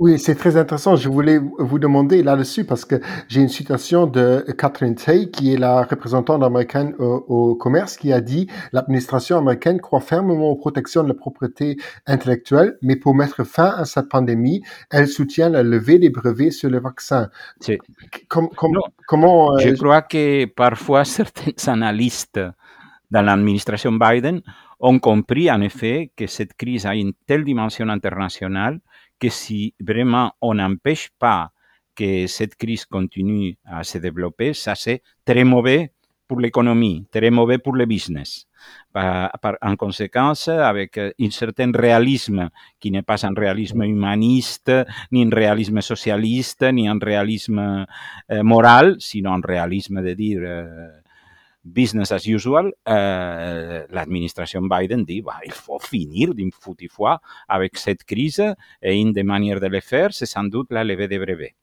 oui, 0.00 0.18
c'est 0.18 0.34
très 0.34 0.56
intéressant. 0.56 0.96
Je 0.96 1.10
voulais 1.10 1.38
vous 1.58 1.78
demander 1.78 2.22
là-dessus 2.22 2.64
parce 2.64 2.86
que 2.86 3.02
j'ai 3.28 3.42
une 3.42 3.50
citation 3.50 4.06
de 4.06 4.42
Catherine 4.56 4.94
Tay, 4.94 5.30
qui 5.30 5.52
est 5.52 5.58
la 5.58 5.82
représentante 5.82 6.42
américaine 6.42 6.94
au, 6.98 7.22
au 7.28 7.54
commerce, 7.54 7.98
qui 7.98 8.10
a 8.10 8.22
dit 8.22 8.46
l'administration 8.72 9.36
américaine 9.36 9.78
croit 9.78 10.00
fermement 10.00 10.52
aux 10.52 10.56
protections 10.56 11.02
de 11.02 11.08
la 11.08 11.14
propriété 11.14 11.76
intellectuelle, 12.06 12.78
mais 12.80 12.96
pour 12.96 13.14
mettre 13.14 13.44
fin 13.44 13.74
à 13.76 13.84
cette 13.84 14.08
pandémie, 14.08 14.62
elle 14.90 15.06
soutient 15.06 15.50
la 15.50 15.62
levée 15.62 15.98
des 15.98 16.08
brevets 16.08 16.50
sur 16.50 16.70
le 16.70 16.80
vaccin. 16.80 17.28
Com, 18.30 18.48
com, 18.48 18.72
non, 18.72 18.80
comment 19.06 19.52
euh, 19.52 19.58
Je 19.58 19.74
crois 19.74 20.00
que 20.00 20.46
parfois 20.46 21.04
certains 21.04 21.52
analystes 21.70 22.40
dans 23.10 23.20
l'administration 23.20 23.92
Biden 23.92 24.40
ont 24.80 24.98
compris 24.98 25.50
en 25.50 25.60
effet 25.60 26.10
que 26.16 26.26
cette 26.26 26.54
crise 26.54 26.86
a 26.86 26.94
une 26.94 27.12
telle 27.26 27.44
dimension 27.44 27.90
internationale 27.90 28.80
que 29.20 29.28
si 29.28 29.74
vraiment 29.78 30.32
on 30.40 30.54
n'empêche 30.54 31.10
pas 31.18 31.52
que 31.94 32.26
cette 32.26 32.56
crise 32.56 32.86
continue 32.86 33.56
à 33.64 33.84
se 33.84 33.98
développer, 33.98 34.54
ça 34.54 34.74
c'est 34.74 35.02
très 35.24 35.44
mauvais 35.44 35.92
pour 36.26 36.40
l'économie, 36.40 37.04
très 37.10 37.30
mauvais 37.30 37.58
pour 37.58 37.74
le 37.74 37.86
business. 37.86 38.46
En 38.94 39.76
conséquence, 39.76 40.46
avec 40.46 40.96
un 40.96 41.30
certain 41.30 41.72
réalisme 41.72 42.50
qui 42.78 42.92
n'est 42.92 43.02
pas 43.02 43.26
un 43.26 43.34
réalisme 43.34 43.82
humaniste, 43.82 44.70
ni 45.10 45.24
un 45.24 45.30
réalisme 45.30 45.80
socialiste, 45.80 46.62
ni 46.72 46.86
un 46.88 46.98
réalisme 47.00 47.84
euh, 48.30 48.42
moral, 48.44 48.96
sinon 49.00 49.34
un 49.34 49.40
réalisme 49.40 50.02
de 50.02 50.12
dire 50.14 50.40
euh, 50.44 50.88
business 51.62 52.12
as 52.12 52.26
usual, 52.26 52.72
euh, 52.88 53.86
l'administration 53.90 54.62
Biden 54.62 55.04
dit 55.04 55.22
bah, 55.22 55.38
il 55.44 55.52
faut 55.52 55.78
finir 55.78 56.34
d'une 56.34 56.52
foutue 56.52 56.88
fois 56.88 57.20
avec 57.48 57.76
cette 57.76 58.04
crise 58.04 58.42
et 58.82 58.98
une 58.98 59.12
des 59.12 59.22
manières 59.22 59.60
de 59.60 59.66
le 59.66 59.80
faire, 59.80 60.12
c'est 60.12 60.26
sans 60.26 60.44
doute 60.44 60.68
la 60.70 60.84
levée 60.84 61.08
des 61.08 61.18
brevets. 61.18 61.54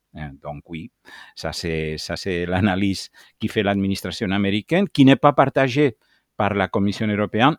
Donc 0.42 0.68
oui, 0.70 0.90
ça 1.36 1.52
c'est 1.54 2.46
l'analyse 2.48 3.10
qui 3.40 3.48
fait 3.48 3.62
l'administration 3.62 4.32
américaine, 4.32 4.88
qui 4.90 5.06
n'est 5.06 5.16
pas 5.16 5.34
partagée 5.34 5.98
par 6.36 6.54
la 6.56 6.68
Commission 6.68 7.08
européenne 7.08 7.56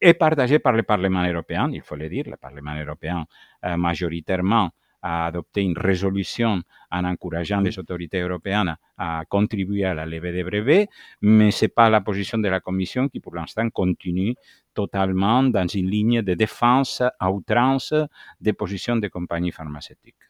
et 0.00 0.14
partagée 0.14 0.58
par 0.58 0.72
le 0.72 0.82
Parlement 0.82 1.24
européen, 1.24 1.70
il 1.72 1.82
faut 1.82 1.96
le 1.96 2.08
dire. 2.08 2.24
Le 2.26 2.36
Parlement 2.36 2.74
européen 2.74 3.24
majoritairement 3.62 4.70
a 5.06 5.26
adopté 5.26 5.62
une 5.62 5.78
résolution 5.78 6.62
en 6.90 7.04
encourageant 7.04 7.60
les 7.60 7.78
autorités 7.78 8.20
européennes 8.20 8.76
à 8.98 9.22
contribuer 9.28 9.84
à 9.84 9.94
la 9.94 10.04
levée 10.04 10.32
des 10.32 10.42
brevets, 10.42 10.88
mais 11.22 11.50
ce 11.52 11.64
n'est 11.64 11.68
pas 11.68 11.88
la 11.88 12.00
position 12.00 12.38
de 12.38 12.48
la 12.48 12.60
Commission 12.60 13.08
qui, 13.08 13.20
pour 13.20 13.34
l'instant, 13.34 13.68
continue 13.70 14.34
totalement 14.74 15.44
dans 15.44 15.68
une 15.68 15.88
ligne 15.88 16.22
de 16.22 16.34
défense 16.34 17.02
à 17.20 17.30
outrance 17.30 17.94
des 18.40 18.52
positions 18.52 18.96
des 18.96 19.08
compagnies 19.08 19.52
pharmaceutiques. 19.52 20.24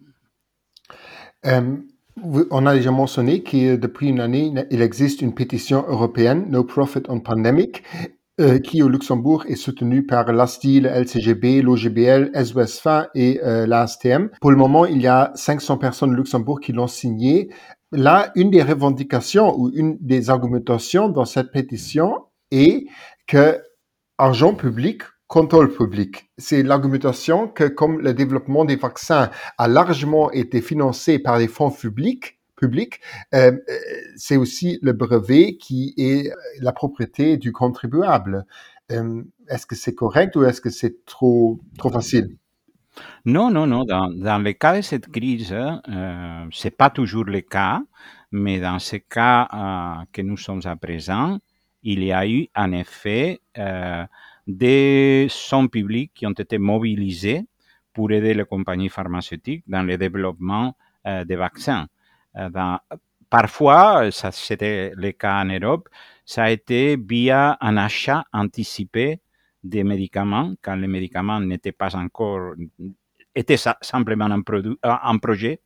Um, 1.42 1.86
on 2.50 2.66
a 2.66 2.74
déjà 2.74 2.90
mentionné 2.90 3.42
que 3.42 3.76
depuis 3.76 4.08
une 4.08 4.20
année, 4.20 4.52
il 4.70 4.80
existe 4.82 5.20
une 5.20 5.34
pétition 5.34 5.84
européenne, 5.88 6.46
No 6.48 6.64
Profit 6.64 7.02
on 7.08 7.20
Pandemic, 7.20 7.82
euh, 8.40 8.58
qui 8.58 8.82
au 8.82 8.88
Luxembourg 8.88 9.44
est 9.48 9.56
soutenu 9.56 10.04
par 10.04 10.32
l'ASTI, 10.32 10.80
le 10.80 10.90
LCGB, 10.90 11.62
l'OGBL, 11.62 12.32
SOSFA 12.34 13.08
et 13.14 13.40
euh, 13.42 13.66
l'ASTM. 13.66 14.28
Pour 14.40 14.50
le 14.50 14.56
moment, 14.56 14.84
il 14.84 15.00
y 15.00 15.06
a 15.06 15.32
500 15.34 15.78
personnes 15.78 16.10
au 16.10 16.16
Luxembourg 16.16 16.60
qui 16.60 16.72
l'ont 16.72 16.86
signé. 16.86 17.50
Là, 17.92 18.32
une 18.34 18.50
des 18.50 18.62
revendications 18.62 19.58
ou 19.58 19.70
une 19.74 19.96
des 20.00 20.28
argumentations 20.28 21.08
dans 21.08 21.24
cette 21.24 21.50
pétition 21.50 22.24
est 22.50 22.86
que 23.26 23.58
argent 24.18 24.54
public 24.54 25.02
contrôle 25.26 25.72
public. 25.72 26.30
C'est 26.38 26.62
l'argumentation 26.62 27.48
que 27.48 27.64
comme 27.64 28.00
le 28.00 28.14
développement 28.14 28.64
des 28.64 28.76
vaccins 28.76 29.30
a 29.58 29.68
largement 29.68 30.30
été 30.30 30.60
financé 30.60 31.18
par 31.18 31.38
les 31.38 31.48
fonds 31.48 31.70
publics, 31.70 32.35
public, 32.56 33.00
euh, 33.34 33.52
c'est 34.16 34.36
aussi 34.36 34.78
le 34.82 34.92
brevet 34.92 35.56
qui 35.56 35.94
est 35.96 36.32
la 36.60 36.72
propriété 36.72 37.36
du 37.36 37.52
contribuable. 37.52 38.46
Euh, 38.92 39.22
est-ce 39.48 39.66
que 39.66 39.74
c'est 39.74 39.94
correct 39.94 40.36
ou 40.36 40.44
est-ce 40.44 40.60
que 40.60 40.70
c'est 40.70 41.04
trop, 41.04 41.60
trop 41.78 41.90
facile? 41.90 42.36
Non, 43.24 43.50
non, 43.50 43.66
non. 43.66 43.84
Dans, 43.84 44.38
le 44.38 44.52
cas 44.52 44.76
de 44.76 44.80
cette 44.80 45.08
crise, 45.08 45.52
euh, 45.52 46.46
ce 46.50 46.66
n'est 46.66 46.70
pas 46.70 46.90
toujours 46.90 47.24
le 47.24 47.40
cas, 47.40 47.82
mais 48.32 48.58
dans 48.58 48.78
ce 48.78 48.96
cas 48.96 49.48
euh, 49.52 50.04
que 50.12 50.22
nous 50.22 50.36
sommes 50.36 50.62
à 50.64 50.76
présent, 50.76 51.38
il 51.82 52.02
y 52.02 52.12
a 52.12 52.26
eu 52.26 52.48
en 52.54 52.72
effet 52.72 53.40
euh, 53.58 54.04
des 54.46 55.28
fonds 55.30 55.68
publics 55.68 56.12
qui 56.14 56.26
ont 56.26 56.32
été 56.32 56.58
mobilisés 56.58 57.46
pour 57.92 58.10
aider 58.12 58.34
les 58.34 58.44
compagnies 58.44 58.88
pharmaceutiques 58.88 59.64
dans 59.66 59.82
le 59.82 59.96
développement 59.96 60.76
euh, 61.06 61.24
des 61.24 61.36
vaccins. 61.36 61.86
Ben, 62.36 62.80
parfois, 63.30 64.10
ça 64.10 64.30
c'était 64.30 64.92
le 64.94 65.12
cas 65.12 65.40
en 65.40 65.46
Europe, 65.46 65.88
ça 66.24 66.44
a 66.44 66.50
été 66.50 66.96
via 66.96 67.56
un 67.60 67.76
achat 67.76 68.24
anticipé 68.32 69.20
des 69.62 69.84
médicaments 69.84 70.54
quand 70.62 70.76
les 70.76 70.86
médicaments 70.86 71.40
n'étaient 71.40 71.72
pas 71.72 71.94
encore, 71.96 72.54
étaient 73.34 73.56
simplement 73.80 74.26
un, 74.26 74.42
produit, 74.42 74.76
un 74.82 75.18
projet. 75.18 75.60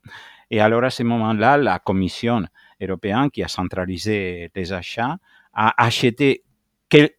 Et 0.50 0.60
alors 0.60 0.84
à 0.84 0.90
ce 0.90 1.02
moment-là, 1.02 1.56
la 1.56 1.78
Commission 1.78 2.44
européenne 2.80 3.30
qui 3.30 3.42
a 3.42 3.48
centralisé 3.48 4.50
les 4.54 4.72
achats 4.72 5.16
a 5.52 5.82
acheté 5.82 6.44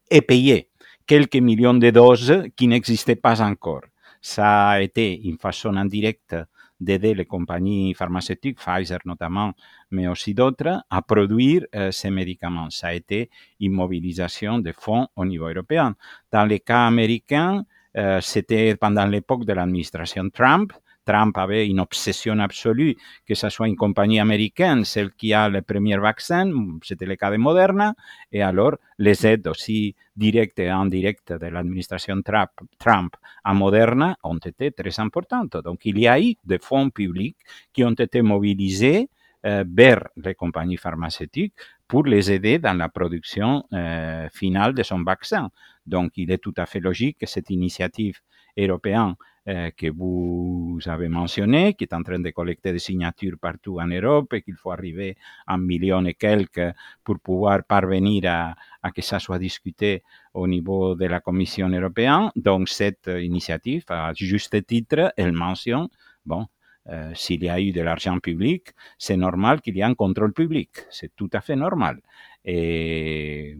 et 0.09 0.21
payé 0.21 0.69
quelques 1.05 1.37
millions 1.37 1.73
de 1.73 1.89
doses 1.89 2.43
qui 2.55 2.67
n'existaient 2.67 3.15
pas 3.15 3.41
encore. 3.41 3.81
Ça 4.21 4.69
a 4.69 4.81
été 4.81 5.19
une 5.23 5.37
façon 5.37 5.75
indirecte 5.75 6.35
d'aider 6.81 7.13
les 7.13 7.25
compagnies 7.25 7.93
pharmaceutiques, 7.93 8.57
Pfizer 8.57 8.99
notamment, 9.05 9.53
mais 9.91 10.07
aussi 10.07 10.33
d'autres, 10.33 10.83
à 10.89 11.01
produire 11.01 11.65
euh, 11.75 11.91
ces 11.91 12.09
médicaments. 12.09 12.69
Ça 12.69 12.87
a 12.87 12.93
été 12.93 13.29
une 13.59 13.71
mobilisation 13.71 14.59
de 14.59 14.73
fonds 14.73 15.07
au 15.15 15.23
niveau 15.23 15.47
européen. 15.47 15.95
Dans 16.31 16.45
les 16.45 16.59
cas 16.59 16.87
américains, 16.87 17.63
euh, 17.97 18.19
c'était 18.21 18.75
pendant 18.75 19.05
l'époque 19.05 19.45
de 19.45 19.53
l'administration 19.53 20.29
Trump, 20.29 20.73
Trump 21.05 21.37
avait 21.37 21.67
une 21.67 21.79
obsession 21.79 22.39
absolue 22.39 22.95
que 23.27 23.35
ce 23.35 23.49
soit 23.49 23.67
une 23.67 23.75
compagnie 23.75 24.19
américaine, 24.19 24.85
celle 24.85 25.11
qui 25.11 25.33
a 25.33 25.49
le 25.49 25.61
premier 25.61 25.97
vaccin, 25.97 26.51
c'était 26.83 27.05
le 27.05 27.15
cas 27.15 27.31
de 27.31 27.37
Moderna, 27.37 27.93
et 28.31 28.41
alors 28.41 28.75
les 28.97 29.25
aides 29.25 29.47
aussi 29.47 29.95
directes 30.15 30.59
et 30.59 30.69
indirectes 30.69 31.33
de 31.33 31.47
l'administration 31.47 32.21
Trump, 32.21 33.15
à 33.43 33.53
Moderna 33.53 34.17
ont 34.23 34.37
été 34.37 34.71
très 34.71 34.99
importantes. 34.99 35.57
Donc 35.63 35.85
il 35.85 35.99
y 35.99 36.07
a 36.07 36.19
eu 36.19 36.35
des 36.43 36.59
fonds 36.59 36.89
publics 36.89 37.37
qui 37.73 37.83
ont 37.83 37.91
été 37.91 38.21
mobilisés 38.21 39.09
euh, 39.43 39.63
vers 39.67 40.07
les 40.17 40.35
compagnies 40.35 40.77
pharmaceutiques 40.77 41.55
pour 41.87 42.03
les 42.03 42.31
aider 42.31 42.59
dans 42.59 42.77
la 42.77 42.89
production 42.89 43.65
euh, 43.73 44.29
finale 44.31 44.75
de 44.75 44.83
son 44.83 45.01
vaccin. 45.01 45.49
Donc, 45.83 46.11
il 46.15 46.29
est 46.29 46.37
tout 46.37 46.53
à 46.57 46.67
fait 46.67 46.79
logique 46.79 47.17
que 47.17 47.25
cette 47.25 47.49
initiative 47.49 48.19
européenne 48.55 49.15
que 49.45 49.89
vous 49.89 50.79
avez 50.85 51.09
mentionné, 51.09 51.73
qui 51.73 51.85
est 51.85 51.93
en 51.93 52.03
train 52.03 52.19
de 52.19 52.29
collecter 52.29 52.71
des 52.71 52.79
signatures 52.79 53.37
partout 53.39 53.79
en 53.79 53.87
Europe 53.87 54.33
et 54.33 54.41
qu'il 54.41 54.55
faut 54.55 54.71
arriver 54.71 55.17
à 55.47 55.55
un 55.55 55.57
million 55.57 56.05
et 56.05 56.13
quelques 56.13 56.73
pour 57.03 57.19
pouvoir 57.19 57.63
parvenir 57.63 58.23
à, 58.25 58.55
à, 58.83 58.91
que 58.91 59.01
ça 59.01 59.19
soit 59.19 59.39
discuté 59.39 60.03
au 60.33 60.47
niveau 60.47 60.95
de 60.95 61.05
la 61.05 61.19
Commission 61.21 61.69
européenne. 61.69 62.29
Donc 62.35 62.69
cette 62.69 63.09
initiative, 63.19 63.83
à 63.89 64.13
juste 64.13 64.65
titre, 64.65 65.11
elle 65.17 65.33
mentionne, 65.33 65.87
bon, 66.25 66.45
euh, 66.89 67.11
s'il 67.13 67.43
y 67.43 67.49
a 67.49 67.59
eu 67.59 67.71
de 67.71 67.81
l'argent 67.81 68.19
public, 68.19 68.69
c'est 68.97 69.17
normal 69.17 69.61
qu'il 69.61 69.75
y 69.77 69.81
ait 69.81 69.83
un 69.83 69.93
contrôle 69.93 70.33
public. 70.33 70.69
C'est 70.89 71.15
tout 71.15 71.29
à 71.33 71.41
fait 71.41 71.55
normal. 71.55 72.01
Et, 72.45 73.57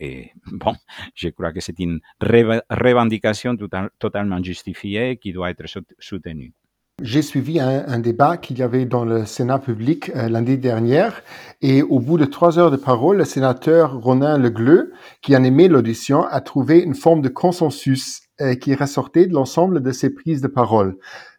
et, 0.00 0.32
bon, 0.52 0.74
je 1.14 1.28
crois 1.28 1.52
que 1.52 1.60
c'est 1.60 1.78
une 1.78 2.00
revendication 2.20 3.56
total, 3.56 3.90
totalement 3.98 4.42
justifiée 4.42 5.16
qui 5.16 5.32
doit 5.32 5.50
être 5.50 5.64
soutenue. 5.98 6.52
J'ai 7.00 7.22
suivi 7.22 7.60
un, 7.60 7.86
un 7.86 8.00
débat 8.00 8.36
qu'il 8.36 8.58
y 8.58 8.62
avait 8.62 8.84
dans 8.84 9.04
le 9.04 9.24
Sénat 9.24 9.60
public 9.60 10.10
euh, 10.16 10.28
l'année 10.28 10.56
dernière 10.56 11.22
et 11.62 11.80
au 11.80 12.00
bout 12.00 12.18
de 12.18 12.24
trois 12.24 12.58
heures 12.58 12.72
de 12.72 12.76
parole, 12.76 13.18
le 13.18 13.24
sénateur 13.24 14.00
Ronin 14.00 14.36
Legleux, 14.36 14.92
qui 15.22 15.36
animait 15.36 15.68
l'audition, 15.68 16.24
a 16.24 16.40
trouvé 16.40 16.80
une 16.80 16.96
forme 16.96 17.22
de 17.22 17.28
consensus 17.28 18.22
euh, 18.40 18.56
qui 18.56 18.74
ressortait 18.74 19.26
de 19.26 19.32
l'ensemble 19.32 19.80
de 19.80 19.92
ses 19.92 20.10
prises 20.10 20.40
de 20.40 20.48
parole 20.48 20.98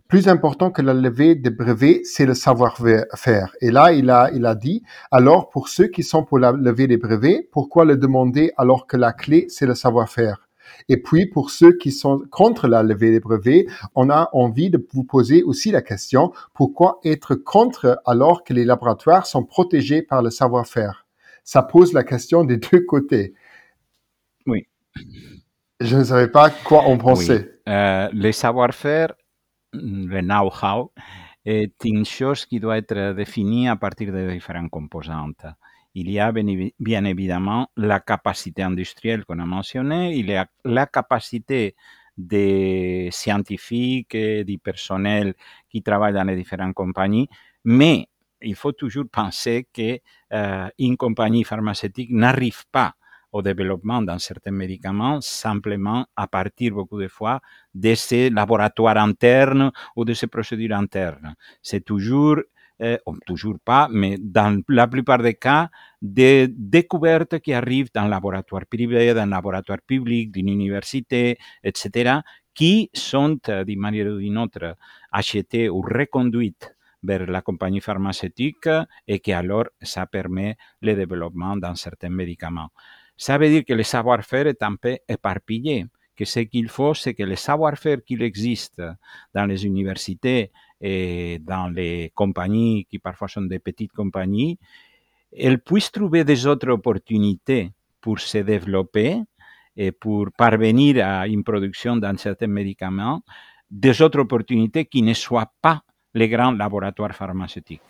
plus 0.09 0.27
important 0.27 0.71
que 0.71 0.81
la 0.81 0.95
levée 0.95 1.35
des 1.35 1.51
brevets, 1.51 2.01
c'est 2.03 2.25
le 2.25 2.33
savoir-faire. 2.33 3.55
Et 3.61 3.69
là, 3.69 3.93
il 3.93 4.09
a, 4.09 4.31
il 4.33 4.45
a 4.47 4.55
dit, 4.55 4.83
alors 5.11 5.49
pour 5.49 5.69
ceux 5.69 5.87
qui 5.87 6.01
sont 6.01 6.23
pour 6.25 6.39
la 6.39 6.51
levée 6.51 6.87
des 6.87 6.97
brevets, 6.97 7.47
pourquoi 7.51 7.85
le 7.85 7.95
demander 7.95 8.51
alors 8.57 8.87
que 8.87 8.97
la 8.97 9.13
clé, 9.13 9.45
c'est 9.49 9.67
le 9.67 9.75
savoir-faire? 9.75 10.49
Et 10.87 10.97
puis, 10.97 11.27
pour 11.27 11.51
ceux 11.51 11.73
qui 11.77 11.91
sont 11.91 12.23
contre 12.31 12.67
la 12.67 12.81
levée 12.81 13.11
des 13.11 13.19
brevets, 13.19 13.67
on 13.93 14.09
a 14.09 14.29
envie 14.33 14.71
de 14.71 14.83
vous 14.93 15.03
poser 15.03 15.43
aussi 15.43 15.69
la 15.69 15.83
question, 15.83 16.31
pourquoi 16.55 16.99
être 17.03 17.35
contre 17.35 18.01
alors 18.05 18.43
que 18.43 18.53
les 18.53 18.65
laboratoires 18.65 19.27
sont 19.27 19.43
protégés 19.43 20.01
par 20.01 20.23
le 20.23 20.31
savoir-faire? 20.31 21.05
Ça 21.43 21.61
pose 21.61 21.93
la 21.93 22.03
question 22.03 22.43
des 22.43 22.57
deux 22.57 22.81
côtés. 22.81 23.35
Oui. 24.47 24.65
Je 25.79 25.97
ne 25.97 26.03
savais 26.03 26.27
pas 26.29 26.49
quoi 26.49 26.81
en 26.81 26.97
penser. 26.97 27.45
Oui. 27.67 27.73
Euh, 27.73 28.09
les 28.13 28.31
savoir-faire 28.31 29.13
le 29.73 30.21
know-how 30.21 30.91
est 31.45 31.83
une 31.85 32.05
chose 32.05 32.45
qui 32.45 32.59
doit 32.59 32.77
être 32.77 33.13
définie 33.13 33.67
à 33.67 33.75
partir 33.75 34.11
de 34.11 34.31
différentes 34.31 34.69
composantes. 34.69 35.45
Il 35.95 36.11
y 36.11 36.19
a 36.19 36.31
bien 36.31 37.05
évidemment 37.05 37.69
la 37.75 37.99
capacité 37.99 38.61
industrielle 38.61 39.25
qu'on 39.25 39.39
a 39.39 39.45
mentionnée, 39.45 40.15
il 40.15 40.29
y 40.29 40.35
a 40.35 40.47
la 40.63 40.85
capacité 40.85 41.75
des 42.15 43.09
scientifiques 43.11 44.15
du 44.15 44.59
personnel 44.59 45.33
qui 45.69 45.81
travaillent 45.81 46.13
dans 46.13 46.25
les 46.25 46.35
différentes 46.35 46.75
compagnies, 46.75 47.29
mais 47.63 48.07
il 48.41 48.55
faut 48.55 48.71
toujours 48.73 49.05
penser 49.11 49.67
qu'une 49.73 49.99
euh, 50.33 50.95
compagnie 50.97 51.43
pharmaceutique 51.43 52.11
n'arrive 52.11 52.65
pas 52.71 52.93
au 53.31 53.41
développement 53.41 54.01
d'un 54.01 54.19
certain 54.19 54.51
médicament 54.51 55.21
simplement 55.21 56.05
à 56.15 56.27
partir 56.27 56.73
beaucoup 56.73 56.99
de 56.99 57.07
fois 57.07 57.41
de 57.73 57.93
ces 57.95 58.29
laboratoires 58.29 58.97
internes 58.97 59.71
ou 59.95 60.05
de 60.05 60.13
ces 60.13 60.27
procédures 60.27 60.75
internes. 60.75 61.35
C'est 61.61 61.85
toujours, 61.85 62.37
euh, 62.81 62.97
toujours 63.25 63.57
pas, 63.63 63.87
mais 63.91 64.17
dans 64.19 64.61
la 64.69 64.87
plupart 64.87 65.19
des 65.19 65.35
cas, 65.35 65.69
des 66.01 66.47
découvertes 66.49 67.39
qui 67.39 67.53
arrivent 67.53 67.89
dans 67.93 68.01
un 68.03 68.07
laboratoire 68.07 68.65
privé, 68.65 69.13
dans 69.13 69.21
un 69.21 69.27
laboratoire 69.27 69.81
public, 69.85 70.31
d'une 70.31 70.49
université, 70.49 71.37
etc., 71.63 72.19
qui 72.53 72.89
sont 72.93 73.39
euh, 73.49 73.63
d'une 73.63 73.79
manière 73.79 74.07
ou 74.07 74.17
d'une 74.17 74.37
autre 74.37 74.75
achetées 75.11 75.69
ou 75.69 75.81
reconduites 75.81 76.75
vers 77.03 77.25
la 77.27 77.41
compagnie 77.41 77.79
pharmaceutique 77.79 78.67
et 79.07 79.19
qui 79.19 79.31
alors 79.31 79.67
ça 79.81 80.05
permet 80.05 80.57
le 80.81 80.95
développement 80.95 81.55
d'un 81.55 81.75
certain 81.75 82.09
médicament. 82.09 82.69
Ça 83.19 83.37
veut 83.37 83.49
dire 83.49 83.65
que 83.65 83.73
le 83.73 83.83
savoir-faire 83.83 84.47
est 84.47 84.63
un 84.63 84.75
peu 84.77 84.97
éparpillé, 85.09 85.85
que 86.15 86.23
ce 86.23 86.39
qu'il 86.39 86.69
faut, 86.69 86.93
c'est 86.93 87.13
que 87.13 87.23
le 87.23 87.35
savoir-faire 87.35 87.97
qu'il 88.05 88.21
existe 88.23 88.81
dans 89.33 89.45
les 89.45 89.65
universités 89.65 90.51
et 90.79 91.37
dans 91.39 91.67
les 91.67 92.13
compagnies 92.15 92.85
qui 92.89 92.97
parfois 92.97 93.27
sont 93.27 93.41
des 93.41 93.59
petites 93.59 93.91
compagnies, 93.91 94.57
elles 95.37 95.59
puissent 95.59 95.91
trouver 95.91 96.23
des 96.23 96.47
autres 96.47 96.69
opportunités 96.69 97.73
pour 97.99 98.21
se 98.21 98.37
développer 98.37 99.21
et 99.75 99.91
pour 99.91 100.31
parvenir 100.31 101.05
à 101.05 101.27
une 101.27 101.43
production 101.43 101.97
d'un 101.97 102.15
certain 102.15 102.47
médicament, 102.47 103.21
des 103.69 104.01
autres 104.01 104.19
opportunités 104.19 104.85
qui 104.85 105.01
ne 105.01 105.13
soient 105.13 105.51
pas 105.61 105.83
les 106.13 106.29
grands 106.29 106.53
laboratoires 106.53 107.13
pharmaceutiques, 107.13 107.81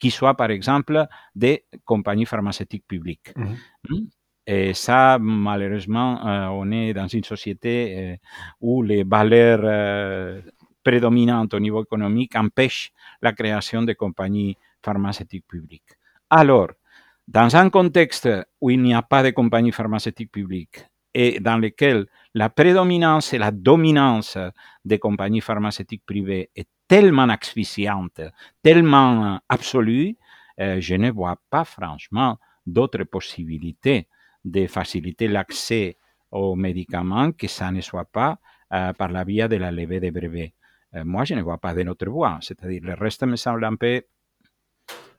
qui 0.00 0.10
soient 0.10 0.34
par 0.34 0.50
exemple 0.50 1.06
des 1.34 1.66
compagnies 1.84 2.24
pharmaceutiques 2.24 2.86
publiques. 2.88 3.36
Mmh. 3.36 4.06
Et 4.50 4.72
ça, 4.72 5.18
malheureusement, 5.20 6.26
euh, 6.26 6.46
on 6.46 6.70
est 6.70 6.94
dans 6.94 7.06
une 7.06 7.22
société 7.22 7.98
euh, 7.98 8.16
où 8.62 8.82
les 8.82 9.04
valeurs 9.04 9.60
euh, 9.62 10.40
prédominantes 10.82 11.52
au 11.52 11.60
niveau 11.60 11.82
économique 11.82 12.34
empêchent 12.34 12.90
la 13.20 13.34
création 13.34 13.82
de 13.82 13.92
compagnies 13.92 14.56
pharmaceutiques 14.82 15.46
publiques. 15.46 15.98
Alors, 16.30 16.68
dans 17.26 17.54
un 17.56 17.68
contexte 17.68 18.26
où 18.62 18.70
il 18.70 18.80
n'y 18.80 18.94
a 18.94 19.02
pas 19.02 19.22
de 19.22 19.30
compagnie 19.32 19.70
pharmaceutique 19.70 20.32
publique 20.32 20.82
et 21.12 21.40
dans 21.40 21.58
lequel 21.58 22.06
la 22.32 22.48
prédominance 22.48 23.34
et 23.34 23.38
la 23.38 23.50
dominance 23.50 24.38
des 24.82 24.98
compagnies 24.98 25.42
pharmaceutiques 25.42 26.06
privées 26.06 26.48
est 26.56 26.68
tellement 26.86 27.28
asphyxiante, 27.28 28.22
tellement 28.62 29.40
absolue, 29.46 30.16
je 30.58 30.94
ne 30.94 31.10
vois 31.10 31.36
pas 31.50 31.66
franchement 31.66 32.38
d'autres 32.66 33.04
possibilités 33.04 34.08
de 34.44 34.66
faciliter 34.66 35.28
l'accès 35.28 35.96
aux 36.30 36.54
médicaments, 36.54 37.32
que 37.32 37.46
ça 37.46 37.70
ne 37.70 37.80
soit 37.80 38.04
pas 38.04 38.38
euh, 38.72 38.92
par 38.92 39.08
la 39.08 39.24
via 39.24 39.48
de 39.48 39.56
la 39.56 39.70
levée 39.70 40.00
des 40.00 40.10
brevets. 40.10 40.52
Euh, 40.94 41.04
moi, 41.04 41.24
je 41.24 41.34
ne 41.34 41.42
vois 41.42 41.58
pas 41.58 41.74
de 41.74 41.82
notre 41.82 42.08
voie. 42.08 42.38
C'est-à-dire, 42.40 42.80
le 42.82 42.94
reste 42.94 43.22
me 43.24 43.36
semble 43.36 43.64
un 43.64 43.76
peu 43.76 44.02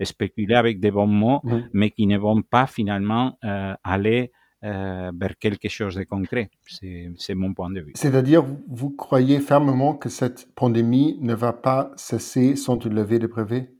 spéculer 0.01 0.55
avec 0.55 0.79
des 0.79 0.91
bons 0.91 1.07
mots, 1.07 1.41
mmh. 1.43 1.57
mais 1.73 1.91
qui 1.91 2.07
ne 2.07 2.17
vont 2.17 2.41
pas 2.41 2.67
finalement 2.67 3.37
euh, 3.43 3.73
aller 3.83 4.31
euh, 4.63 5.11
vers 5.15 5.37
quelque 5.37 5.69
chose 5.69 5.95
de 5.95 6.03
concret. 6.03 6.49
C'est 6.65 7.33
mon 7.33 7.53
point 7.53 7.69
de 7.69 7.81
vue. 7.81 7.93
C'est-à-dire, 7.95 8.45
vous 8.67 8.89
croyez 8.89 9.39
fermement 9.39 9.95
que 9.95 10.09
cette 10.09 10.53
pandémie 10.55 11.17
ne 11.21 11.33
va 11.33 11.53
pas 11.53 11.91
cesser 11.95 12.55
sans 12.55 12.77
une 12.79 12.95
levée 12.95 13.19
de 13.19 13.27
brevets? 13.27 13.71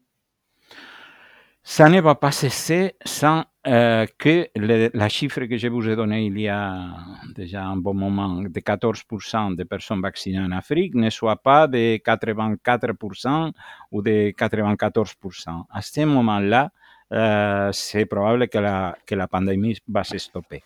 Ça 1.64 1.90
ne 1.90 2.00
va 2.02 2.16
pas 2.16 2.32
cesser 2.32 2.96
sans 3.06 3.44
euh, 3.68 4.06
que 4.18 4.48
la 4.56 5.10
chiffre 5.10 5.42
que 5.46 5.58
je 5.58 5.68
vous 5.68 5.88
ai 5.90 5.96
donnée 5.96 6.26
il 6.26 6.40
y 6.40 6.48
a 6.48 6.96
déjà 7.36 7.66
un 7.66 7.76
bon 7.76 7.94
moment 7.94 8.42
de 8.42 8.60
14% 8.60 9.56
de 9.56 9.64
personnes 9.64 10.02
vaccinées 10.02 10.40
en 10.40 10.52
Afrique 10.52 10.96
ne 10.96 11.10
soit 11.10 11.36
pas 11.36 11.68
de 11.68 11.98
84% 11.98 13.52
ou 13.92 14.02
de 14.02 14.32
94%. 14.32 15.66
À 15.70 15.82
ce 15.82 16.02
moment-là, 16.06 16.72
euh, 17.12 17.70
c'est 17.74 18.06
probable 18.06 18.48
que 18.48 18.60
la, 18.60 19.28
pandémie 19.28 19.78
va 19.88 20.06
se 20.06 20.18
stopper. 20.18 20.64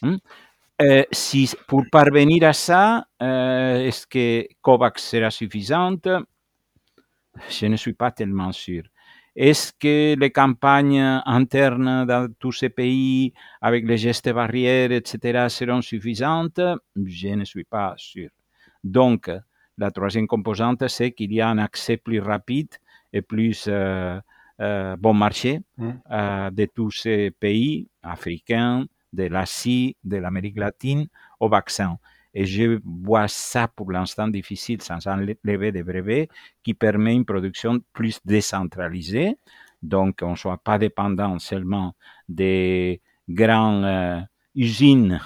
Hmm? 0.00 0.16
Euh, 0.80 1.04
si, 1.12 1.54
pour 1.68 1.84
parvenir 1.92 2.48
à 2.48 2.54
ça, 2.54 3.04
est-ce 3.20 4.06
que 4.06 4.48
COVAX 4.62 5.02
sera 5.02 5.30
suffisante? 5.30 6.08
Je 7.50 7.66
ne 7.66 7.76
suis 7.76 7.92
pas 7.92 8.10
tellement 8.10 8.50
sûr. 8.50 8.84
Est-ce 9.36 9.72
que 9.72 10.18
les 10.18 10.30
campagnes 10.30 11.20
internes 11.24 12.04
dans 12.06 12.32
tous 12.38 12.52
ces 12.52 12.68
pays, 12.68 13.32
avec 13.60 13.86
les 13.86 13.96
gestes 13.96 14.32
barrières, 14.32 14.92
etc., 14.92 15.46
seront 15.48 15.82
suffisantes? 15.82 16.60
Je 16.96 17.28
ne 17.28 17.44
suis 17.44 17.64
pas 17.64 17.94
sûr. 17.96 18.30
Donc, 18.82 19.30
la 19.78 19.90
troisième 19.90 20.26
composante, 20.26 20.86
c'est 20.88 21.12
qu'il 21.12 21.32
y 21.32 21.40
a 21.40 21.48
un 21.48 21.58
accès 21.58 21.96
plus 21.96 22.20
rapide 22.20 22.68
et 23.12 23.22
plus 23.22 23.66
euh, 23.68 24.20
euh, 24.60 24.96
bon 24.96 25.14
marché 25.14 25.60
mmh. 25.78 25.90
euh, 26.10 26.50
de 26.50 26.66
tous 26.66 26.90
ces 26.90 27.30
pays 27.30 27.88
africains, 28.02 28.84
de 29.12 29.24
l'Asie, 29.24 29.96
de 30.04 30.18
l'Amérique 30.18 30.58
latine 30.58 31.06
au 31.40 31.48
vaccin. 31.48 31.98
Et 32.34 32.46
je 32.46 32.80
vois 32.84 33.28
ça 33.28 33.68
pour 33.68 33.90
l'instant 33.90 34.28
difficile 34.28 34.82
sans 34.82 35.06
enlever 35.08 35.72
des 35.72 35.82
brevets 35.82 36.28
qui 36.62 36.74
permet 36.74 37.14
une 37.14 37.24
production 37.24 37.80
plus 37.92 38.20
décentralisée. 38.24 39.36
Donc, 39.82 40.20
on 40.22 40.32
ne 40.32 40.36
soit 40.36 40.58
pas 40.58 40.78
dépendant 40.78 41.38
seulement 41.38 41.94
des 42.28 43.00
grandes 43.28 43.84
euh, 43.84 44.20
usines 44.54 45.20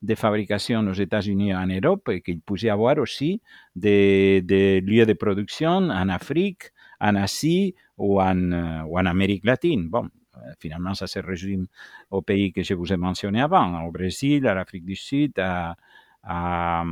de 0.00 0.14
fabrication 0.14 0.80
aux 0.88 0.92
États-Unis 0.92 1.50
et 1.50 1.54
en 1.54 1.66
Europe, 1.66 2.08
et 2.08 2.20
qu'il 2.22 2.40
puisse 2.40 2.62
y 2.62 2.70
avoir 2.70 2.98
aussi 2.98 3.40
des, 3.76 4.40
lieux 4.84 5.06
de 5.06 5.12
production 5.12 5.70
en 5.70 6.08
Afrique, 6.08 6.72
en 7.00 7.14
Asie 7.14 7.74
ou 7.98 8.20
en, 8.20 8.52
euh, 8.52 8.82
ou 8.82 8.98
en 8.98 9.06
Amérique 9.06 9.44
latine. 9.44 9.88
Bon, 9.88 10.08
euh, 10.36 10.40
finalement, 10.58 10.94
ça 10.94 11.06
se 11.06 11.20
résume 11.20 11.66
aux 12.10 12.22
pays 12.22 12.52
que 12.52 12.62
je 12.62 12.74
vous 12.74 12.92
ai 12.92 12.96
mentionnés 12.96 13.42
avant, 13.42 13.84
au 13.84 13.92
Brésil, 13.92 14.46
à 14.46 14.54
l'Afrique 14.54 14.84
du 14.84 14.96
Sud, 14.96 15.38
à, 15.38 15.76
à, 16.22 16.84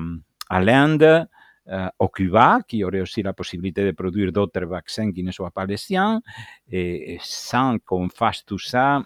à 0.48 0.60
l'Inde, 0.60 1.26
euh, 1.68 1.88
au 2.00 2.08
Cuba, 2.08 2.60
qui 2.66 2.82
aurait 2.82 3.00
aussi 3.00 3.22
la 3.22 3.32
possibilité 3.32 3.84
de 3.84 3.92
produire 3.92 4.32
d'autres 4.32 4.64
vaccins 4.64 5.12
qui 5.12 5.22
ne 5.22 5.30
soient 5.30 5.52
pas 5.52 5.66
les 5.66 5.76
siens. 5.76 6.20
Et, 6.68 7.18
sans 7.22 7.78
qu'on 7.78 8.08
fasse 8.08 8.44
tout 8.44 8.58
ça, 8.58 9.04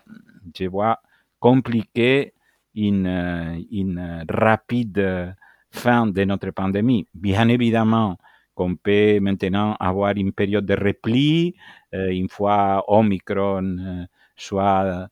je 0.56 0.64
vois 0.66 0.98
compliqué 1.38 2.32
une, 2.74 3.06
euh, 3.06 3.60
une 3.70 4.24
rapide 4.30 5.34
fin 5.70 6.06
de 6.06 6.24
notre 6.24 6.52
pandémie. 6.52 7.06
Bien 7.12 7.48
évidemment 7.48 8.16
qu'on 8.54 8.76
peut 8.76 9.20
maintenant 9.20 9.76
avoir 9.78 10.16
une 10.16 10.32
période 10.32 10.64
de 10.64 10.74
repli 10.74 11.56
euh, 11.92 12.08
une 12.08 12.30
fois 12.30 12.84
Omicron 12.88 14.06
soit, 14.36 15.08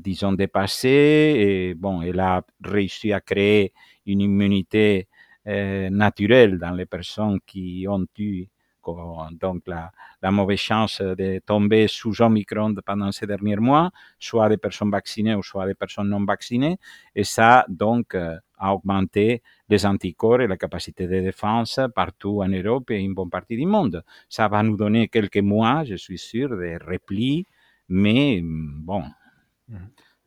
disons, 0.00 0.32
dépassé. 0.32 0.88
Et 0.88 1.74
bon, 1.74 2.02
elle 2.02 2.20
a 2.20 2.42
réussi 2.62 3.12
à 3.12 3.20
créer 3.20 3.72
une 4.06 4.20
immunité 4.20 5.08
euh, 5.46 5.90
naturel 5.90 6.58
dans 6.58 6.70
les 6.70 6.86
personnes 6.86 7.40
qui 7.44 7.86
ont 7.88 8.06
eu 8.18 8.46
donc 9.40 9.62
la, 9.66 9.92
la, 10.20 10.30
mauvaise 10.32 10.58
chance 10.58 11.00
de 11.00 11.40
tomber 11.46 11.86
sous 11.86 12.20
Omicron 12.20 12.74
pendant 12.84 13.12
ces 13.12 13.26
derniers 13.26 13.56
mois, 13.56 13.92
soit 14.18 14.48
des 14.48 14.56
personnes 14.56 14.90
vaccinées 14.90 15.34
ou 15.36 15.42
soit 15.42 15.66
des 15.66 15.74
personnes 15.74 16.08
non 16.08 16.24
vaccinées. 16.24 16.78
Et 17.14 17.24
ça, 17.24 17.64
donc, 17.68 18.14
euh, 18.14 18.36
a 18.58 18.74
augmenté 18.74 19.42
les 19.68 19.86
anticorps 19.86 20.40
et 20.40 20.46
la 20.46 20.56
capacité 20.56 21.06
de 21.06 21.20
défense 21.20 21.80
partout 21.94 22.42
en 22.42 22.48
Europe 22.48 22.90
et 22.90 22.98
une 23.00 23.14
bonne 23.14 23.30
partie 23.30 23.56
du 23.56 23.66
monde. 23.66 24.04
Ça 24.28 24.48
va 24.48 24.62
nous 24.62 24.76
donner 24.76 25.08
quelques 25.08 25.38
mois, 25.38 25.84
je 25.84 25.96
suis 25.96 26.18
sûr, 26.18 26.48
de 26.50 26.78
repli, 26.84 27.46
mais 27.88 28.40
bon, 28.42 29.00
mmh. 29.00 29.21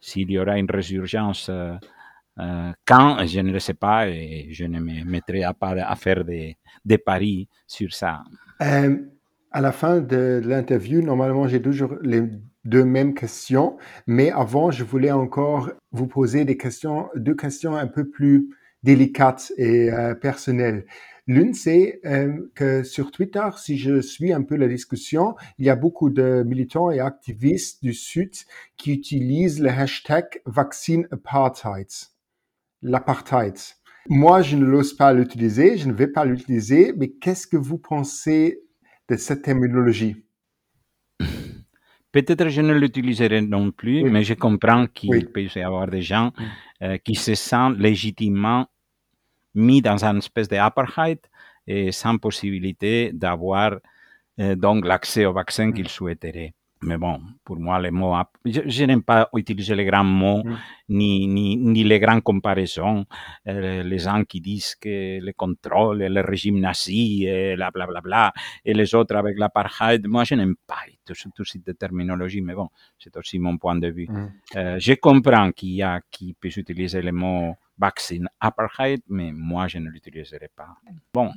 S'il 0.06 0.30
y 0.30 0.38
aura 0.38 0.58
une 0.60 0.70
résurgence 0.70 1.48
euh, 1.50 1.74
euh, 2.40 2.72
quand, 2.86 3.26
je 3.26 3.40
ne 3.40 3.52
le 3.52 3.60
sais 3.60 3.74
pas 3.74 4.08
et 4.08 4.50
je 4.52 4.66
ne 4.66 4.80
me 4.80 5.04
mettrai 5.04 5.44
à, 5.44 5.54
pas 5.54 5.72
à 5.72 5.96
faire 5.96 6.24
des, 6.24 6.58
paris 7.04 7.48
sur 7.66 7.92
ça. 7.94 8.24
Euh, 8.62 8.98
à 9.52 9.62
la 9.62 9.72
fin 9.72 10.02
de 10.02 10.42
l'interview, 10.46 11.02
normalement, 11.02 11.48
j'ai 11.48 11.62
toujours 11.62 11.96
les 12.04 12.22
deux 12.66 12.86
mêmes 12.86 13.14
questions, 13.16 13.78
mais 14.06 14.32
avant, 14.32 14.70
je 14.70 14.84
voulais 14.84 15.12
encore 15.12 15.72
vous 15.92 16.08
poser 16.08 16.46
deux 16.46 17.36
questions 17.36 17.76
un 17.76 17.88
peu 17.88 18.10
plus 18.10 18.50
délicates 18.84 19.52
et 19.58 19.90
personnelles. 20.22 20.86
L'une, 21.28 21.54
c'est 21.54 22.00
euh, 22.06 22.52
que 22.54 22.84
sur 22.84 23.12
Twitter, 23.12 23.48
si 23.58 23.78
je 23.78 24.00
suis 24.00 24.32
un 24.32 24.44
peu 24.44 24.56
la 24.56 24.68
discussion, 24.68 25.36
il 25.58 25.66
y 25.66 25.70
a 25.70 25.76
beaucoup 25.76 26.10
de 26.10 26.44
militants 26.46 26.92
et 26.92 27.00
activistes 27.00 27.82
du 27.84 27.94
Sud 27.94 28.32
qui 28.78 28.94
utilisent 28.94 29.60
le 29.60 29.70
hashtag 29.70 30.42
vaccine 30.46 31.08
apartheid 31.12 31.88
l'apartheid. 32.86 33.56
Moi, 34.08 34.42
je 34.44 34.56
ne 34.56 34.66
l'ose 34.66 34.94
pas 34.96 35.14
l'utiliser, 35.14 35.78
je 35.78 35.88
ne 35.88 35.94
vais 35.94 36.08
pas 36.08 36.26
l'utiliser, 36.26 36.94
mais 36.96 37.10
qu'est-ce 37.10 37.48
que 37.48 37.58
vous 37.58 37.80
pensez 37.80 38.60
de 39.10 39.16
cette 39.16 39.42
terminologie? 39.42 40.16
Peut-être 42.12 42.48
je 42.48 42.62
ne 42.62 42.74
l'utiliserai 42.74 43.42
non 43.42 43.72
plus, 43.72 44.10
mais 44.10 44.24
je 44.24 44.36
comprends 44.36 44.88
qu'il 44.88 45.28
peut 45.32 45.48
y 45.54 45.60
avoir 45.60 45.88
des 45.88 46.02
gens 46.02 46.32
euh, 46.82 46.98
qui 46.98 47.16
se 47.16 47.36
sentent 47.36 47.78
légitimement 47.78 48.68
mis 49.56 49.82
dans 49.82 50.04
une 50.04 50.18
espèce 50.18 50.48
d'apartheid 50.48 51.20
et 51.68 51.92
sans 51.92 52.18
possibilité 52.18 53.12
d'avoir 53.14 53.78
euh, 54.40 54.56
donc 54.56 54.86
l'accès 54.86 55.26
au 55.26 55.34
vaccin 55.34 55.72
qu'ils 55.72 55.90
souhaiteraient. 55.90 56.54
Mais 56.82 56.98
bon, 56.98 57.20
pour 57.44 57.58
moi, 57.58 57.80
les 57.80 57.90
mots, 57.90 58.16
je, 58.46 58.84
n'aime 58.84 59.02
pas 59.02 59.30
utiliser 59.34 59.74
les 59.76 59.86
grands 59.86 60.04
mots, 60.04 60.44
mm. 60.44 60.58
ni, 60.90 61.28
ni, 61.28 61.58
ni, 61.58 61.84
les 61.84 62.00
grandes 62.00 62.22
comparaisons. 62.22 63.06
Euh, 63.48 63.82
les 63.82 63.98
gens 64.00 64.24
qui 64.24 64.40
disent 64.40 64.76
que 64.76 65.20
le 65.20 65.34
contrôle, 65.34 66.04
le 66.04 66.22
régime 66.22 66.60
nazi, 66.60 67.26
et 67.26 67.56
la 67.56 67.72
bla, 67.72 67.88
bla, 67.88 68.02
bla, 68.02 68.34
et 68.64 68.74
les 68.74 68.94
autres 68.94 69.16
avec 69.16 69.40
l'apartheid, 69.40 70.06
moi, 70.08 70.26
je 70.26 70.36
n'aime 70.36 70.56
pas 70.68 70.84
tout, 71.06 71.14
tout 71.34 71.46
cette 71.46 71.78
terminologie, 71.78 72.42
mais 72.42 72.54
bon, 72.54 72.70
c'est 73.00 73.16
aussi 73.18 73.40
mon 73.40 73.58
point 73.58 73.76
de 73.76 73.88
vue. 73.88 74.08
Mm. 74.08 74.28
Euh, 74.58 74.80
je 74.80 74.94
comprends 74.94 75.52
qu'il 75.52 75.76
y 75.76 75.82
a 75.82 76.02
qui 76.12 76.34
puisse 76.34 76.58
utiliser 76.58 77.02
le 77.02 77.14
mot 77.14 77.56
vaccine 77.78 78.28
apartheid, 78.40 79.02
mais 79.08 79.32
moi, 79.32 79.68
je 79.68 79.78
ne 79.80 79.90
l'utiliserai 79.90 80.50
pas. 80.56 80.78
Bon, 81.14 81.32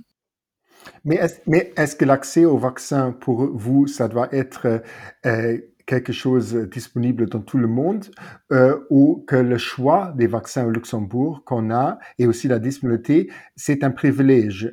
mais 1.05 1.17
est-ce, 1.17 1.97
que 1.97 2.05
l'accès 2.05 2.45
au 2.45 2.57
vaccin 2.57 3.13
pour 3.13 3.47
vous, 3.47 3.87
ça 3.87 4.09
doit 4.09 4.29
être 4.33 4.83
euh, 5.27 5.59
quelque 5.87 6.13
chose 6.13 6.55
disponible 6.55 7.29
dans 7.29 7.41
tout 7.41 7.59
le 7.59 7.67
monde 7.67 8.07
euh, 8.53 8.79
ou 8.91 9.25
que 9.27 9.37
le 9.37 9.59
choix 9.59 10.13
des 10.17 10.27
vaccins 10.27 10.65
au 10.67 10.71
Luxembourg 10.71 11.43
qu'on 11.45 11.71
a 11.71 11.99
et 12.19 12.27
aussi 12.27 12.49
la 12.49 12.59
disponibilité, 12.59 13.31
c'est 13.57 13.83
un 13.85 13.91
privilège? 13.91 14.73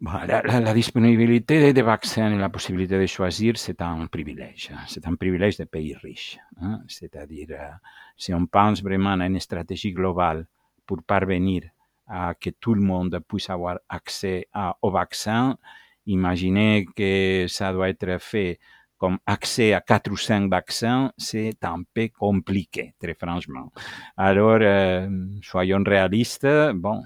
Bah, 0.00 0.26
la, 0.26 0.74
disponibilité 0.74 1.72
des 1.72 1.82
vaccins 1.82 2.32
et 2.32 2.36
la 2.38 2.48
possibilité 2.48 2.98
de 2.98 3.06
choisir, 3.06 3.56
c'est 3.56 3.80
un 3.80 4.06
privilège. 4.06 4.72
Hein. 4.72 4.80
C'est 4.88 5.06
un 5.06 5.14
privilège 5.14 5.58
des 5.58 5.66
pays 5.66 5.94
riches. 5.94 6.40
Hein. 6.60 6.80
C'est-à-dire, 6.88 7.46
euh, 7.50 7.68
si 8.16 8.34
on 8.34 8.46
pense 8.46 8.82
vraiment 8.82 9.12
à 9.12 9.26
une 9.26 9.38
stratégie 9.38 9.92
globale 9.92 10.46
pour 10.86 11.02
parvenir 11.02 11.62
à 12.06 12.34
que 12.34 12.50
tout 12.50 12.74
le 12.74 12.82
monde 12.82 13.18
puisse 13.26 13.50
avoir 13.50 13.78
accès 13.88 14.48
à, 14.52 14.76
au 14.82 14.90
vaccin. 14.90 15.56
Imaginez 16.06 16.86
que 16.96 17.46
ça 17.48 17.72
doit 17.72 17.88
être 17.88 18.20
fait 18.20 18.58
comme 18.98 19.18
accès 19.26 19.72
à 19.72 19.80
quatre 19.80 20.12
ou 20.12 20.16
cinq 20.16 20.48
vaccins, 20.48 21.10
c'est 21.16 21.64
un 21.64 21.82
peu 21.92 22.08
compliqué, 22.16 22.94
très 23.00 23.14
franchement. 23.14 23.72
Alors, 24.16 24.58
euh, 24.60 25.08
soyons 25.42 25.82
réalistes. 25.82 26.46
Bon, 26.74 27.02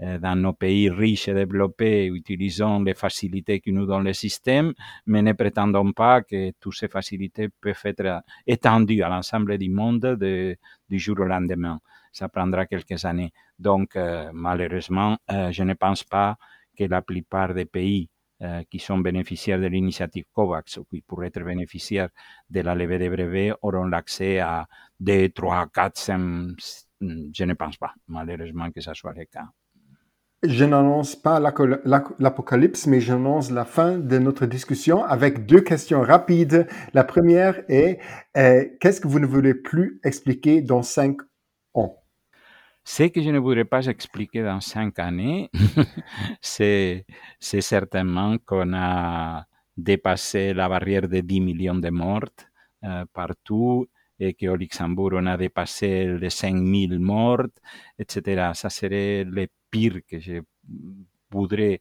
euh, 0.00 0.18
dans 0.18 0.34
nos 0.36 0.54
pays 0.54 0.88
riches 0.88 1.28
et 1.28 1.34
développés, 1.34 2.06
utilisons 2.06 2.82
les 2.82 2.94
facilités 2.94 3.60
que 3.60 3.70
nous 3.70 3.84
donne 3.84 4.04
le 4.04 4.14
système, 4.14 4.72
mais 5.04 5.20
ne 5.20 5.32
prétendons 5.34 5.92
pas 5.92 6.22
que 6.22 6.52
toutes 6.58 6.76
ces 6.76 6.88
facilités 6.88 7.50
peuvent 7.60 7.76
être 7.84 8.22
étendues 8.46 9.02
à 9.02 9.10
l'ensemble 9.10 9.58
du 9.58 9.68
monde 9.68 10.16
de, 10.16 10.56
du 10.88 10.98
jour 10.98 11.20
au 11.20 11.24
lendemain 11.24 11.78
ça 12.12 12.28
prendra 12.28 12.66
quelques 12.66 13.04
années. 13.04 13.32
Donc, 13.58 13.96
euh, 13.96 14.30
malheureusement, 14.32 15.18
euh, 15.30 15.50
je 15.50 15.62
ne 15.62 15.74
pense 15.74 16.04
pas 16.04 16.36
que 16.78 16.84
la 16.84 17.02
plupart 17.02 17.54
des 17.54 17.64
pays 17.64 18.08
euh, 18.42 18.62
qui 18.70 18.78
sont 18.78 18.98
bénéficiaires 18.98 19.60
de 19.60 19.66
l'initiative 19.66 20.24
COVAX 20.32 20.76
ou 20.78 20.84
qui 20.84 21.00
pourraient 21.00 21.28
être 21.28 21.42
bénéficiaires 21.42 22.08
de 22.50 22.60
la 22.60 22.74
levée 22.74 22.98
des 22.98 23.08
brevets 23.08 23.52
auront 23.62 23.84
l'accès 23.84 24.40
à 24.40 24.66
2, 25.00 25.30
3, 25.30 25.68
4, 25.72 25.98
5. 25.98 26.54
Je 27.00 27.44
ne 27.44 27.54
pense 27.54 27.76
pas, 27.76 27.94
malheureusement, 28.08 28.70
que 28.70 28.80
ça 28.80 28.94
soit 28.94 29.14
le 29.14 29.24
cas. 29.24 29.46
Je 30.44 30.64
n'annonce 30.64 31.14
pas 31.14 31.38
l'apocalypse, 31.38 32.88
mais 32.88 33.00
j'annonce 33.00 33.52
la 33.52 33.64
fin 33.64 33.96
de 33.96 34.18
notre 34.18 34.46
discussion 34.46 35.04
avec 35.04 35.46
deux 35.46 35.60
questions 35.60 36.02
rapides. 36.02 36.66
La 36.94 37.04
première 37.04 37.62
est, 37.68 38.00
qu'est-ce 38.34 39.00
que 39.00 39.06
vous 39.06 39.20
ne 39.20 39.26
voulez 39.26 39.54
plus 39.54 40.00
expliquer 40.02 40.60
dans 40.60 40.82
cinq 40.82 41.18
ce 42.84 43.04
que 43.04 43.22
je 43.22 43.30
ne 43.30 43.38
voudrais 43.38 43.64
pas 43.64 43.86
expliquer 43.86 44.42
dans 44.42 44.60
cinq 44.60 44.98
années, 44.98 45.50
c'est 46.40 47.04
certainement 47.40 48.38
qu'on 48.38 48.72
a 48.74 49.46
dépassé 49.76 50.52
la 50.52 50.68
barrière 50.68 51.08
de 51.08 51.20
10 51.20 51.40
millions 51.40 51.74
de 51.76 51.90
morts 51.90 52.24
euh, 52.84 53.04
partout 53.12 53.88
et 54.18 54.34
qu'au 54.34 54.56
Luxembourg, 54.56 55.12
on 55.14 55.26
a 55.26 55.36
dépassé 55.36 56.06
les 56.18 56.30
5 56.30 56.56
000 56.56 57.00
morts, 57.00 57.46
etc. 57.98 58.52
Ça 58.54 58.70
serait 58.70 59.24
le 59.24 59.46
pire 59.70 60.00
que 60.06 60.18
je 60.18 60.42
voudrais 61.30 61.80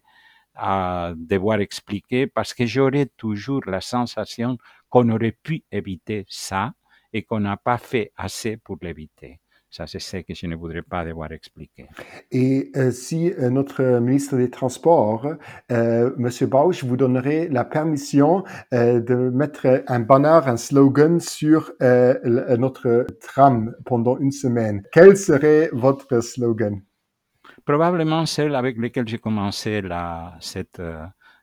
euh, 0.61 1.13
devoir 1.17 1.59
expliquer 1.61 2.27
parce 2.27 2.53
que 2.53 2.65
j'aurais 2.65 3.07
toujours 3.17 3.61
la 3.67 3.81
sensation 3.81 4.57
qu'on 4.89 5.09
aurait 5.09 5.37
pu 5.43 5.63
éviter 5.71 6.25
ça 6.29 6.73
et 7.13 7.23
qu'on 7.23 7.41
n'a 7.41 7.57
pas 7.57 7.77
fait 7.77 8.11
assez 8.15 8.57
pour 8.57 8.77
l'éviter. 8.81 9.39
Ça, 9.73 9.87
c'est 9.87 9.99
ce 9.99 10.17
que 10.17 10.33
je 10.33 10.47
ne 10.47 10.55
voudrais 10.57 10.81
pas 10.81 11.05
devoir 11.05 11.31
expliquer. 11.31 11.87
Et 12.29 12.73
euh, 12.75 12.91
si 12.91 13.31
euh, 13.31 13.49
notre 13.49 13.99
ministre 14.01 14.35
des 14.35 14.49
Transports, 14.49 15.25
euh, 15.71 16.11
M. 16.19 16.49
Bausch, 16.49 16.83
vous 16.83 16.97
donnerait 16.97 17.47
la 17.49 17.63
permission 17.63 18.43
euh, 18.73 18.99
de 18.99 19.15
mettre 19.15 19.85
un 19.87 20.01
banner, 20.01 20.41
un 20.45 20.57
slogan 20.57 21.21
sur 21.21 21.71
notre 21.81 23.07
tram 23.21 23.73
pendant 23.85 24.17
une 24.17 24.33
semaine, 24.33 24.83
quel 24.91 25.15
serait 25.15 25.69
votre 25.71 26.19
slogan? 26.21 26.81
Probablement 27.63 28.25
celle 28.25 28.55
avec 28.55 28.77
laquelle 28.77 29.07
j'ai 29.07 29.19
commencé 29.19 29.81
la, 29.81 30.35
cette, 30.41 30.81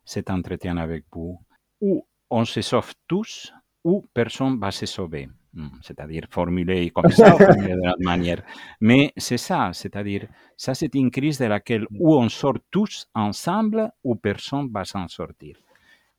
cet 0.05 0.29
entretien 0.29 0.77
avec 0.77 1.05
vous. 1.13 1.39
Où 1.81 2.07
on 2.29 2.45
se 2.45 2.61
sauve 2.61 2.93
tous, 3.07 3.55
ou 3.85 4.07
personne 4.13 4.59
va 4.61 4.71
se 4.71 4.85
sauver. 4.85 5.29
Mm, 5.55 5.69
c'est-à-dire 5.83 6.27
formulé 6.31 6.91
comme 6.91 7.11
ça, 7.11 7.33
formulé 7.37 7.75
de 7.75 7.83
la 7.83 7.95
manière. 8.01 8.43
Mais 8.81 9.13
c'est 9.17 9.39
ça, 9.39 9.71
c'est-à-dire, 9.73 10.27
ça 10.57 10.75
c'est 10.75 10.95
une 10.95 11.11
crise 11.11 11.39
de 11.39 11.47
laquelle 11.47 11.87
ou 11.99 12.15
on 12.17 12.29
sort 12.29 12.59
tous 12.71 13.09
ensemble 13.15 13.91
ou 14.05 14.15
personne 14.15 14.69
va 14.71 14.85
s'en 14.85 15.09
sortir. 15.09 15.57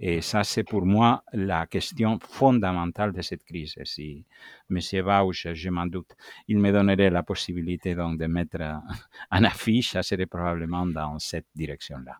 Et 0.01 0.21
ça, 0.21 0.45
c'est 0.45 0.63
pour 0.63 0.85
moi 0.85 1.23
la 1.33 1.67
question 1.67 2.19
fondamentale 2.19 3.11
de 3.11 3.21
cette 3.21 3.43
crise. 3.43 3.73
Et 3.77 3.85
si 3.85 4.25
M. 4.71 4.79
Bausch, 5.03 5.47
je 5.51 5.69
m'en 5.69 5.85
doute, 5.85 6.15
il 6.47 6.57
me 6.57 6.71
donnerait 6.71 7.09
la 7.09 7.21
possibilité 7.21 7.95
donc 7.95 8.17
de 8.17 8.25
mettre 8.25 8.61
un 9.31 9.43
affiche, 9.43 9.91
ça 9.91 10.01
serait 10.01 10.25
probablement 10.25 10.85
dans 10.85 11.19
cette 11.19 11.47
direction-là. 11.53 12.17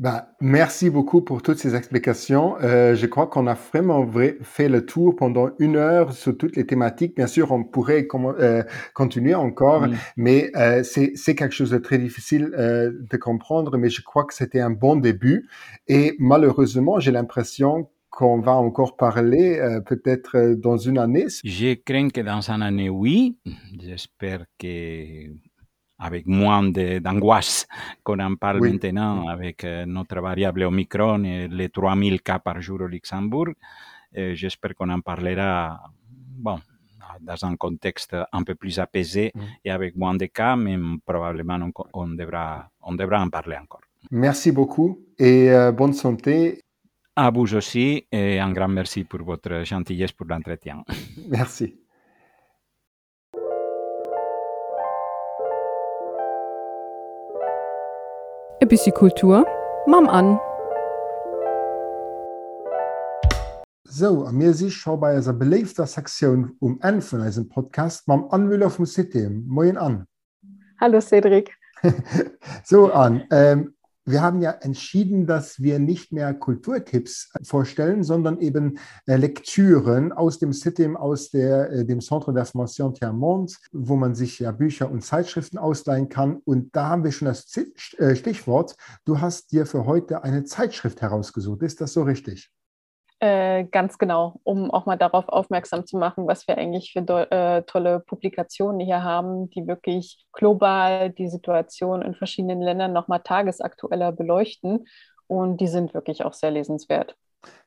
Ben, 0.00 0.24
merci 0.40 0.88
beaucoup 0.88 1.20
pour 1.20 1.42
toutes 1.42 1.58
ces 1.58 1.76
explications. 1.76 2.56
Euh, 2.62 2.94
je 2.94 3.04
crois 3.04 3.26
qu'on 3.26 3.46
a 3.46 3.52
vraiment 3.52 4.02
vrai, 4.02 4.38
fait 4.40 4.70
le 4.70 4.86
tour 4.86 5.14
pendant 5.14 5.50
une 5.58 5.76
heure 5.76 6.14
sur 6.14 6.38
toutes 6.38 6.56
les 6.56 6.64
thématiques. 6.64 7.14
Bien 7.16 7.26
sûr, 7.26 7.52
on 7.52 7.64
pourrait 7.64 8.08
euh, 8.14 8.62
continuer 8.94 9.34
encore, 9.34 9.82
oui. 9.82 9.94
mais 10.16 10.52
euh, 10.56 10.82
c'est 10.82 11.34
quelque 11.34 11.52
chose 11.52 11.72
de 11.72 11.76
très 11.76 11.98
difficile 11.98 12.50
euh, 12.56 12.90
de 13.10 13.16
comprendre, 13.18 13.76
mais 13.76 13.90
je 13.90 14.00
crois 14.00 14.24
que 14.24 14.32
c'était 14.32 14.60
un 14.60 14.70
bon 14.70 14.96
début. 14.96 15.50
Et 15.86 16.16
malheureusement, 16.18 16.98
j'ai 16.98 17.12
l'impression 17.12 17.90
qu'on 18.08 18.40
va 18.40 18.52
encore 18.52 18.96
parler 18.96 19.58
euh, 19.58 19.80
peut-être 19.80 20.36
euh, 20.36 20.56
dans 20.56 20.78
une 20.78 20.96
année. 20.96 21.26
Je 21.44 21.74
crains 21.74 22.08
que 22.08 22.22
dans 22.22 22.40
une 22.40 22.62
année, 22.62 22.88
oui. 22.88 23.36
J'espère 23.78 24.46
que 24.58 25.26
avec 26.00 26.26
moins 26.26 26.62
d'angoisse 26.64 27.66
qu'on 28.02 28.18
en 28.18 28.34
parle 28.34 28.60
oui. 28.60 28.72
maintenant 28.72 29.28
avec 29.28 29.64
euh, 29.64 29.84
notre 29.86 30.20
variable 30.20 30.62
Omicron 30.64 31.24
et 31.24 31.48
les 31.48 31.68
3000 31.68 32.22
cas 32.22 32.38
par 32.38 32.60
jour 32.60 32.80
au 32.80 32.86
Luxembourg. 32.86 33.48
J'espère 34.12 34.74
qu'on 34.74 34.90
en 34.90 35.00
parlera 35.00 35.80
bon, 36.36 36.58
dans 37.20 37.44
un 37.44 37.56
contexte 37.56 38.16
un 38.32 38.42
peu 38.42 38.54
plus 38.54 38.78
apaisé 38.78 39.30
mm. 39.34 39.40
et 39.64 39.70
avec 39.70 39.96
moins 39.96 40.14
de 40.14 40.26
cas, 40.26 40.56
mais 40.56 40.76
probablement 41.04 41.58
on, 41.62 41.84
on, 41.92 42.08
devra, 42.08 42.68
on 42.82 42.94
devra 42.94 43.22
en 43.22 43.28
parler 43.28 43.56
encore. 43.56 43.82
Merci 44.10 44.52
beaucoup 44.52 44.98
et 45.18 45.50
euh, 45.50 45.72
bonne 45.72 45.92
santé. 45.92 46.60
À 47.16 47.30
vous 47.30 47.54
aussi 47.54 48.06
et 48.10 48.38
un 48.38 48.52
grand 48.52 48.68
merci 48.68 49.04
pour 49.04 49.22
votre 49.22 49.64
gentillesse 49.64 50.12
pour 50.12 50.26
l'entretien. 50.26 50.82
Merci. 51.28 51.76
E 58.62 58.66
bissi 58.66 58.90
Kultur, 58.90 59.46
Mam 59.86 60.06
an. 60.06 60.38
So 63.84 64.26
a 64.26 64.32
mir 64.32 64.52
sich 64.52 64.76
schau 64.76 64.98
bei 64.98 65.16
eiser 65.16 65.32
beleefter 65.32 65.86
Sektion 65.86 66.56
um 66.60 66.78
en 66.82 67.00
vun 67.00 67.22
eisen 67.22 67.48
Podcast 67.48 68.06
mam 68.06 68.28
Anwüller 68.28 68.68
vum 68.68 68.84
System 68.84 69.46
Moien 69.46 69.78
an. 69.78 70.06
Hallo 70.78 71.00
Cedric. 71.00 71.56
so 72.64 72.92
an 72.92 73.24
ähm, 73.30 73.74
wir 74.04 74.22
haben 74.22 74.40
ja 74.40 74.50
entschieden, 74.50 75.26
dass 75.26 75.60
wir 75.60 75.78
nicht 75.78 76.12
mehr 76.12 76.32
Kulturtipps 76.34 77.30
vorstellen, 77.42 78.02
sondern 78.02 78.40
eben 78.40 78.78
äh, 79.06 79.16
Lektüren 79.16 80.12
aus 80.12 80.38
dem 80.38 80.52
System, 80.52 80.96
aus 80.96 81.30
der, 81.30 81.70
äh, 81.70 81.84
dem 81.84 82.00
Centre 82.00 82.32
d'Information 82.32 82.94
Termont, 82.94 83.56
wo 83.72 83.96
man 83.96 84.14
sich 84.14 84.38
ja 84.38 84.52
Bücher 84.52 84.90
und 84.90 85.04
Zeitschriften 85.04 85.58
ausleihen 85.58 86.08
kann. 86.08 86.36
Und 86.44 86.74
da 86.74 86.88
haben 86.88 87.04
wir 87.04 87.12
schon 87.12 87.26
das 87.26 87.46
äh, 87.56 88.16
Stichwort. 88.16 88.76
Du 89.04 89.20
hast 89.20 89.52
dir 89.52 89.66
für 89.66 89.86
heute 89.86 90.24
eine 90.24 90.44
Zeitschrift 90.44 91.00
herausgesucht. 91.02 91.62
Ist 91.62 91.80
das 91.80 91.92
so 91.92 92.02
richtig? 92.02 92.50
Äh, 93.22 93.64
ganz 93.64 93.98
genau, 93.98 94.40
um 94.44 94.70
auch 94.70 94.86
mal 94.86 94.96
darauf 94.96 95.28
aufmerksam 95.28 95.84
zu 95.84 95.98
machen, 95.98 96.26
was 96.26 96.48
wir 96.48 96.56
eigentlich 96.56 96.92
für 96.94 97.30
äh, 97.30 97.62
tolle 97.64 98.00
Publikationen 98.00 98.80
hier 98.80 99.02
haben, 99.02 99.50
die 99.50 99.66
wirklich 99.66 100.26
global 100.32 101.10
die 101.10 101.28
Situation 101.28 102.00
in 102.00 102.14
verschiedenen 102.14 102.62
Ländern 102.62 102.94
nochmal 102.94 103.20
tagesaktueller 103.22 104.12
beleuchten. 104.12 104.86
Und 105.26 105.60
die 105.60 105.68
sind 105.68 105.92
wirklich 105.92 106.24
auch 106.24 106.32
sehr 106.32 106.50
lesenswert. 106.50 107.14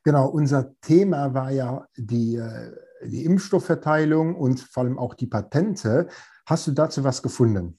Genau, 0.02 0.28
unser 0.28 0.74
Thema 0.80 1.34
war 1.34 1.52
ja 1.52 1.86
die, 1.96 2.34
äh, 2.34 2.72
die 3.06 3.24
Impfstoffverteilung 3.24 4.34
und 4.34 4.58
vor 4.58 4.82
allem 4.82 4.98
auch 4.98 5.14
die 5.14 5.28
Patente. 5.28 6.08
Hast 6.46 6.66
du 6.66 6.72
dazu 6.72 7.04
was 7.04 7.22
gefunden? 7.22 7.78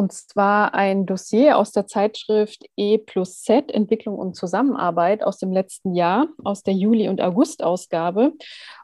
Und 0.00 0.12
zwar 0.12 0.72
ein 0.72 1.04
Dossier 1.04 1.58
aus 1.58 1.72
der 1.72 1.86
Zeitschrift 1.86 2.64
E 2.74 2.96
plus 2.96 3.42
Z 3.42 3.70
Entwicklung 3.70 4.18
und 4.18 4.34
Zusammenarbeit 4.34 5.22
aus 5.22 5.36
dem 5.36 5.52
letzten 5.52 5.94
Jahr, 5.94 6.26
aus 6.42 6.62
der 6.62 6.72
Juli- 6.72 7.10
und 7.10 7.20
August-Ausgabe. 7.20 8.32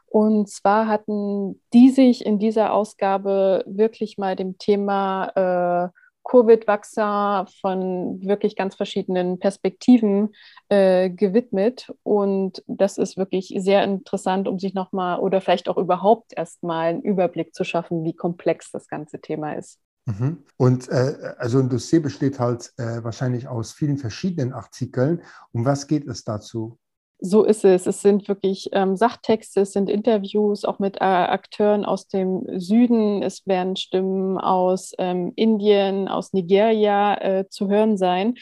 Und 0.05 0.47
zwar 0.47 0.87
hatten 0.87 1.59
die 1.73 1.89
sich 1.89 2.23
in 2.23 2.37
dieser 2.37 2.71
Ausgabe 2.71 3.63
wirklich 3.65 4.19
mal 4.19 4.35
dem 4.35 4.59
Thema 4.59 5.89
äh, 5.89 5.89
Covid-Vaccin 6.23 7.47
von 7.61 8.21
wirklich 8.23 8.55
ganz 8.55 8.75
verschiedenen 8.75 9.39
Perspektiven 9.39 10.35
äh, 10.69 11.09
gewidmet. 11.09 11.91
Und 12.03 12.63
das 12.67 12.99
ist 12.99 13.17
wirklich 13.17 13.55
sehr 13.57 13.83
interessant, 13.83 14.47
um 14.47 14.59
sich 14.59 14.75
nochmal 14.75 15.19
oder 15.19 15.41
vielleicht 15.41 15.67
auch 15.67 15.77
überhaupt 15.77 16.33
erstmal 16.37 16.89
einen 16.89 17.01
Überblick 17.01 17.55
zu 17.55 17.63
schaffen, 17.63 18.03
wie 18.03 18.13
komplex 18.13 18.69
das 18.69 18.87
ganze 18.87 19.19
Thema 19.19 19.53
ist. 19.53 19.79
Mhm. 20.07 20.43
Und 20.55 20.87
äh, 20.87 21.35
also 21.37 21.59
ein 21.59 21.69
Dossier 21.69 22.01
besteht 22.01 22.39
halt 22.39 22.71
äh, 22.77 23.03
wahrscheinlich 23.03 23.47
aus 23.47 23.73
vielen 23.73 23.97
verschiedenen 23.97 24.53
Artikeln. 24.53 25.21
Um 25.51 25.65
was 25.65 25.85
geht 25.85 26.07
es 26.07 26.23
dazu? 26.23 26.79
So 27.19 27.43
ist 27.43 27.65
es. 27.65 27.87
Es 27.87 28.01
sind 28.01 28.27
wirklich 28.27 28.69
ähm, 28.73 28.95
Sachtexte, 28.95 29.61
es 29.61 29.73
sind 29.73 29.89
Interviews 29.89 30.63
auch 30.63 30.79
mit 30.79 30.97
äh, 30.97 30.99
Akteuren 30.99 31.83
aus 31.83 32.07
dem 32.07 32.45
Süden. 32.59 33.21
Es 33.21 33.45
werden 33.47 33.75
Stimmen 33.75 34.37
aus 34.37 34.93
ähm, 34.97 35.33
Indien, 35.35 36.07
aus 36.07 36.31
Nigeria 36.31 37.15
äh, 37.15 37.49
zu 37.49 37.67
hören 37.67 37.97
sein. 37.97 38.35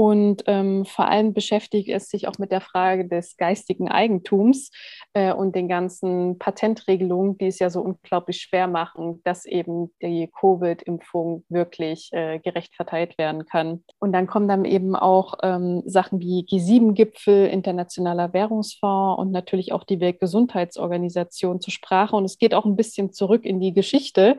Und 0.00 0.44
ähm, 0.46 0.84
vor 0.84 1.08
allem 1.08 1.34
beschäftigt 1.34 1.88
es 1.88 2.08
sich 2.08 2.28
auch 2.28 2.38
mit 2.38 2.52
der 2.52 2.60
Frage 2.60 3.08
des 3.08 3.36
geistigen 3.36 3.88
Eigentums 3.88 4.70
äh, 5.12 5.32
und 5.32 5.56
den 5.56 5.66
ganzen 5.66 6.38
Patentregelungen, 6.38 7.36
die 7.36 7.48
es 7.48 7.58
ja 7.58 7.68
so 7.68 7.80
unglaublich 7.80 8.40
schwer 8.40 8.68
machen, 8.68 9.20
dass 9.24 9.44
eben 9.44 9.90
die 10.00 10.30
Covid-Impfung 10.38 11.44
wirklich 11.48 12.10
äh, 12.12 12.38
gerecht 12.38 12.76
verteilt 12.76 13.18
werden 13.18 13.44
kann. 13.44 13.82
Und 13.98 14.12
dann 14.12 14.28
kommen 14.28 14.46
dann 14.46 14.64
eben 14.64 14.94
auch 14.94 15.34
ähm, 15.42 15.82
Sachen 15.84 16.20
wie 16.20 16.46
G7-Gipfel, 16.48 17.48
Internationaler 17.48 18.32
Währungsfonds 18.32 19.20
und 19.20 19.32
natürlich 19.32 19.72
auch 19.72 19.82
die 19.82 19.98
Weltgesundheitsorganisation 19.98 21.60
zur 21.60 21.72
Sprache. 21.72 22.14
Und 22.14 22.24
es 22.24 22.38
geht 22.38 22.54
auch 22.54 22.66
ein 22.66 22.76
bisschen 22.76 23.12
zurück 23.12 23.44
in 23.44 23.58
die 23.58 23.72
Geschichte, 23.72 24.38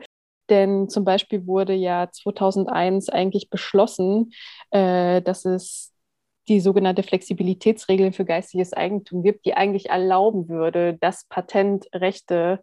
denn 0.50 0.88
zum 0.88 1.04
Beispiel 1.04 1.46
wurde 1.46 1.74
ja 1.74 2.10
2001 2.10 3.08
eigentlich 3.08 3.50
beschlossen, 3.50 4.32
äh, 4.70 5.22
dass 5.22 5.44
es 5.44 5.94
die 6.48 6.60
sogenannte 6.60 7.02
Flexibilitätsregel 7.02 8.12
für 8.12 8.24
geistiges 8.24 8.72
Eigentum 8.72 9.22
gibt, 9.22 9.46
die 9.46 9.54
eigentlich 9.54 9.88
erlauben 9.88 10.48
würde, 10.48 10.98
dass 11.00 11.26
Patentrechte 11.28 12.62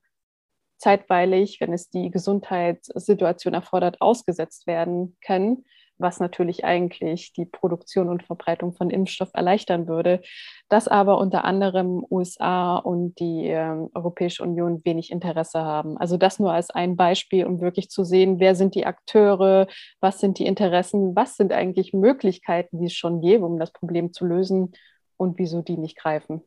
zeitweilig, 0.77 1.59
wenn 1.61 1.73
es 1.73 1.89
die 1.89 2.11
Gesundheitssituation 2.11 3.53
erfordert, 3.53 4.01
ausgesetzt 4.01 4.67
werden 4.67 5.17
können 5.25 5.65
was 5.98 6.20
natürlich 6.20 6.66
eigentlich 6.66 7.34
die 7.34 7.45
Produktion 7.45 8.10
und 8.10 8.24
Verbreitung 8.24 8.74
von 8.74 8.89
Impfstoff 8.89 9.30
erleichtern 9.34 9.88
würde, 9.88 10.22
dass 10.70 10.88
aber 10.88 11.18
unter 11.18 11.45
anderem 11.45 12.06
USA 12.10 12.78
und 12.78 13.20
die 13.20 13.48
äh, 13.48 13.88
Europäische 13.93 14.43
Union 14.43 14.82
wenig 14.86 15.12
Interesse 15.12 15.62
haben. 15.62 15.98
Also 15.98 16.18
das 16.18 16.39
nur 16.39 16.52
als 16.52 16.70
ein 16.70 16.95
Beispiel, 16.95 17.45
um 17.45 17.62
wirklich 17.62 17.89
zu 17.89 18.04
sehen, 18.04 18.39
wer 18.39 18.56
sind 18.56 18.76
die 18.76 18.86
Akteure, 18.86 19.68
was 20.00 20.20
sind 20.20 20.39
die 20.39 20.45
Interessen, 20.45 21.16
was 21.16 21.36
sind 21.36 21.54
eigentlich 21.54 21.93
Möglichkeiten, 21.93 22.80
die 22.80 22.86
es 22.86 22.93
schon 22.93 23.22
gäbe, 23.22 23.45
um 23.45 23.60
das 23.60 23.72
Problem 23.72 24.14
zu 24.14 24.26
lösen 24.26 24.74
und 25.18 25.38
wieso 25.39 25.62
die 25.62 25.78
nicht 25.78 25.98
greifen. 25.98 26.41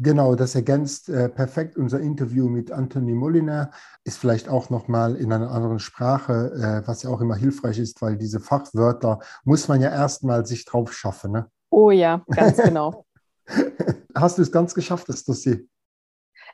Genau, 0.00 0.36
das 0.36 0.54
ergänzt 0.54 1.08
äh, 1.08 1.28
perfekt 1.28 1.76
unser 1.76 1.98
Interview 1.98 2.48
mit 2.48 2.70
Anthony 2.70 3.14
Moliner. 3.14 3.72
Ist 4.04 4.18
vielleicht 4.18 4.48
auch 4.48 4.70
nochmal 4.70 5.16
in 5.16 5.32
einer 5.32 5.50
anderen 5.50 5.80
Sprache, 5.80 6.52
äh, 6.54 6.86
was 6.86 7.02
ja 7.02 7.10
auch 7.10 7.20
immer 7.20 7.34
hilfreich 7.34 7.80
ist, 7.80 8.00
weil 8.00 8.16
diese 8.16 8.38
Fachwörter 8.38 9.18
muss 9.44 9.66
man 9.66 9.80
ja 9.80 9.90
erstmal 9.90 10.46
sich 10.46 10.64
drauf 10.64 10.92
schaffen. 10.92 11.32
Ne? 11.32 11.50
Oh 11.70 11.90
ja, 11.90 12.24
ganz 12.28 12.56
genau. 12.62 13.06
Hast 14.14 14.38
du 14.38 14.42
es 14.42 14.52
ganz 14.52 14.72
geschafft, 14.72 15.08
das 15.08 15.24
Dossier? 15.24 15.64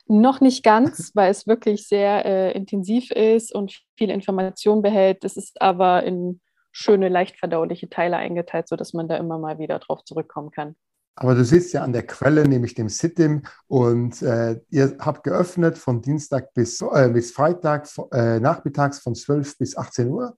Noch 0.07 0.41
nicht 0.41 0.63
ganz, 0.63 1.13
weil 1.15 1.31
es 1.31 1.47
wirklich 1.47 1.87
sehr 1.87 2.25
äh, 2.25 2.53
intensiv 2.53 3.11
ist 3.11 3.55
und 3.55 3.79
viel 3.99 4.11
Information 4.11 4.81
behält. 4.81 5.23
Es 5.23 5.37
ist 5.37 5.61
aber 5.61 6.03
in 6.05 6.41
schöne, 6.73 7.09
leicht 7.09 7.39
verdauliche 7.39 7.91
Teile 7.91 8.17
eingeteilt, 8.17 8.69
sodass 8.69 8.95
man 8.95 9.07
da 9.07 9.17
immer 9.17 9.39
mal 9.39 9.59
wieder 9.59 9.79
drauf 9.79 10.03
zurückkommen 10.05 10.51
kann. 10.51 10.77
Aber 11.17 11.35
du 11.35 11.45
sitzt 11.45 11.73
ja 11.73 11.83
an 11.83 11.93
der 11.93 12.07
Quelle, 12.07 12.47
nämlich 12.47 12.75
dem 12.75 12.89
Sittim, 12.89 13.43
und 13.69 14.21
äh, 14.23 14.61
ihr 14.71 14.97
habt 14.99 15.23
geöffnet 15.23 15.79
von 15.79 16.03
Dienstag 16.03 16.53
bis, 16.55 16.81
äh, 16.81 17.09
bis 17.13 17.33
Freitag 17.33 17.89
äh, 18.13 18.41
nachmittags 18.41 18.99
von 18.99 19.15
12 19.15 19.59
bis 19.59 19.77
18 19.77 20.09
Uhr. 20.11 20.37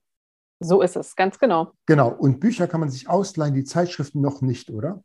So 0.59 0.81
ist 0.81 0.95
es, 0.95 1.15
ganz 1.15 1.39
genau. 1.39 1.71
Genau. 1.85 2.09
Und 2.09 2.39
Bücher 2.39 2.67
kann 2.67 2.79
man 2.79 2.89
sich 2.89 3.09
ausleihen, 3.09 3.53
die 3.53 3.63
Zeitschriften 3.63 4.21
noch 4.21 4.41
nicht, 4.41 4.69
oder? 4.69 5.03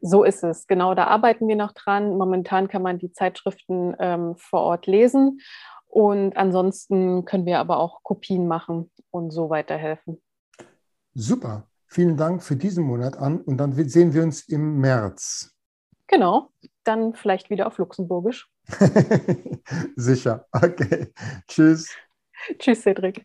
So 0.00 0.22
ist 0.22 0.44
es, 0.44 0.66
genau. 0.66 0.94
Da 0.94 1.04
arbeiten 1.04 1.48
wir 1.48 1.56
noch 1.56 1.72
dran. 1.72 2.16
Momentan 2.16 2.68
kann 2.68 2.82
man 2.82 2.98
die 2.98 3.12
Zeitschriften 3.12 3.96
ähm, 3.98 4.36
vor 4.36 4.60
Ort 4.60 4.86
lesen. 4.86 5.40
Und 5.86 6.36
ansonsten 6.36 7.24
können 7.24 7.46
wir 7.46 7.58
aber 7.58 7.78
auch 7.78 8.02
Kopien 8.02 8.46
machen 8.46 8.90
und 9.10 9.30
so 9.30 9.50
weiterhelfen. 9.50 10.22
Super. 11.14 11.66
Vielen 11.90 12.18
Dank 12.18 12.42
für 12.42 12.54
diesen 12.54 12.84
Monat 12.84 13.16
an 13.16 13.40
und 13.40 13.56
dann 13.56 13.72
sehen 13.72 14.12
wir 14.12 14.22
uns 14.22 14.42
im 14.42 14.78
März. 14.78 15.54
Genau, 16.06 16.50
dann 16.84 17.14
vielleicht 17.14 17.48
wieder 17.48 17.66
auf 17.66 17.78
Luxemburgisch. 17.78 18.50
Sicher. 19.96 20.46
Okay. 20.52 21.12
Tschüss. 21.48 21.88
Tschüss, 22.58 22.82
Cedric. 22.82 23.24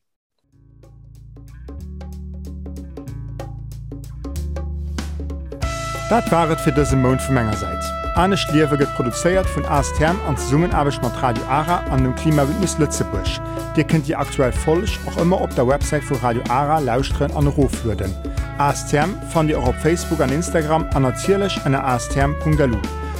Dat 6.10 6.32
waret 6.32 6.62
fir 6.62 6.76
dëse 6.76 6.96
Mon 6.96 7.20
vu 7.20 7.34
Mengegerseits. 7.34 7.88
Anne 8.16 8.38
Schliewe 8.38 8.78
get 8.78 8.94
produzéiert 8.96 9.48
vun 9.56 9.66
ASTM 9.66 10.20
an 10.28 10.38
Summenarbeg 10.38 11.02
mat 11.02 11.16
Radio 11.24 11.44
Ara 11.50 11.80
an 11.92 12.04
dem 12.04 12.16
Klimawitnis 12.16 12.78
Lützebusch. 12.78 13.42
Dir 13.76 13.84
kennt 13.84 14.08
Di 14.08 14.16
aktuell 14.16 14.52
folech 14.52 15.00
och 15.08 15.18
immer 15.18 15.42
op 15.42 15.56
der 15.56 15.68
Website 15.68 16.04
vu 16.04 16.16
Radio 16.22 16.44
Ara 16.50 16.80
lausren 16.80 17.32
an 17.32 17.48
Rofwürden. 17.48 18.14
ASTM 18.58 19.10
fan 19.30 19.54
auch 19.56 19.68
op 19.68 19.76
Facebook 19.76 20.22
an 20.22 20.32
Instagram 20.32 20.86
an 20.94 21.04
nazierlech 21.04 21.64
an 21.66 21.76
astm.galu. 21.76 22.78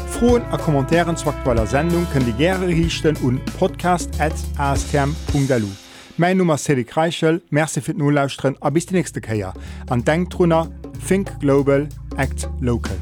Froen 0.10 0.42
a 0.52 0.58
Kommentaren 0.58 1.16
zu 1.18 1.30
aktueller 1.30 1.68
Sendung 1.68 2.08
kën 2.14 2.24
Di 2.24 2.34
gre 2.34 2.68
richten 2.68 3.18
un 3.24 3.40
podcast@astm.lu. 3.60 5.68
Mein 6.18 6.38
Nummer 6.38 6.58
Sedi 6.58 6.84
Kreichel, 6.84 7.42
Merze 7.50 7.82
fir 7.82 7.96
Nolauusren 7.96 8.56
a 8.62 8.70
bis 8.70 8.86
die 8.86 8.94
nächste 8.94 9.22
Käier. 9.22 9.54
An 9.90 10.04
Denktrunner, 10.04 10.70
Think 11.08 11.40
Global, 11.40 11.88
Act 12.18 12.50
Local. 12.60 12.98